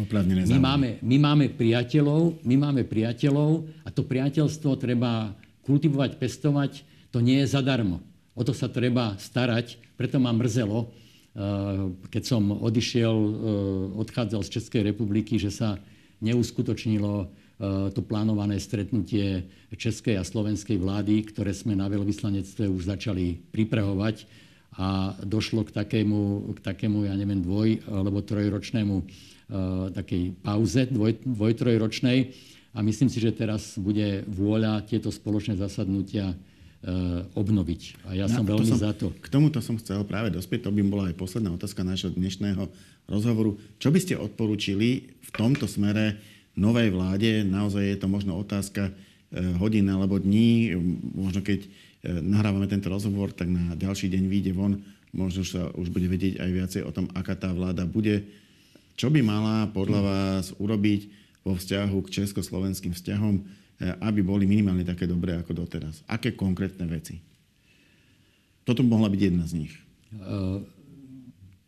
My 0.53 0.61
máme, 0.61 0.89
my 1.01 1.17
máme 1.17 1.47
priateľov, 1.57 2.45
my 2.45 2.57
máme 2.61 2.85
priateľov 2.85 3.65
a 3.85 3.89
to 3.89 4.05
priateľstvo 4.05 4.77
treba 4.77 5.33
kultivovať, 5.65 6.21
pestovať, 6.21 6.85
to 7.09 7.25
nie 7.25 7.41
je 7.41 7.57
zadarmo. 7.57 8.05
O 8.37 8.45
to 8.45 8.53
sa 8.53 8.69
treba 8.69 9.17
starať, 9.17 9.81
preto 9.97 10.21
ma 10.21 10.29
mrzelo, 10.37 10.85
e, 10.85 10.87
keď 12.13 12.23
som 12.37 12.53
odišiel, 12.53 13.17
odchádzal 13.97 14.45
z 14.45 14.61
Českej 14.61 14.93
republiky, 14.93 15.41
že 15.41 15.49
sa 15.49 15.81
neuskutočnilo 16.21 17.33
to 17.59 18.01
plánované 18.05 18.61
stretnutie 18.61 19.49
českej 19.73 20.21
a 20.21 20.25
slovenskej 20.29 20.77
vlády, 20.77 21.25
ktoré 21.33 21.57
sme 21.57 21.73
na 21.73 21.89
veľvyslanectve 21.89 22.69
už 22.69 22.93
začali 22.93 23.41
pripravovať 23.49 24.29
a 24.77 25.17
došlo 25.25 25.65
k 25.65 25.73
takému, 25.73 26.53
k 26.53 26.61
takému 26.61 27.09
ja 27.09 27.17
neviem, 27.17 27.41
dvoj- 27.41 27.81
alebo 27.89 28.21
trojročnému 28.21 28.95
uh, 29.01 29.05
takej 29.97 30.37
pauze, 30.45 30.85
dvoj, 30.93 31.17
dvojtrojročnej. 31.25 32.19
A 32.77 32.85
myslím 32.85 33.09
si, 33.09 33.25
že 33.25 33.33
teraz 33.33 33.81
bude 33.81 34.29
vôľa 34.29 34.85
tieto 34.85 35.09
spoločné 35.09 35.57
zasadnutia 35.57 36.37
uh, 36.37 37.25
obnoviť. 37.33 38.05
A 38.05 38.21
ja 38.21 38.29
no, 38.29 38.37
som 38.37 38.45
veľmi 38.45 38.69
to 38.69 38.77
som, 38.77 38.85
za 38.85 38.93
to. 38.93 39.17
K 39.17 39.33
tomuto 39.33 39.65
som 39.65 39.81
chcel 39.81 40.05
práve 40.05 40.29
dospieť. 40.29 40.69
To 40.69 40.77
by 40.77 40.85
bola 40.85 41.09
aj 41.09 41.17
posledná 41.17 41.49
otázka 41.57 41.81
nášho 41.81 42.13
dnešného 42.13 42.69
rozhovoru. 43.09 43.57
Čo 43.81 43.89
by 43.89 43.99
ste 44.05 44.21
odporúčili 44.21 45.09
v 45.09 45.31
tomto 45.33 45.65
smere 45.65 46.36
novej 46.57 46.89
vláde. 46.91 47.45
Naozaj 47.45 47.85
je 47.85 47.99
to 48.01 48.09
možno 48.09 48.35
otázka 48.41 48.91
eh, 48.91 48.95
hodín 49.61 49.87
alebo 49.93 50.17
dní. 50.17 50.73
Možno 51.13 51.45
keď 51.45 51.61
eh, 51.63 51.69
nahrávame 52.25 52.67
tento 52.67 52.89
rozhovor, 52.89 53.31
tak 53.31 53.53
na 53.53 53.77
ďalší 53.77 54.09
deň 54.09 54.25
vyjde 54.27 54.53
von. 54.57 54.81
Možno 55.13 55.45
sa 55.45 55.71
už 55.77 55.93
bude 55.93 56.09
vedieť 56.09 56.41
aj 56.43 56.51
viacej 56.51 56.83
o 56.83 56.91
tom, 56.91 57.07
aká 57.13 57.37
tá 57.37 57.53
vláda 57.53 57.87
bude. 57.87 58.27
Čo 58.97 59.13
by 59.13 59.21
mala 59.21 59.69
podľa 59.71 60.01
vás 60.01 60.45
urobiť 60.57 61.13
vo 61.45 61.55
vzťahu 61.55 61.97
k 62.09 62.13
československým 62.25 62.97
vzťahom, 62.97 63.35
eh, 63.37 63.93
aby 64.01 64.25
boli 64.25 64.49
minimálne 64.49 64.83
také 64.83 65.05
dobré 65.05 65.37
ako 65.37 65.53
doteraz? 65.53 66.01
Aké 66.09 66.33
konkrétne 66.33 66.89
veci? 66.89 67.21
Toto 68.67 68.83
mohla 68.83 69.07
byť 69.07 69.21
jedna 69.23 69.47
z 69.47 69.63
nich. 69.63 69.75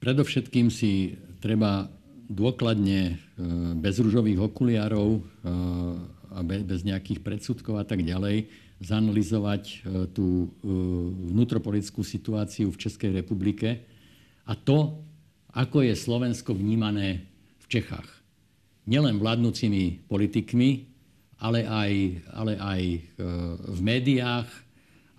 Predovšetkým 0.03 0.67
si 0.67 1.15
treba 1.39 1.87
dôkladne 2.29 3.01
e, 3.09 3.15
bez 3.81 3.97
rúžových 3.99 4.53
okuliarov 4.53 5.19
e, 5.19 5.21
a 6.29 6.45
bez 6.45 6.85
nejakých 6.85 7.25
predsudkov 7.25 7.81
a 7.81 7.85
tak 7.89 8.05
ďalej 8.05 8.53
zanalizovať 8.79 9.63
e, 9.65 9.77
tú 10.13 10.53
vnútropolitickú 11.33 12.05
situáciu 12.05 12.69
v 12.69 12.81
Českej 12.81 13.11
republike 13.17 13.83
a 14.45 14.53
to, 14.55 15.01
ako 15.57 15.83
je 15.83 15.97
Slovensko 15.97 16.53
vnímané 16.53 17.25
v 17.65 17.67
Čechách. 17.81 18.07
Nielen 18.85 19.21
vládnúcimi 19.21 20.09
politikmi, 20.09 20.85
ale 21.41 21.65
aj, 21.65 21.93
ale 22.33 22.53
aj 22.57 22.83
v 23.69 23.81
médiách 23.85 24.49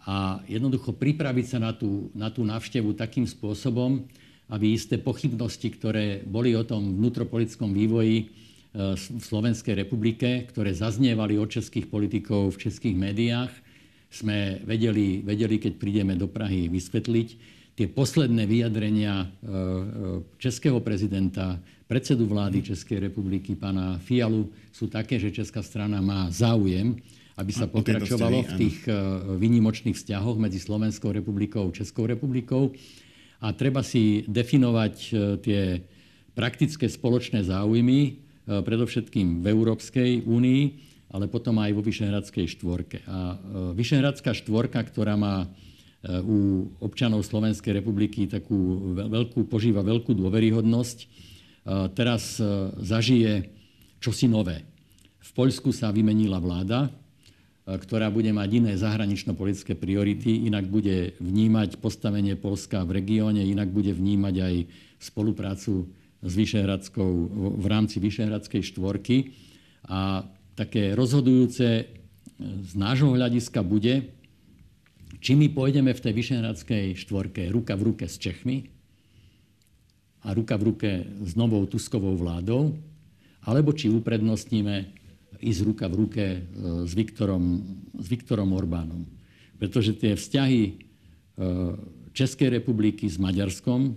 a 0.10 0.42
jednoducho 0.50 0.98
pripraviť 0.98 1.46
sa 1.46 1.60
na 1.62 1.72
tú, 1.72 2.10
na 2.18 2.34
tú 2.34 2.42
návštevu 2.42 2.98
takým 2.98 3.30
spôsobom, 3.30 4.10
aby 4.50 4.74
isté 4.74 4.98
pochybnosti, 4.98 5.70
ktoré 5.70 6.26
boli 6.26 6.58
o 6.58 6.66
tom 6.66 6.98
vnútropolitickom 6.98 7.74
vývoji, 7.74 8.34
v 8.74 9.24
Slovenskej 9.26 9.82
republike, 9.82 10.46
ktoré 10.46 10.78
zaznievali 10.78 11.42
od 11.42 11.50
českých 11.50 11.90
politikov 11.90 12.54
v 12.54 12.70
českých 12.70 12.94
médiách, 12.94 13.50
sme 14.10 14.62
vedeli, 14.66 15.26
vedeli, 15.26 15.58
keď 15.58 15.74
prídeme 15.78 16.14
do 16.14 16.30
Prahy, 16.30 16.70
vysvetliť. 16.70 17.58
Tie 17.74 17.88
posledné 17.90 18.46
vyjadrenia 18.46 19.30
českého 20.38 20.78
prezidenta, 20.86 21.58
predsedu 21.90 22.30
vlády 22.30 22.62
Českej 22.62 23.10
republiky, 23.10 23.58
pána 23.58 23.98
Fialu, 24.02 24.50
sú 24.70 24.86
také, 24.86 25.18
že 25.18 25.34
česká 25.34 25.66
strana 25.66 25.98
má 26.02 26.30
záujem 26.30 26.98
aby 27.40 27.56
sa 27.56 27.72
pokračovalo 27.72 28.44
v 28.44 28.52
tých 28.60 28.84
výnimočných 29.40 29.96
vzťahoch 29.96 30.36
medzi 30.36 30.60
Slovenskou 30.60 31.16
republikou 31.16 31.72
a 31.72 31.76
Českou 31.76 32.04
republikou. 32.04 32.76
A 33.40 33.56
treba 33.56 33.82
si 33.86 34.28
definovať 34.28 34.96
eh, 34.96 35.12
tie 35.40 35.62
praktické 36.36 36.88
spoločné 36.92 37.44
záujmy, 37.48 38.00
eh, 38.06 38.16
predovšetkým 38.60 39.42
v 39.42 39.46
Európskej 39.48 40.28
únii, 40.28 40.64
ale 41.10 41.26
potom 41.26 41.58
aj 41.58 41.74
vo 41.74 41.82
Vyšehradskej 41.82 42.46
štvorke. 42.54 43.02
A 43.10 43.34
Vyšehradská 43.74 44.30
štvorka, 44.30 44.78
ktorá 44.86 45.18
má 45.18 45.50
u 46.06 46.70
občanov 46.86 47.26
Slovenskej 47.26 47.82
republiky 47.82 48.30
takú 48.30 48.94
veľkú, 48.94 49.50
požíva 49.50 49.82
veľkú 49.82 50.14
dôveryhodnosť, 50.14 50.98
teraz 51.98 52.38
zažije 52.78 53.50
čosi 53.98 54.30
nové. 54.30 54.70
V 55.18 55.30
Poľsku 55.34 55.74
sa 55.74 55.90
vymenila 55.90 56.38
vláda, 56.38 56.94
ktorá 57.78 58.10
bude 58.10 58.34
mať 58.34 58.50
iné 58.66 58.72
zahranično-politické 58.74 59.78
priority, 59.78 60.50
inak 60.50 60.66
bude 60.66 61.14
vnímať 61.22 61.78
postavenie 61.78 62.34
Polska 62.34 62.82
v 62.82 62.98
regióne, 62.98 63.46
inak 63.46 63.70
bude 63.70 63.94
vnímať 63.94 64.36
aj 64.42 64.56
spoluprácu 64.98 65.86
s 66.20 66.32
Vyšehradskou, 66.34 67.12
v 67.62 67.66
rámci 67.70 68.02
Vyšehradskej 68.02 68.66
štvorky. 68.74 69.38
A 69.86 70.26
také 70.58 70.98
rozhodujúce 70.98 71.86
z 72.40 72.72
nášho 72.74 73.14
hľadiska 73.14 73.62
bude, 73.62 74.16
či 75.20 75.36
my 75.36 75.52
pôjdeme 75.52 75.92
v 75.92 76.04
tej 76.04 76.14
Vyšehradskej 76.16 76.86
štvorke 76.96 77.52
ruka 77.52 77.76
v 77.76 77.92
ruke 77.92 78.06
s 78.08 78.18
Čechmi 78.18 78.72
a 80.24 80.32
ruka 80.36 80.56
v 80.56 80.64
ruke 80.74 80.90
s 81.24 81.36
novou 81.36 81.64
Tuskovou 81.68 82.16
vládou, 82.16 82.76
alebo 83.44 83.72
či 83.76 83.92
uprednostníme 83.92 84.99
ísť 85.40 85.62
ruka 85.64 85.86
v 85.88 85.96
ruke 86.06 86.24
e, 86.24 86.40
s 86.86 86.92
Viktorom, 86.94 87.44
s 87.96 88.08
Viktorom 88.08 88.52
Orbánom. 88.54 89.08
Pretože 89.60 89.96
tie 89.96 90.16
vzťahy 90.16 90.62
e, 90.68 90.74
Českej 92.12 92.60
republiky 92.60 93.08
s 93.08 93.16
Maďarskom 93.16 93.96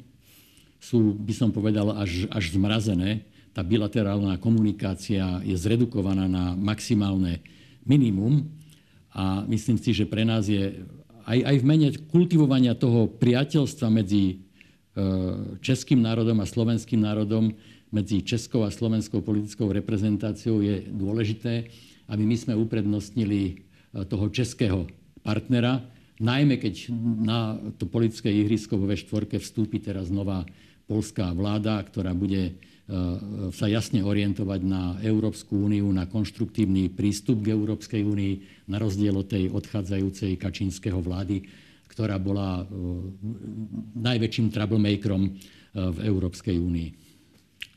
sú, 0.82 1.14
by 1.14 1.34
som 1.34 1.50
povedal, 1.54 1.94
až, 1.94 2.26
až 2.30 2.54
zmrazené. 2.54 3.26
Tá 3.54 3.62
bilaterálna 3.62 4.38
komunikácia 4.42 5.42
je 5.46 5.54
zredukovaná 5.54 6.26
na 6.26 6.56
maximálne 6.56 7.42
minimum 7.86 8.48
a 9.12 9.44
myslím 9.44 9.76
si, 9.76 9.92
že 9.92 10.08
pre 10.08 10.24
nás 10.24 10.48
je 10.48 10.82
aj, 11.26 11.38
aj 11.38 11.56
v 11.62 11.68
mene 11.68 11.88
kultivovania 12.10 12.74
toho 12.74 13.06
priateľstva 13.06 13.88
medzi 13.92 14.24
e, 14.26 14.34
českým 15.62 16.02
národom 16.02 16.42
a 16.42 16.46
slovenským 16.48 16.98
národom 16.98 17.54
medzi 17.92 18.24
českou 18.24 18.64
a 18.64 18.72
slovenskou 18.72 19.20
politickou 19.20 19.68
reprezentáciou 19.68 20.64
je 20.64 20.88
dôležité, 20.88 21.68
aby 22.08 22.24
my 22.24 22.36
sme 22.40 22.54
uprednostnili 22.56 23.40
e, 23.44 23.52
toho 24.08 24.32
českého 24.32 24.88
partnera, 25.20 25.84
najmä 26.18 26.56
keď 26.56 26.88
na 27.20 27.60
to 27.76 27.84
politické 27.86 28.32
ihrisko 28.32 28.80
vo 28.80 28.88
V4 28.88 29.38
vstúpi 29.38 29.78
teraz 29.78 30.08
nová 30.08 30.42
polská 30.88 31.30
vláda, 31.36 31.84
ktorá 31.84 32.16
bude 32.16 32.42
e, 32.48 32.52
sa 33.52 33.68
jasne 33.68 34.00
orientovať 34.00 34.60
na 34.64 34.96
Európsku 35.04 35.68
úniu, 35.68 35.86
na 35.92 36.08
konštruktívny 36.08 36.88
prístup 36.90 37.44
k 37.44 37.52
Európskej 37.52 38.02
únii, 38.08 38.66
na 38.72 38.80
rozdiel 38.80 39.14
od 39.20 39.28
tej 39.28 39.52
odchádzajúcej 39.52 40.40
Kačínskeho 40.40 40.98
vlády, 41.04 41.44
ktorá 41.92 42.16
bola 42.16 42.64
e, 42.64 42.74
najväčším 44.00 44.48
troublemakerom 44.48 45.22
v 45.72 45.98
Európskej 46.04 46.60
únii. 46.60 47.01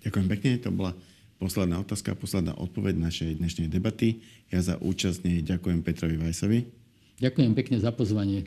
Ďakujem 0.06 0.28
pekne, 0.30 0.52
to 0.62 0.70
bola 0.70 0.94
posledná 1.42 1.82
otázka 1.82 2.14
a 2.14 2.20
posledná 2.20 2.54
odpoveď 2.54 2.94
našej 3.02 3.42
dnešnej 3.42 3.68
debaty. 3.68 4.22
Ja 4.54 4.62
za 4.62 4.78
účasť 4.78 5.26
ďakujem 5.42 5.82
Petrovi 5.82 6.22
Vajsovi. 6.22 6.60
Ďakujem 7.18 7.52
pekne 7.58 7.82
za 7.82 7.90
pozvanie. 7.90 8.46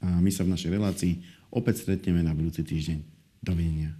A 0.00 0.18
my 0.18 0.32
sa 0.32 0.48
v 0.48 0.56
našej 0.56 0.70
relácii 0.72 1.12
opäť 1.52 1.84
stretneme 1.84 2.24
na 2.24 2.32
budúci 2.32 2.64
týždeň. 2.64 2.98
Dovidenia. 3.44 3.92